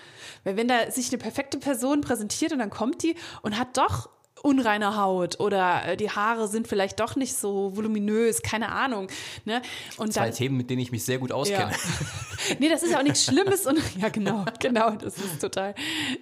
Weil 0.44 0.58
wenn 0.58 0.68
da 0.68 0.90
sich 0.90 1.08
eine 1.08 1.16
perfekte 1.16 1.56
Person 1.56 2.02
präsentiert 2.02 2.52
und 2.52 2.58
dann 2.58 2.68
kommt 2.68 3.02
die 3.02 3.14
und 3.40 3.58
hat 3.58 3.78
doch 3.78 4.10
unreine 4.42 4.98
Haut 4.98 5.40
oder 5.40 5.86
äh, 5.86 5.96
die 5.96 6.10
Haare 6.10 6.46
sind 6.46 6.68
vielleicht 6.68 7.00
doch 7.00 7.16
nicht 7.16 7.34
so 7.34 7.74
voluminös, 7.74 8.42
keine 8.42 8.70
Ahnung. 8.70 9.08
Ne? 9.46 9.62
Und 9.96 10.12
Zwei 10.12 10.26
dann, 10.26 10.34
Themen, 10.34 10.58
mit 10.58 10.68
denen 10.68 10.82
ich 10.82 10.92
mich 10.92 11.04
sehr 11.04 11.16
gut 11.16 11.32
auskenne. 11.32 11.70
ja. 11.70 11.78
Nee, 12.58 12.68
das 12.68 12.82
ist 12.82 12.90
ja 12.90 12.98
auch 12.98 13.04
nichts 13.04 13.24
Schlimmes 13.24 13.64
und 13.66 13.80
ja, 13.98 14.10
genau, 14.10 14.44
genau, 14.60 14.90
das 14.90 15.16
ist 15.16 15.40
total. 15.40 15.74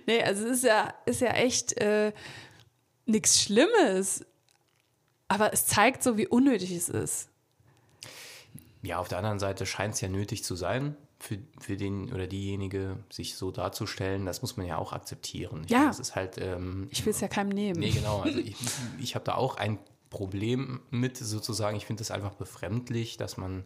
Nee, 0.06 0.22
also 0.22 0.46
es 0.46 0.58
ist 0.58 0.64
ja, 0.64 0.94
ist 1.06 1.22
ja 1.22 1.32
echt 1.32 1.72
äh, 1.78 2.12
nichts 3.04 3.42
Schlimmes. 3.42 4.24
Aber 5.26 5.52
es 5.52 5.66
zeigt 5.66 6.04
so, 6.04 6.16
wie 6.16 6.28
unnötig 6.28 6.70
es 6.70 6.88
ist. 6.88 7.30
Ja, 8.82 8.98
auf 8.98 9.08
der 9.08 9.18
anderen 9.18 9.38
Seite 9.38 9.66
scheint 9.66 9.94
es 9.94 10.00
ja 10.00 10.08
nötig 10.08 10.42
zu 10.44 10.54
sein, 10.56 10.96
für, 11.18 11.38
für 11.60 11.76
den 11.76 12.12
oder 12.14 12.26
diejenige 12.26 12.96
sich 13.10 13.34
so 13.36 13.50
darzustellen. 13.50 14.24
Das 14.24 14.40
muss 14.40 14.56
man 14.56 14.66
ja 14.66 14.78
auch 14.78 14.92
akzeptieren. 14.94 15.64
Ich 15.64 15.70
Ja. 15.70 15.78
meine, 15.78 15.90
Das 15.90 16.00
ist 16.00 16.14
halt. 16.16 16.38
Ähm, 16.38 16.88
Ich 16.90 17.04
will 17.04 17.10
es 17.12 17.20
ja 17.20 17.28
keinem 17.28 17.50
nehmen. 17.50 17.78
nee, 17.78 17.90
genau. 17.90 18.20
Also 18.20 18.38
ich, 18.38 18.56
ich 18.98 19.14
habe 19.14 19.24
da 19.26 19.34
auch 19.34 19.56
ein 19.56 19.78
Problem 20.08 20.80
mit, 20.90 21.16
sozusagen. 21.18 21.76
Ich 21.76 21.84
finde 21.86 22.02
es 22.02 22.10
einfach 22.10 22.32
befremdlich, 22.34 23.16
dass 23.18 23.36
man 23.36 23.64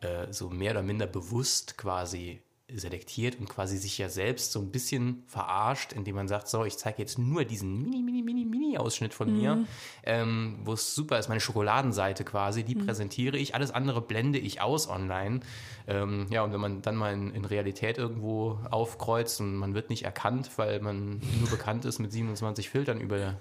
äh, 0.00 0.30
so 0.30 0.50
mehr 0.50 0.72
oder 0.72 0.82
minder 0.82 1.06
bewusst 1.06 1.78
quasi 1.78 2.42
selektiert 2.72 3.38
und 3.38 3.48
quasi 3.48 3.76
sich 3.76 3.98
ja 3.98 4.08
selbst 4.08 4.52
so 4.52 4.60
ein 4.60 4.70
bisschen 4.70 5.22
verarscht, 5.26 5.92
indem 5.92 6.16
man 6.16 6.28
sagt, 6.28 6.48
so, 6.48 6.64
ich 6.64 6.78
zeige 6.78 7.02
jetzt 7.02 7.18
nur 7.18 7.44
diesen 7.44 7.82
mini, 7.82 8.02
mini, 8.02 8.22
mini, 8.22 8.46
mini 8.46 8.78
Ausschnitt 8.78 9.12
von 9.12 9.36
mir, 9.36 9.66
ähm, 10.02 10.60
wo 10.64 10.72
es 10.72 10.94
super 10.94 11.18
ist, 11.18 11.28
meine 11.28 11.40
Schokoladenseite 11.40 12.24
quasi, 12.24 12.64
die 12.64 12.74
präsentiere 12.74 13.36
ich, 13.36 13.54
alles 13.54 13.70
andere 13.70 14.00
blende 14.00 14.38
ich 14.38 14.62
aus 14.62 14.88
online. 14.88 15.40
Ähm, 15.86 16.26
ja, 16.30 16.42
und 16.42 16.52
wenn 16.52 16.60
man 16.60 16.80
dann 16.80 16.96
mal 16.96 17.12
in, 17.12 17.32
in 17.32 17.44
Realität 17.44 17.98
irgendwo 17.98 18.58
aufkreuzt 18.70 19.40
und 19.40 19.56
man 19.56 19.74
wird 19.74 19.90
nicht 19.90 20.04
erkannt, 20.04 20.50
weil 20.56 20.80
man 20.80 21.20
nur 21.38 21.50
bekannt 21.50 21.84
ist 21.84 21.98
mit 21.98 22.12
27 22.12 22.70
Filtern 22.70 22.98
über, 22.98 23.40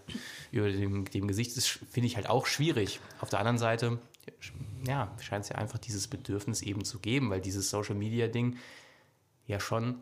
über 0.52 0.70
dem, 0.70 1.06
dem 1.06 1.28
Gesicht, 1.30 1.56
ist, 1.56 1.70
finde 1.70 2.08
ich 2.08 2.18
halt 2.18 2.28
auch 2.30 2.46
schwierig. 2.46 3.00
Auf 3.22 3.30
der 3.30 3.40
anderen 3.40 3.58
Seite, 3.58 4.00
ja, 4.86 5.14
scheint 5.22 5.46
es 5.46 5.50
ja 5.50 5.56
einfach 5.56 5.80
dieses 5.80 6.10
Bedürfnis 6.10 6.62
eben 6.62 6.84
zu 6.84 7.00
geben, 7.00 7.30
weil 7.30 7.40
dieses 7.40 7.70
Social 7.70 7.96
Media 7.96 8.28
Ding 8.28 8.58
ja 9.48 9.60
schon 9.60 10.02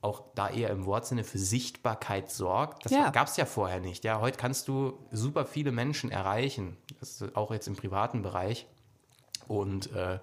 auch 0.00 0.24
da 0.34 0.48
eher 0.50 0.70
im 0.70 0.84
Wortsinne 0.84 1.22
für 1.22 1.38
Sichtbarkeit 1.38 2.30
sorgt. 2.30 2.84
Das 2.84 2.92
Ja. 2.92 3.10
gab 3.10 3.28
es 3.28 3.36
ja 3.36 3.46
vorher 3.46 3.78
nicht. 3.78 4.02
Ja, 4.04 4.20
heute 4.20 4.36
kannst 4.36 4.66
du 4.66 4.98
super 5.12 5.46
viele 5.46 5.70
Menschen 5.70 6.10
erreichen, 6.10 6.76
das 6.98 7.20
ist 7.20 7.36
auch 7.36 7.52
jetzt 7.52 7.68
im 7.68 7.76
privaten 7.76 8.22
Bereich 8.22 8.66
und 9.46 9.92
äh, 9.92 10.18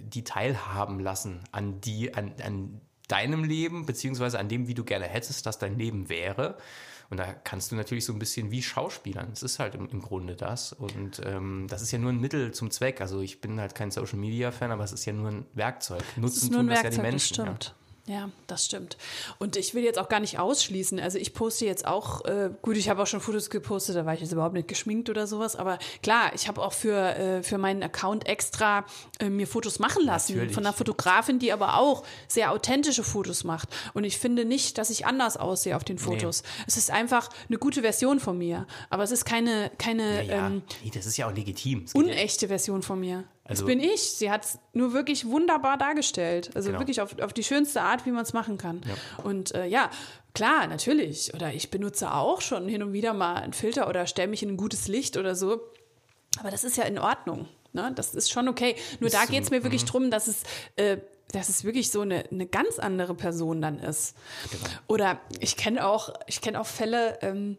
die 0.00 0.24
teilhaben 0.24 0.98
lassen 0.98 1.44
an 1.52 1.80
die, 1.80 2.14
an, 2.14 2.34
an 2.42 2.80
deinem 3.06 3.44
Leben, 3.44 3.86
beziehungsweise 3.86 4.38
an 4.38 4.48
dem, 4.48 4.66
wie 4.66 4.74
du 4.74 4.82
gerne 4.82 5.04
hättest, 5.06 5.46
dass 5.46 5.58
dein 5.58 5.78
Leben 5.78 6.08
wäre. 6.08 6.56
Und 7.10 7.18
da 7.18 7.34
kannst 7.34 7.70
du 7.70 7.76
natürlich 7.76 8.06
so 8.06 8.12
ein 8.14 8.18
bisschen 8.18 8.50
wie 8.50 8.62
Schauspielern. 8.62 9.28
Es 9.30 9.42
ist 9.42 9.58
halt 9.58 9.74
im, 9.74 9.88
im 9.90 10.00
Grunde 10.00 10.34
das. 10.36 10.72
Und 10.72 11.20
ähm, 11.24 11.66
das 11.68 11.82
ist 11.82 11.92
ja 11.92 11.98
nur 11.98 12.10
ein 12.10 12.18
Mittel 12.20 12.52
zum 12.52 12.70
Zweck. 12.70 13.00
Also 13.02 13.20
ich 13.20 13.42
bin 13.42 13.60
halt 13.60 13.74
kein 13.74 13.90
Social 13.90 14.18
Media 14.18 14.50
Fan, 14.50 14.72
aber 14.72 14.82
es 14.84 14.92
ist 14.92 15.04
ja 15.04 15.12
nur 15.12 15.28
ein 15.30 15.46
Werkzeug. 15.52 16.02
Nutzen 16.16 16.48
Das 16.48 16.56
tun 16.58 16.66
das 16.68 16.82
ja 16.82 16.90
die 16.90 16.96
das 16.96 17.02
Menschen. 17.02 17.36
ja. 17.36 17.44
stimmt. 17.44 17.64
Ja. 17.66 17.83
Das 18.46 18.66
stimmt. 18.66 18.98
Und 19.38 19.56
ich 19.56 19.72
will 19.74 19.82
jetzt 19.82 19.98
auch 19.98 20.10
gar 20.10 20.20
nicht 20.20 20.38
ausschließen. 20.38 21.00
Also 21.00 21.16
ich 21.18 21.32
poste 21.32 21.64
jetzt 21.64 21.86
auch, 21.86 22.24
äh, 22.26 22.50
gut, 22.60 22.76
ich 22.76 22.90
habe 22.90 23.02
auch 23.02 23.06
schon 23.06 23.20
Fotos 23.20 23.48
gepostet, 23.48 23.96
da 23.96 24.04
war 24.04 24.12
ich 24.12 24.20
jetzt 24.20 24.32
überhaupt 24.32 24.54
nicht 24.54 24.68
geschminkt 24.68 25.08
oder 25.08 25.26
sowas. 25.26 25.56
Aber 25.56 25.78
klar, 26.02 26.32
ich 26.34 26.46
habe 26.46 26.60
auch 26.62 26.74
für, 26.74 26.94
äh, 27.16 27.42
für 27.42 27.56
meinen 27.56 27.82
Account 27.82 28.26
extra 28.28 28.84
äh, 29.20 29.30
mir 29.30 29.46
Fotos 29.46 29.78
machen 29.78 30.04
lassen 30.04 30.32
Natürlich. 30.34 30.54
von 30.54 30.66
einer 30.66 30.74
Fotografin, 30.74 31.38
die 31.38 31.50
aber 31.52 31.78
auch 31.78 32.04
sehr 32.28 32.52
authentische 32.52 33.04
Fotos 33.04 33.42
macht. 33.44 33.68
Und 33.94 34.04
ich 34.04 34.18
finde 34.18 34.44
nicht, 34.44 34.76
dass 34.76 34.90
ich 34.90 35.06
anders 35.06 35.38
aussehe 35.38 35.74
auf 35.74 35.84
den 35.84 35.98
Fotos. 35.98 36.42
Es 36.66 36.76
ist 36.76 36.90
einfach 36.90 37.30
eine 37.48 37.56
gute 37.58 37.80
Version 37.80 38.20
von 38.20 38.36
mir. 38.36 38.66
Aber 38.90 39.02
es 39.04 39.12
ist 39.12 39.24
keine, 39.24 39.70
keine 39.78 40.24
Ja, 40.26 40.36
ja. 40.36 40.46
ähm, 40.48 40.62
nee, 40.82 40.90
das 40.94 41.06
ist 41.06 41.16
ja 41.16 41.26
auch 41.28 41.34
legitim. 41.34 41.86
Ja- 41.86 41.92
unechte 42.00 42.48
Version 42.48 42.82
von 42.82 43.00
mir. 43.00 43.24
Also- 43.44 43.62
das 43.62 43.66
bin 43.66 43.80
ich. 43.80 44.00
Sie 44.00 44.30
hat 44.30 44.44
es 44.44 44.58
nur 44.72 44.92
wirklich 44.92 45.26
wunderbar 45.26 45.76
dargestellt. 45.76 46.50
Also 46.54 46.68
Genau. 46.68 46.80
wirklich 46.80 47.00
auf, 47.00 47.18
auf 47.20 47.32
die 47.32 47.44
schönste 47.44 47.82
Art, 47.82 48.06
wie 48.06 48.10
man 48.10 48.22
es 48.22 48.32
machen 48.32 48.56
kann. 48.58 48.80
Und 49.22 49.54
äh, 49.54 49.66
ja, 49.66 49.90
klar, 50.32 50.66
natürlich. 50.66 51.34
Oder 51.34 51.52
ich 51.52 51.70
benutze 51.70 52.12
auch 52.12 52.40
schon 52.40 52.68
hin 52.68 52.82
und 52.82 52.92
wieder 52.92 53.12
mal 53.12 53.36
einen 53.36 53.52
Filter 53.52 53.88
oder 53.88 54.06
stelle 54.06 54.28
mich 54.28 54.42
in 54.42 54.50
ein 54.50 54.56
gutes 54.56 54.88
Licht 54.88 55.16
oder 55.16 55.34
so. 55.34 55.60
Aber 56.40 56.50
das 56.50 56.64
ist 56.64 56.76
ja 56.76 56.84
in 56.84 56.98
Ordnung. 56.98 57.46
Ne? 57.72 57.92
Das 57.94 58.14
ist 58.14 58.30
schon 58.32 58.48
okay. 58.48 58.76
Nur 59.00 59.10
da 59.10 59.22
Ist, 59.24 59.30
geht 59.30 59.42
es 59.44 59.50
mir 59.50 59.60
mhm. 59.60 59.64
wirklich 59.64 59.84
drum, 59.84 60.10
dass 60.10 60.26
es. 60.26 60.42
Äh, 60.76 60.98
dass 61.32 61.48
es 61.48 61.64
wirklich 61.64 61.90
so 61.90 62.02
eine, 62.02 62.24
eine 62.30 62.46
ganz 62.46 62.78
andere 62.78 63.14
Person 63.14 63.60
dann 63.60 63.80
ist. 63.80 64.14
Genau. 64.52 64.64
Oder 64.86 65.20
ich 65.40 65.56
kenne 65.56 65.84
auch, 65.84 66.10
ich 66.28 66.40
kenne 66.40 66.60
auch 66.60 66.66
Fälle, 66.66 67.18
ähm, 67.22 67.56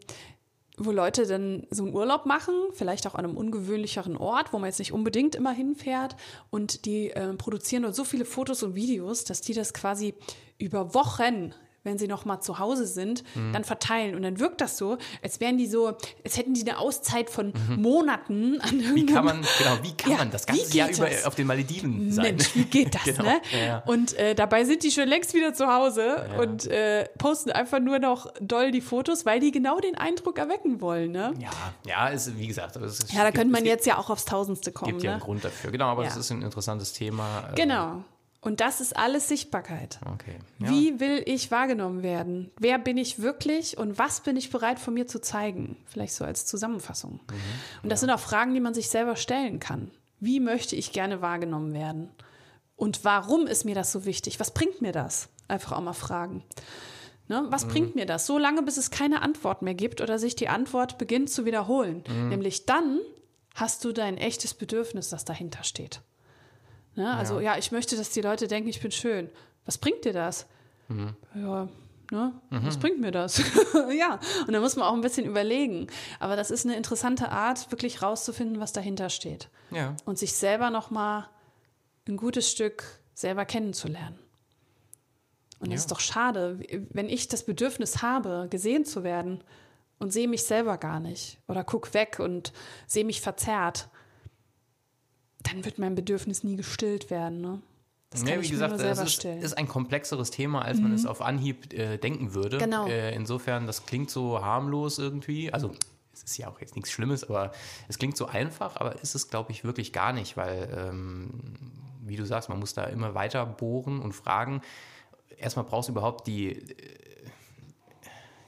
wo 0.76 0.90
Leute 0.90 1.26
dann 1.26 1.66
so 1.70 1.84
einen 1.84 1.94
Urlaub 1.94 2.26
machen, 2.26 2.54
vielleicht 2.72 3.06
auch 3.06 3.14
an 3.14 3.24
einem 3.24 3.36
ungewöhnlicheren 3.36 4.16
Ort, 4.16 4.52
wo 4.52 4.58
man 4.58 4.68
jetzt 4.68 4.78
nicht 4.78 4.92
unbedingt 4.92 5.34
immer 5.34 5.52
hinfährt. 5.52 6.16
Und 6.50 6.84
die 6.84 7.10
äh, 7.10 7.32
produzieren 7.34 7.82
dort 7.82 7.94
so 7.94 8.04
viele 8.04 8.24
Fotos 8.24 8.62
und 8.62 8.74
Videos, 8.74 9.24
dass 9.24 9.40
die 9.40 9.54
das 9.54 9.72
quasi 9.72 10.14
über 10.58 10.94
Wochen, 10.94 11.54
wenn 11.86 11.96
sie 11.98 12.08
noch 12.08 12.24
mal 12.26 12.40
zu 12.40 12.58
Hause 12.58 12.86
sind, 12.86 13.24
dann 13.52 13.64
verteilen. 13.64 14.14
Und 14.14 14.22
dann 14.22 14.38
wirkt 14.38 14.60
das 14.60 14.76
so, 14.76 14.98
als 15.22 15.40
wären 15.40 15.56
die 15.56 15.66
so, 15.66 15.96
als 16.24 16.36
hätten 16.36 16.52
die 16.54 16.60
eine 16.68 16.78
Auszeit 16.78 17.30
von 17.30 17.52
Monaten 17.76 18.60
an 18.60 18.78
Wie 18.94 19.06
kann 19.06 19.24
man, 19.24 19.36
genau, 19.58 19.78
wie 19.82 19.92
kann 19.96 20.12
Ja, 20.12 20.18
man 20.18 20.30
das 20.30 20.44
ganze 20.46 20.76
Jahr 20.76 20.88
geht 20.88 20.98
über 20.98 21.08
das? 21.08 21.24
auf 21.24 21.34
den 21.34 21.46
Malediven 21.46 22.12
sein? 22.12 22.24
Mensch, 22.36 22.54
wie 22.54 22.64
geht 22.64 22.94
das, 22.94 23.02
Genau, 23.04 23.22
ne? 23.22 23.40
ja, 23.52 23.58
ja. 23.58 23.82
Und 23.86 24.12
äh, 24.18 24.34
dabei 24.34 24.64
sind 24.64 24.82
die 24.82 24.90
schon 24.90 25.08
längst 25.08 25.32
wieder 25.34 25.54
zu 25.54 25.66
Hause 25.72 26.26
und 26.38 26.66
äh, 26.66 27.08
posten 27.18 27.50
einfach 27.50 27.78
nur 27.80 27.98
noch 27.98 28.32
doll 28.40 28.70
die 28.72 28.80
Fotos, 28.80 29.24
weil 29.24 29.40
die 29.40 29.52
genau 29.52 29.78
den 29.80 29.94
Eindruck 29.96 30.38
erwecken 30.38 30.80
wollen, 30.80 31.12
ne? 31.12 31.32
Ja, 31.38 31.50
ja, 31.86 32.08
ist, 32.08 32.36
wie 32.36 32.46
gesagt, 32.48 32.76
aber 32.76 32.86
es 32.86 32.98
ist, 32.98 33.12
Ja, 33.12 33.20
da 33.20 33.26
gibt- 33.26 33.38
könnte 33.38 33.52
man 33.52 33.62
es 33.62 33.68
jetzt 33.68 33.86
ja 33.86 33.98
auch 33.98 34.10
aufs 34.10 34.24
Tausendste 34.24 34.72
kommen, 34.72 34.92
gibt 34.92 35.04
ja 35.04 35.12
einen 35.12 35.20
ne? 35.20 35.24
Grund 35.24 35.44
dafür. 35.44 35.70
Genau, 35.70 35.86
aber 35.86 36.02
Ja. 36.02 36.08
das 36.08 36.16
ist 36.18 36.30
ein 36.30 36.42
interessantes 36.42 36.92
Thema. 36.92 37.48
äh, 37.52 37.54
Genau. 37.54 38.02
Und 38.46 38.60
das 38.60 38.80
ist 38.80 38.96
alles 38.96 39.26
Sichtbarkeit. 39.26 39.98
Okay. 40.04 40.36
Ja. 40.60 40.70
Wie 40.70 41.00
will 41.00 41.20
ich 41.26 41.50
wahrgenommen 41.50 42.04
werden? 42.04 42.52
Wer 42.60 42.78
bin 42.78 42.96
ich 42.96 43.20
wirklich 43.20 43.76
und 43.76 43.98
was 43.98 44.20
bin 44.20 44.36
ich 44.36 44.50
bereit 44.50 44.78
von 44.78 44.94
mir 44.94 45.08
zu 45.08 45.20
zeigen? 45.20 45.76
Vielleicht 45.86 46.14
so 46.14 46.24
als 46.24 46.46
Zusammenfassung. 46.46 47.14
Mhm. 47.14 47.82
Und 47.82 47.90
das 47.90 47.98
sind 47.98 48.10
auch 48.10 48.20
Fragen, 48.20 48.54
die 48.54 48.60
man 48.60 48.72
sich 48.72 48.88
selber 48.88 49.16
stellen 49.16 49.58
kann. 49.58 49.90
Wie 50.20 50.38
möchte 50.38 50.76
ich 50.76 50.92
gerne 50.92 51.20
wahrgenommen 51.20 51.74
werden? 51.74 52.08
Und 52.76 53.04
warum 53.04 53.48
ist 53.48 53.64
mir 53.64 53.74
das 53.74 53.90
so 53.90 54.04
wichtig? 54.04 54.38
Was 54.38 54.52
bringt 54.52 54.80
mir 54.80 54.92
das? 54.92 55.28
Einfach 55.48 55.72
auch 55.72 55.82
mal 55.82 55.92
fragen. 55.92 56.44
Ne? 57.26 57.42
Mhm. 57.42 57.50
Was 57.50 57.66
bringt 57.66 57.96
mir 57.96 58.06
das? 58.06 58.26
So 58.26 58.38
lange, 58.38 58.62
bis 58.62 58.76
es 58.76 58.92
keine 58.92 59.22
Antwort 59.22 59.62
mehr 59.62 59.74
gibt 59.74 60.00
oder 60.00 60.20
sich 60.20 60.36
die 60.36 60.48
Antwort 60.48 60.98
beginnt 60.98 61.30
zu 61.30 61.46
wiederholen. 61.46 62.04
Mhm. 62.08 62.28
Nämlich 62.28 62.64
dann 62.64 63.00
hast 63.56 63.84
du 63.84 63.90
dein 63.90 64.18
echtes 64.18 64.54
Bedürfnis, 64.54 65.08
das 65.08 65.24
dahinter 65.24 65.64
steht. 65.64 66.00
Ne? 66.96 67.14
Also 67.14 67.40
ja. 67.40 67.56
ich 67.58 67.72
möchte, 67.72 67.96
dass 67.96 68.10
die 68.10 68.20
Leute 68.22 68.48
denken, 68.48 68.68
ich 68.68 68.80
bin 68.80 68.90
schön. 68.90 69.30
Was 69.64 69.78
bringt 69.78 70.04
dir 70.04 70.12
das? 70.12 70.46
Ja, 71.34 71.68
ne? 72.10 72.32
Was 72.50 72.78
bringt 72.78 73.00
mir 73.00 73.10
das? 73.10 73.38
ja, 73.96 74.20
und 74.46 74.52
da 74.52 74.60
muss 74.60 74.76
man 74.76 74.86
auch 74.86 74.94
ein 74.94 75.00
bisschen 75.00 75.26
überlegen. 75.26 75.88
Aber 76.20 76.36
das 76.36 76.50
ist 76.50 76.64
eine 76.64 76.76
interessante 76.76 77.30
Art, 77.30 77.70
wirklich 77.72 78.02
rauszufinden, 78.02 78.60
was 78.60 78.72
dahinter 78.72 79.10
steht. 79.10 79.48
Ja. 79.70 79.96
Und 80.04 80.18
sich 80.18 80.32
selber 80.34 80.70
nochmal 80.70 81.28
ein 82.08 82.16
gutes 82.16 82.50
Stück 82.50 82.84
selber 83.14 83.44
kennenzulernen. 83.44 84.18
Und 85.58 85.68
es 85.68 85.72
Ja. 85.72 85.76
ist 85.76 85.90
doch 85.90 86.00
schade, 86.00 86.60
wenn 86.90 87.08
ich 87.08 87.28
das 87.28 87.44
Bedürfnis 87.44 88.02
habe, 88.02 88.46
gesehen 88.50 88.84
zu 88.84 89.02
werden 89.02 89.42
und 89.98 90.12
sehe 90.12 90.28
mich 90.28 90.44
selber 90.44 90.76
gar 90.78 91.00
nicht 91.00 91.38
oder 91.48 91.64
guck 91.64 91.94
weg 91.94 92.18
und 92.20 92.52
sehe 92.86 93.04
mich 93.04 93.20
verzerrt, 93.20 93.88
dann 95.48 95.64
wird 95.64 95.78
mein 95.78 95.94
Bedürfnis 95.94 96.44
nie 96.44 96.56
gestillt 96.56 97.10
werden. 97.10 97.40
Ne? 97.40 97.62
Das 98.10 98.20
kann 98.20 98.34
Ja, 98.34 98.40
ich 98.40 98.48
wie 98.48 98.52
gesagt, 98.52 98.74
das 98.74 98.80
selber 98.80 99.02
ist, 99.02 99.24
ist 99.24 99.58
ein 99.58 99.68
komplexeres 99.68 100.30
Thema, 100.30 100.62
als 100.62 100.80
man 100.80 100.92
es 100.92 101.06
auf 101.06 101.20
Anhieb 101.20 101.72
äh, 101.72 101.98
denken 101.98 102.34
würde. 102.34 102.58
Genau. 102.58 102.86
Äh, 102.86 103.14
insofern, 103.14 103.66
das 103.66 103.84
klingt 103.84 104.10
so 104.10 104.40
harmlos 104.40 104.98
irgendwie. 104.98 105.52
Also, 105.52 105.72
es 106.12 106.22
ist 106.22 106.38
ja 106.38 106.48
auch 106.48 106.60
jetzt 106.60 106.76
nichts 106.76 106.90
Schlimmes, 106.90 107.24
aber 107.24 107.52
es 107.88 107.98
klingt 107.98 108.16
so 108.16 108.26
einfach, 108.26 108.76
aber 108.76 109.00
ist 109.02 109.14
es, 109.14 109.28
glaube 109.28 109.52
ich, 109.52 109.64
wirklich 109.64 109.92
gar 109.92 110.12
nicht, 110.12 110.36
weil, 110.36 110.68
ähm, 110.74 111.30
wie 112.02 112.16
du 112.16 112.24
sagst, 112.24 112.48
man 112.48 112.58
muss 112.58 112.74
da 112.74 112.84
immer 112.84 113.14
weiter 113.14 113.44
bohren 113.44 114.00
und 114.00 114.12
fragen. 114.12 114.62
Erstmal 115.36 115.64
brauchst 115.64 115.88
du 115.88 115.92
überhaupt 115.92 116.26
die. 116.26 116.62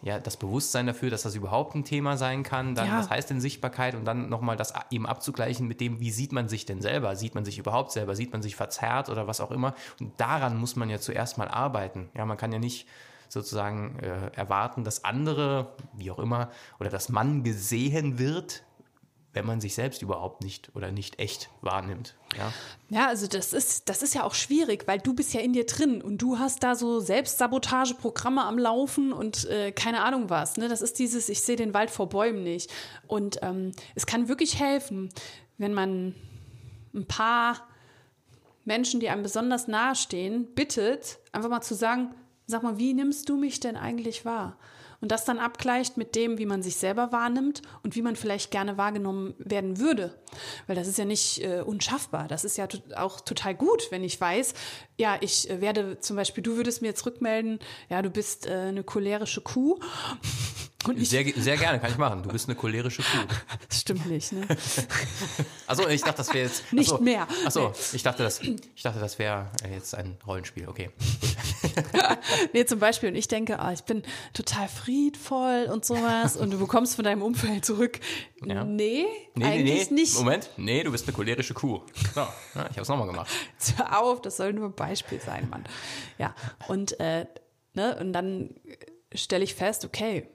Ja, 0.03 0.21
das 0.21 0.37
Bewusstsein 0.37 0.87
dafür, 0.87 1.11
dass 1.11 1.23
das 1.23 1.35
überhaupt 1.35 1.75
ein 1.75 1.85
Thema 1.85 2.17
sein 2.17 2.43
kann, 2.45 2.75
dann 2.75 2.87
Ja. 2.89 2.99
was 2.99 3.11
heißt 3.11 3.31
denn 3.31 3.41
Sichtbarkeit 3.41 3.95
und 3.95 4.05
dann 4.05 4.29
nochmal 4.29 4.57
das 4.57 4.73
eben 4.91 5.07
abzugleichen 5.07 5.67
mit 5.67 5.81
dem, 5.81 5.99
wie 6.01 6.11
sieht 6.13 6.33
man 6.33 6.49
sich 6.49 6.67
denn 6.67 6.81
selber? 6.81 7.17
Sieht 7.17 7.35
man 7.35 7.45
sich 7.45 7.59
überhaupt 7.59 7.91
selber? 7.93 8.15
Sieht 8.15 8.33
man 8.33 8.41
sich 8.43 8.55
verzerrt 8.55 9.09
oder 9.09 9.27
was 9.27 9.41
auch 9.41 9.51
immer? 9.51 9.75
Und 10.01 10.13
daran 10.21 10.57
muss 10.57 10.77
man 10.77 10.89
ja 10.89 11.01
zuerst 11.01 11.37
mal 11.37 11.49
arbeiten. 11.49 12.11
Ja, 12.15 12.25
man 12.27 12.37
kann 12.37 12.53
ja 12.53 12.59
nicht 12.59 12.87
sozusagen 13.29 13.99
äh, 13.99 14.31
erwarten, 14.37 14.85
dass 14.85 15.05
andere, 15.05 15.75
wie 15.95 16.11
auch 16.11 16.19
immer, 16.19 16.51
oder 16.81 16.91
dass 16.91 17.09
man 17.09 17.43
gesehen 17.43 18.19
wird, 18.19 18.63
wenn 19.39 19.47
man 19.47 19.61
sich 19.61 19.77
selbst 19.77 20.03
überhaupt 20.03 20.43
nicht 20.43 20.75
oder 20.75 20.91
nicht 20.91 21.21
echt 21.21 21.49
wahrnimmt. 21.61 22.17
Ja, 22.37 22.53
Ja, 22.89 23.07
also 23.07 23.29
das 23.29 23.53
ist, 23.53 23.89
das 23.89 24.03
ist 24.03 24.17
ja 24.17 24.25
auch 24.25 24.35
schwierig, 24.35 24.89
weil 24.89 24.99
du 24.99 25.15
bist 25.15 25.33
ja 25.33 25.41
in 25.41 25.53
dir 25.53 25.65
drin 25.65 26.03
und 26.03 26.19
du 26.19 26.41
hast 26.41 26.65
da 26.65 26.75
so 26.75 26.99
Selbstsabotageprogramme 26.99 28.43
am 28.43 28.59
Laufen 28.59 29.13
und 29.13 29.45
äh, 29.45 29.71
keine 29.71 30.03
Ahnung 30.03 30.29
was. 30.29 30.57
Ne? 30.57 30.69
Das 30.69 30.83
ist 30.83 30.99
dieses, 30.99 31.29
ich 31.29 31.43
sehe 31.43 31.55
den 31.55 31.73
Wald 31.73 31.91
vor 31.91 32.09
Bäumen 32.09 32.43
nicht. 32.43 32.73
Und 33.07 33.39
ähm, 33.43 33.71
es 33.95 34.07
kann 34.07 34.29
wirklich 34.29 34.59
helfen, 34.59 35.11
wenn 35.57 35.73
man 35.73 36.17
ein 36.93 37.07
paar 37.07 37.69
Menschen, 38.65 38.99
die 38.99 39.09
einem 39.09 39.23
besonders 39.23 39.69
nahe 39.69 39.95
stehen, 39.95 40.53
bittet, 40.57 41.19
einfach 41.31 41.49
mal 41.49 41.63
zu 41.63 41.75
sagen, 41.75 42.13
sag 42.47 42.65
mal, 42.65 42.79
wie 42.79 42.93
nimmst 42.93 43.29
du 43.29 43.37
mich 43.37 43.61
denn 43.61 43.77
eigentlich 43.77 44.25
wahr? 44.25 44.59
Und 45.01 45.13
das 45.13 45.25
dann 45.25 45.39
abgleicht 45.39 45.97
mit 45.97 46.17
dem, 46.17 46.39
wie 46.39 46.47
man 46.47 46.63
sich 46.63 46.77
selber 46.77 47.13
wahrnimmt 47.13 47.63
und 47.85 47.95
wie 47.95 48.03
man 48.03 48.17
vielleicht 48.17 48.51
gerne 48.51 48.77
wahrgenommen 48.79 49.35
werden 49.39 49.79
würde. 49.79 50.19
Weil 50.67 50.75
das 50.75 50.89
ist 50.89 50.99
ja 50.99 51.05
nicht 51.05 51.45
äh, 51.45 51.61
unschaffbar. 51.61 52.27
Das 52.27 52.45
ist 52.45 52.57
ja 52.57 52.67
auch 52.97 53.21
total 53.21 53.55
gut, 53.55 53.91
wenn 53.91 54.03
ich 54.03 54.21
weiß, 54.21 54.55
ja, 54.97 55.17
ich 55.21 55.49
äh, 55.51 55.61
werde 55.61 56.01
zum 56.01 56.17
Beispiel, 56.17 56.43
du 56.43 56.57
würdest 56.57 56.83
mir 56.83 56.89
jetzt 56.89 57.07
rückmelden, 57.07 57.61
ja, 57.89 58.03
du 58.03 58.11
bist 58.11 58.47
äh, 58.47 58.55
eine 58.55 58.83
cholerische 58.83 59.41
Kuh. 59.41 59.79
Und 60.87 60.97
ich, 60.97 61.09
sehr, 61.09 61.25
sehr 61.37 61.57
gerne, 61.57 61.81
kann 61.81 61.91
ich 61.91 61.99
machen. 61.99 62.23
Du 62.23 62.29
bist 62.29 62.49
eine 62.49 62.55
cholerische 62.55 63.03
Kuh. 63.03 63.19
das 63.69 63.81
stimmt 63.81 64.07
nicht, 64.07 64.31
ne? 64.31 64.47
Achso, 65.67 65.89
ich 65.89 66.03
dachte, 66.03 66.19
das 66.19 66.33
wäre 66.33 66.47
jetzt. 66.47 66.73
Nicht 66.73 66.93
achso, 66.93 67.03
mehr. 67.03 67.27
Achso, 67.45 67.73
ich 67.93 68.03
dachte, 68.05 68.23
das, 68.23 68.41
ich 68.41 68.83
dachte, 68.83 69.01
das 69.01 69.19
wäre 69.19 69.51
äh, 69.65 69.75
jetzt 69.75 69.97
ein 69.97 70.19
Rollenspiel. 70.27 70.69
Okay. 70.69 70.91
Nee, 72.53 72.65
zum 72.65 72.79
Beispiel, 72.79 73.09
und 73.11 73.17
ich 73.17 73.29
denke, 73.29 73.59
ah, 73.59 73.73
ich 73.73 73.83
bin 73.83 74.03
total 74.33 74.69
friedvoll 74.69 75.69
und 75.71 75.85
sowas 75.85 76.37
und 76.37 76.51
du 76.51 76.59
bekommst 76.59 76.97
von 76.97 77.05
deinem 77.05 77.23
Umfeld 77.23 77.65
zurück. 77.65 78.01
Ja. 78.45 78.65
Nee, 78.65 79.07
Nee, 79.35 79.45
eigentlich 79.45 79.65
nee, 79.65 79.87
nee. 79.91 80.01
nicht. 80.01 80.15
Moment. 80.19 80.51
Nee, 80.57 80.83
du 80.83 80.91
bist 80.93 81.07
eine 81.07 81.15
cholerische 81.15 81.55
Kuh. 81.55 81.83
So, 82.15 82.21
ja, 82.21 82.31
ich 82.55 82.57
habe 82.57 82.81
es 82.81 82.89
nochmal 82.89 83.07
gemacht. 83.07 83.29
Hör 83.77 84.03
auf, 84.03 84.23
das 84.23 84.37
soll 84.37 84.53
nur 84.53 84.67
ein 84.67 84.75
Beispiel 84.75 85.21
sein, 85.21 85.49
Mann. 85.51 85.65
Ja, 86.19 86.35
und, 86.69 86.99
äh, 87.01 87.27
ne, 87.75 87.97
und 88.01 88.13
dann 88.13 88.55
stelle 89.15 89.45
ich 89.45 89.55
fest, 89.55 89.85
okay, 89.85 90.29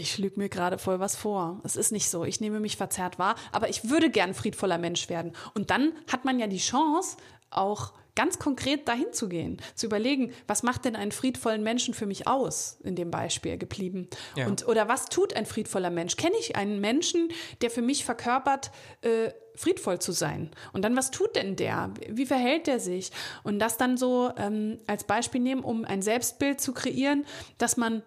ich 0.00 0.18
lüge 0.18 0.38
mir 0.38 0.48
gerade 0.48 0.78
voll 0.78 1.00
was 1.00 1.16
vor. 1.16 1.60
Es 1.64 1.76
ist 1.76 1.92
nicht 1.92 2.08
so. 2.08 2.24
Ich 2.24 2.40
nehme 2.40 2.60
mich 2.60 2.76
verzerrt 2.76 3.18
wahr, 3.18 3.36
aber 3.52 3.68
ich 3.68 3.88
würde 3.88 4.10
gern 4.10 4.34
friedvoller 4.34 4.78
Mensch 4.78 5.08
werden. 5.08 5.32
Und 5.54 5.70
dann 5.70 5.92
hat 6.10 6.24
man 6.24 6.38
ja 6.38 6.46
die 6.46 6.58
Chance, 6.58 7.16
auch 7.50 7.92
ganz 8.14 8.38
konkret 8.38 8.88
dahin 8.88 9.12
zu 9.12 9.28
gehen, 9.28 9.58
zu 9.74 9.86
überlegen, 9.86 10.32
was 10.46 10.62
macht 10.62 10.84
denn 10.84 10.96
einen 10.96 11.12
friedvollen 11.12 11.62
Menschen 11.62 11.94
für 11.94 12.06
mich 12.06 12.26
aus, 12.26 12.78
in 12.82 12.94
dem 12.94 13.10
Beispiel 13.10 13.56
geblieben. 13.56 14.08
Ja. 14.36 14.46
Und, 14.46 14.66
oder 14.66 14.88
was 14.88 15.06
tut 15.06 15.34
ein 15.34 15.46
friedvoller 15.46 15.90
Mensch? 15.90 16.16
Kenne 16.16 16.34
ich 16.38 16.56
einen 16.56 16.80
Menschen, 16.80 17.28
der 17.62 17.70
für 17.70 17.82
mich 17.82 18.04
verkörpert, 18.04 18.70
äh, 19.00 19.30
friedvoll 19.54 19.98
zu 19.98 20.12
sein? 20.12 20.50
Und 20.72 20.82
dann, 20.82 20.94
was 20.94 21.10
tut 21.10 21.36
denn 21.36 21.56
der? 21.56 21.92
Wie 22.08 22.26
verhält 22.26 22.66
der 22.66 22.80
sich? 22.80 23.12
Und 23.44 23.58
das 23.58 23.78
dann 23.78 23.96
so 23.96 24.30
ähm, 24.36 24.78
als 24.86 25.04
Beispiel 25.04 25.40
nehmen, 25.40 25.64
um 25.64 25.84
ein 25.84 26.02
Selbstbild 26.02 26.60
zu 26.60 26.72
kreieren, 26.72 27.24
dass 27.56 27.78
man 27.78 28.02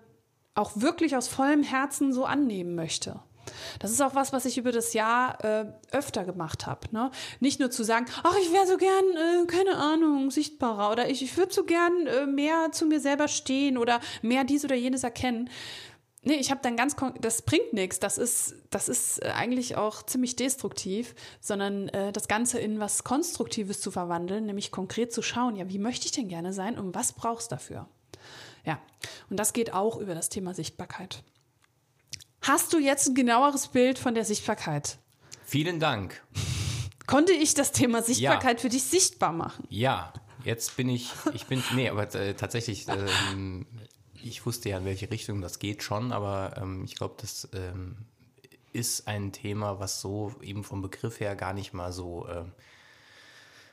auch 0.56 0.72
wirklich 0.76 1.16
aus 1.16 1.28
vollem 1.28 1.64
Herzen 1.64 2.14
so 2.14 2.26
annehmen 2.26 2.76
möchte. 2.76 3.20
Das 3.80 3.92
ist 3.92 4.02
auch 4.02 4.16
was, 4.16 4.34
was 4.34 4.46
ich 4.46 4.58
über 4.58 4.72
das 4.72 4.94
Jahr 4.94 5.44
äh, 5.44 5.66
öfter 5.92 6.24
gemacht 6.24 6.66
habe. 6.66 6.88
Ne? 6.92 7.12
Nicht 7.40 7.60
nur 7.60 7.72
zu 7.72 7.84
sagen, 7.84 8.06
ach, 8.24 8.36
ich 8.42 8.52
wäre 8.52 8.66
so 8.66 8.78
gern, 8.78 9.06
äh, 9.16 9.46
keine 9.46 9.78
Ahnung, 9.78 10.32
sichtbarer 10.32 10.92
oder 10.92 11.10
ich, 11.10 11.22
ich 11.22 11.38
würde 11.38 11.54
so 11.54 11.64
gern 11.64 12.08
äh, 12.08 12.26
mehr 12.26 12.72
zu 12.72 12.86
mir 12.86 13.00
selber 13.00 13.28
stehen 13.28 13.78
oder 13.78 14.00
mehr 14.22 14.44
dies 14.44 14.66
oder 14.66 14.76
jenes 14.76 15.04
erkennen. 15.04 15.50
Nee, 16.28 16.38
ich 16.38 16.50
habe 16.50 16.60
dann 16.64 16.76
ganz, 16.76 16.96
das 17.22 17.44
bringt 17.44 17.74
nichts. 17.74 18.00
Das 18.00 18.18
ist, 18.18 18.56
das 18.72 18.90
ist 18.90 19.24
äh, 19.24 19.30
eigentlich 19.36 19.78
auch 19.78 20.02
ziemlich 20.02 20.36
destruktiv, 20.36 21.14
sondern 21.40 21.88
äh, 21.90 22.12
das 22.12 22.28
Ganze 22.28 22.58
in 22.60 22.80
was 22.80 23.04
Konstruktives 23.04 23.80
zu 23.80 23.92
verwandeln, 23.92 24.48
nämlich 24.48 24.72
konkret 24.72 25.14
zu 25.14 25.22
schauen, 25.22 25.56
ja, 25.56 25.70
wie 25.70 25.78
möchte 25.78 26.08
ich 26.08 26.12
denn 26.14 26.28
gerne 26.28 26.52
sein 26.52 26.80
und 26.80 26.96
was 26.96 27.14
brauchst 27.14 27.52
dafür? 27.52 27.88
Ja, 28.66 28.80
und 29.30 29.38
das 29.38 29.54
geht 29.54 29.74
auch 29.74 29.98
über 29.98 30.16
das 30.16 30.30
Thema 30.30 30.54
Sichtbarkeit. 30.54 31.24
Hast 32.42 32.74
du 32.74 32.80
jetzt 32.80 33.08
ein 33.08 33.16
genaueres 33.16 33.70
Bild 33.70 33.98
von 33.98 34.14
der 34.14 34.26
Sichtbarkeit? 34.26 34.98
Vielen 35.46 35.80
Dank. 35.80 36.22
Konnte 37.08 37.34
ich 37.34 37.54
das 37.54 37.72
Thema 37.72 38.02
Sichtbarkeit 38.02 38.62
für 38.62 38.70
dich 38.70 38.84
sichtbar 38.84 39.32
machen? 39.32 39.66
Ja, 39.70 40.14
jetzt 40.44 40.76
bin 40.78 40.90
ich, 40.90 41.12
ich 41.34 41.46
bin, 41.46 41.64
nee, 41.76 41.90
aber 41.90 42.14
äh, 42.16 42.34
tatsächlich, 42.34 42.88
ähm, 42.88 43.66
ich 44.24 44.46
wusste 44.46 44.70
ja, 44.70 44.78
in 44.78 44.86
welche 44.86 45.10
Richtung 45.12 45.42
das 45.42 45.60
geht 45.60 45.84
schon, 45.84 46.12
aber 46.12 46.56
ähm, 46.58 46.84
ich 46.86 46.96
glaube, 46.96 47.16
das 47.20 47.48
ähm, 47.54 47.98
ist 48.74 49.08
ein 49.08 49.32
Thema, 49.32 49.80
was 49.80 50.02
so 50.02 50.34
eben 50.42 50.64
vom 50.64 50.82
Begriff 50.82 51.20
her 51.20 51.36
gar 51.36 51.54
nicht 51.54 51.74
mal 51.74 51.94
so 51.94 52.28
ähm, 52.28 52.52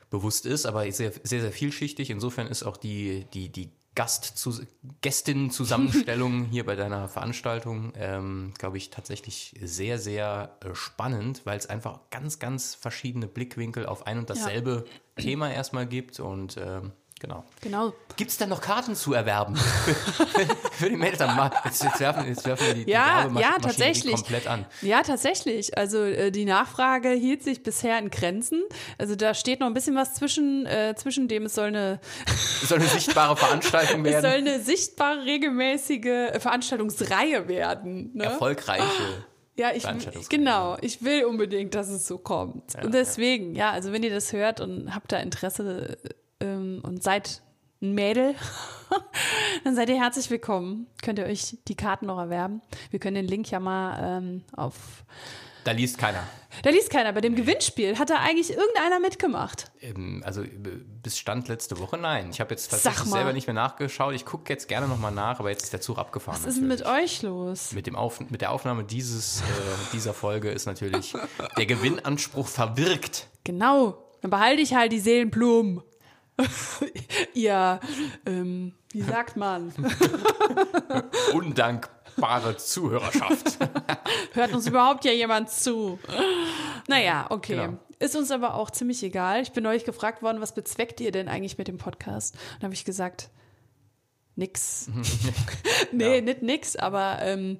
bewusst 0.09 0.45
ist, 0.45 0.65
aber 0.65 0.89
sehr, 0.91 1.11
sehr, 1.23 1.41
sehr 1.41 1.51
vielschichtig. 1.51 2.11
Insofern 2.11 2.47
ist 2.47 2.63
auch 2.63 2.77
die, 2.77 3.25
die, 3.33 3.49
die 3.49 3.71
Gast 3.95 4.47
Gästinnen-Zusammenstellung 5.01 6.45
hier 6.51 6.65
bei 6.65 6.75
deiner 6.75 7.07
Veranstaltung, 7.07 7.93
ähm, 7.95 8.53
glaube 8.57 8.77
ich, 8.77 8.89
tatsächlich 8.89 9.55
sehr, 9.61 9.99
sehr 9.99 10.57
äh, 10.61 10.73
spannend, 10.73 11.41
weil 11.45 11.57
es 11.57 11.67
einfach 11.67 11.99
ganz, 12.09 12.39
ganz 12.39 12.75
verschiedene 12.75 13.27
Blickwinkel 13.27 13.85
auf 13.85 14.07
ein 14.07 14.17
und 14.17 14.29
dasselbe 14.29 14.85
Thema 15.17 15.51
erstmal 15.51 15.85
gibt 15.85 16.19
und 16.19 16.57
ähm, 16.57 16.91
genau. 17.23 17.43
Genau. 17.61 17.93
Gibt 18.17 18.29
es 18.29 18.37
denn 18.37 18.49
noch 18.49 18.61
Karten 18.61 18.95
zu 18.95 19.13
erwerben? 19.13 19.55
Für 20.73 20.89
die 20.89 20.95
Mädels. 20.97 21.19
Jetzt, 21.65 21.83
jetzt, 21.83 21.99
werfen, 21.99 22.27
jetzt 22.27 22.45
werfen 22.45 22.67
wir 22.67 22.73
die, 22.75 22.91
Ja, 22.91 23.27
die 23.27 23.39
ja, 23.39 23.55
tatsächlich. 23.59 24.15
komplett 24.15 24.45
an. 24.45 24.65
Ja, 24.81 25.01
tatsächlich. 25.01 25.75
Also 25.77 26.03
äh, 26.03 26.29
die 26.31 26.45
Nachfrage 26.45 27.09
hielt 27.09 27.41
sich 27.43 27.63
bisher 27.63 27.97
in 27.97 28.11
Grenzen. 28.11 28.61
Also 28.97 29.15
da 29.15 29.33
steht 29.33 29.61
noch 29.61 29.67
ein 29.67 29.73
bisschen 29.73 29.95
was 29.95 30.13
zwischen, 30.13 30.65
äh, 30.65 30.93
zwischen 30.95 31.27
dem, 31.27 31.45
es 31.45 31.55
soll 31.55 31.67
eine, 31.69 31.99
Es 32.61 32.69
soll 32.69 32.79
eine 32.79 32.87
sichtbare 32.87 33.35
Veranstaltung 33.35 34.05
es 34.05 34.13
soll 34.13 34.23
werden. 34.23 34.47
eine 34.47 34.59
sichtbare, 34.59 35.25
regelmäßige 35.25 36.05
äh, 36.05 36.39
Veranstaltungsreihe 36.39 37.47
werden. 37.47 38.11
Ne? 38.13 38.25
Erfolgreiche. 38.25 38.83
Ja, 39.55 39.69
ich, 39.71 39.85
genau. 40.29 40.77
Ich 40.81 41.03
will 41.03 41.25
unbedingt, 41.25 41.75
dass 41.75 41.87
es 41.87 42.07
so 42.07 42.17
kommt. 42.17 42.73
Ja, 42.73 42.81
und 42.85 42.91
deswegen, 42.91 43.53
ja. 43.53 43.69
also 43.69 43.91
wenn 43.91 44.01
ihr 44.01 44.09
das 44.09 44.33
hört 44.33 44.59
und 44.59 44.95
habt 44.95 45.11
da 45.11 45.17
Interesse 45.17 45.95
ähm, 46.43 46.81
und 46.83 47.01
seid 47.01 47.41
ein 47.81 47.93
Mädel, 47.93 48.35
dann 49.63 49.75
seid 49.75 49.89
ihr 49.89 49.99
herzlich 50.01 50.29
willkommen. 50.29 50.87
Könnt 51.01 51.19
ihr 51.19 51.25
euch 51.25 51.57
die 51.67 51.75
Karten 51.75 52.05
noch 52.05 52.17
erwerben. 52.17 52.61
Wir 52.91 52.99
können 52.99 53.15
den 53.15 53.27
Link 53.27 53.49
ja 53.51 53.59
mal 53.59 54.19
ähm, 54.19 54.43
auf. 54.55 55.03
Da 55.65 55.71
liest 55.71 55.97
keiner. 55.97 56.23
Da 56.61 56.69
liest 56.69 56.89
keiner. 56.89 57.13
Bei 57.13 57.21
dem 57.21 57.35
Gewinnspiel 57.35 57.97
hat 57.97 58.09
da 58.09 58.17
eigentlich 58.17 58.51
irgendeiner 58.51 58.99
mitgemacht. 58.99 59.71
Ähm, 59.81 60.21
Also 60.25 60.43
äh, 60.43 60.49
bis 61.01 61.17
Stand 61.17 61.47
letzte 61.47 61.79
Woche 61.79 61.97
nein. 61.97 62.29
Ich 62.31 62.39
habe 62.41 62.51
jetzt 62.51 62.69
tatsächlich 62.69 63.09
selber 63.09 63.33
nicht 63.33 63.47
mehr 63.47 63.53
nachgeschaut. 63.53 64.13
Ich 64.13 64.25
gucke 64.25 64.51
jetzt 64.51 64.67
gerne 64.67 64.87
nochmal 64.87 65.13
nach, 65.13 65.39
aber 65.39 65.49
jetzt 65.49 65.63
ist 65.63 65.73
der 65.73 65.81
Zug 65.81 65.97
abgefahren. 65.97 66.37
Was 66.41 66.47
ist 66.47 66.59
denn 66.59 66.67
mit 66.67 66.81
natürlich. 66.81 67.03
euch 67.03 67.21
los? 67.21 67.71
mit, 67.71 67.87
dem 67.87 67.95
Auf, 67.95 68.19
mit 68.29 68.41
der 68.41 68.51
Aufnahme 68.51 68.83
dieses, 68.83 69.39
äh, 69.41 69.43
dieser 69.93 70.13
Folge 70.13 70.51
ist 70.51 70.65
natürlich 70.65 71.13
der 71.57 71.65
Gewinnanspruch 71.65 72.47
verwirkt. 72.47 73.27
Genau. 73.43 73.97
Dann 74.21 74.31
behalte 74.31 74.61
ich 74.61 74.73
halt 74.73 74.91
die 74.91 74.99
Seelenblumen. 74.99 75.81
Ihr, 77.33 77.79
ähm, 78.25 78.73
wie 78.91 79.01
sagt 79.01 79.37
man? 79.37 79.73
Undankbare 81.33 82.57
Zuhörerschaft. 82.57 83.57
Hört 84.33 84.53
uns 84.53 84.67
überhaupt 84.67 85.05
ja 85.05 85.11
jemand 85.11 85.49
zu? 85.49 85.99
Naja, 86.87 87.27
okay. 87.29 87.55
Genau. 87.55 87.77
Ist 87.99 88.15
uns 88.15 88.31
aber 88.31 88.55
auch 88.55 88.69
ziemlich 88.71 89.01
egal. 89.03 89.41
Ich 89.41 89.51
bin 89.53 89.63
neulich 89.63 89.85
gefragt 89.85 90.21
worden, 90.21 90.41
was 90.41 90.53
bezweckt 90.53 90.99
ihr 90.99 91.11
denn 91.11 91.27
eigentlich 91.29 91.57
mit 91.57 91.67
dem 91.67 91.77
Podcast? 91.77 92.35
Und 92.55 92.63
habe 92.63 92.73
ich 92.73 92.83
gesagt, 92.83 93.29
nix. 94.35 94.89
nee, 95.91 96.15
Ja. 96.15 96.21
nicht 96.21 96.41
nix, 96.41 96.75
aber 96.75 97.19
ähm, 97.21 97.59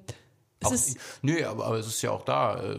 es 0.60 0.68
Auch, 0.68 0.72
ist. 0.72 0.98
nö, 1.22 1.44
aber, 1.46 1.64
aber 1.66 1.78
es 1.78 1.86
ist 1.86 2.02
ja 2.02 2.10
auch 2.10 2.24
da. 2.24 2.62
äh, 2.62 2.76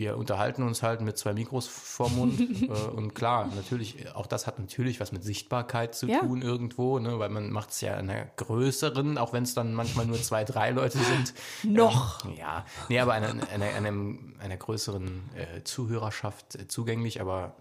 Wir 0.00 0.16
unterhalten 0.16 0.62
uns 0.62 0.82
halt 0.82 1.02
mit 1.02 1.18
zwei 1.18 1.34
Mikros 1.34 1.66
vorm 1.66 2.16
Mund. 2.16 2.40
äh, 2.62 2.66
und 2.66 3.14
klar, 3.14 3.50
natürlich, 3.54 4.10
auch 4.14 4.26
das 4.26 4.46
hat 4.46 4.58
natürlich 4.58 4.98
was 4.98 5.12
mit 5.12 5.22
Sichtbarkeit 5.22 5.94
zu 5.94 6.06
Ja. 6.06 6.20
tun 6.20 6.40
irgendwo, 6.40 6.98
ne? 6.98 7.18
weil 7.18 7.28
man 7.28 7.50
macht 7.50 7.68
es 7.68 7.82
ja 7.82 7.98
in 8.00 8.08
einer 8.08 8.24
größeren, 8.36 9.18
auch 9.18 9.34
wenn 9.34 9.42
es 9.42 9.52
dann 9.52 9.74
manchmal 9.74 10.06
nur 10.06 10.16
zwei, 10.22 10.44
drei 10.44 10.70
Leute 10.70 10.96
sind. 10.96 11.34
Noch. 11.64 12.24
Ähm, 12.24 12.32
ja, 12.38 12.64
nee, 12.88 12.98
aber 12.98 13.12
einer, 13.12 13.28
einer, 13.52 13.66
einer, 13.66 14.16
einer 14.38 14.56
größeren 14.56 15.20
äh, 15.36 15.64
Zuhörerschaft 15.64 16.54
äh, 16.54 16.66
zugänglich, 16.66 17.20
aber 17.20 17.56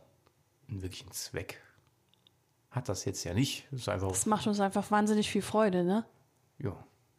einen 0.69 0.81
wirklichen 0.81 1.11
Zweck 1.11 1.59
hat 2.71 2.87
das 2.87 3.03
jetzt 3.03 3.25
ja 3.25 3.33
nicht. 3.33 3.67
Ist 3.73 3.89
einfach, 3.89 4.07
Das 4.07 4.25
macht 4.25 4.47
uns 4.47 4.61
einfach 4.61 4.89
wahnsinnig 4.91 5.29
viel 5.29 5.41
Freude, 5.41 5.83
ne? 5.83 6.05
ja, 6.57 6.71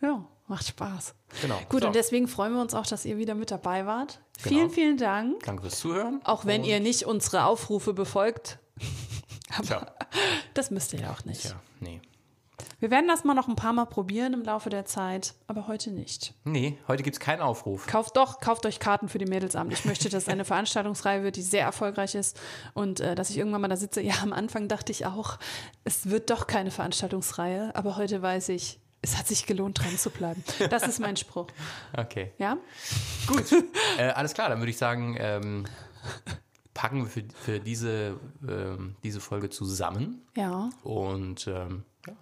Ja, 0.02 0.24
macht 0.48 0.66
Spaß. 0.66 1.14
genau. 1.42 1.58
Gut, 1.68 1.82
So, 1.82 1.86
und 1.88 1.94
deswegen 1.94 2.26
freuen 2.28 2.54
wir 2.54 2.60
uns 2.60 2.74
auch, 2.74 2.86
dass 2.86 3.04
ihr 3.04 3.16
wieder 3.18 3.34
mit 3.34 3.50
dabei 3.50 3.86
wart. 3.86 4.20
Genau. 4.42 4.48
Vielen, 4.56 4.70
vielen 4.70 4.96
Dank. 4.96 5.44
Danke 5.44 5.62
fürs 5.62 5.78
Zuhören. 5.78 6.20
Auch 6.24 6.44
wenn 6.46 6.62
Und- 6.62 6.66
ihr 6.68 6.80
nicht 6.80 7.04
unsere 7.04 7.44
Aufrufe 7.44 7.92
befolgt. 7.92 8.58
Aber 9.56 9.66
Tja, 9.66 9.86
das 10.54 10.70
müsst 10.70 10.92
ihr 10.92 11.00
ja 11.00 11.10
auch 11.12 11.24
nicht. 11.24 11.44
ja, 11.44 11.60
nee. 11.80 12.00
Wir 12.78 12.90
werden 12.90 13.08
das 13.08 13.24
mal 13.24 13.34
noch 13.34 13.48
ein 13.48 13.56
paar 13.56 13.72
Mal 13.72 13.86
probieren 13.86 14.32
im 14.32 14.42
Laufe 14.42 14.70
der 14.70 14.84
Zeit, 14.86 15.34
aber 15.46 15.66
heute 15.66 15.90
nicht. 15.90 16.34
Nee, 16.44 16.78
heute 16.88 17.02
gibt 17.02 17.16
es 17.16 17.20
keinen 17.20 17.40
Aufruf. 17.40 17.86
Kauft 17.86 18.16
doch, 18.16 18.38
kauft 18.40 18.64
euch 18.66 18.78
Karten 18.80 19.08
für 19.08 19.18
die 19.18 19.24
Mädelsamt. 19.26 19.72
Ich 19.72 19.84
möchte, 19.86 20.08
dass 20.08 20.24
es 20.24 20.28
eine 20.28 20.44
Veranstaltungsreihe 20.46 21.22
wird, 21.22 21.36
die 21.36 21.42
sehr 21.42 21.64
erfolgreich 21.64 22.14
ist 22.14 22.38
und 22.74 23.00
äh, 23.00 23.14
dass 23.14 23.28
ich 23.30 23.38
irgendwann 23.38 23.60
mal 23.62 23.68
da 23.68 23.76
sitze. 23.76 24.00
Ja, 24.02 24.14
am 24.22 24.32
Anfang 24.32 24.68
dachte 24.68 24.92
ich 24.92 25.04
auch, 25.06 25.38
es 25.84 26.08
wird 26.10 26.30
doch 26.30 26.46
keine 26.46 26.70
Veranstaltungsreihe, 26.70 27.74
aber 27.74 27.96
heute 27.96 28.20
weiß 28.22 28.50
ich, 28.50 28.78
es 29.02 29.16
hat 29.18 29.26
sich 29.26 29.46
gelohnt, 29.46 29.78
dran 29.78 29.96
zu 29.96 30.10
bleiben. 30.10 30.42
Das 30.70 30.86
ist 30.86 31.00
mein 31.00 31.16
Spruch. 31.16 31.46
Okay, 31.96 32.32
Ja? 32.38 32.56
gut. 33.26 33.44
äh, 33.98 34.08
alles 34.10 34.34
klar, 34.34 34.48
dann 34.48 34.58
würde 34.58 34.70
ich 34.70 34.78
sagen, 34.78 35.16
ähm, 35.18 35.64
packen 36.74 37.02
wir 37.04 37.06
für, 37.10 37.24
für 37.34 37.60
diese, 37.60 38.18
ähm, 38.46 38.96
diese 39.02 39.20
Folge 39.20 39.50
zusammen. 39.50 40.22
Ja, 40.36 40.70
Und 40.82 41.46
ähm, 41.46 41.84
ja, 42.06 42.14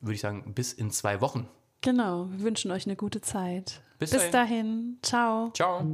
würde 0.00 0.14
ich 0.14 0.20
sagen, 0.20 0.54
bis 0.54 0.72
in 0.72 0.90
zwei 0.90 1.20
Wochen. 1.20 1.48
genau. 1.80 2.28
Wir 2.30 2.40
wünschen 2.44 2.70
euch 2.70 2.86
eine 2.86 2.96
gute 2.96 3.20
Zeit. 3.20 3.82
Bis 3.98 4.10
Bis 4.10 4.30
dahin. 4.30 4.32
dahin. 4.32 4.98
Ciao. 5.02 5.50
Ciao. 5.54 5.84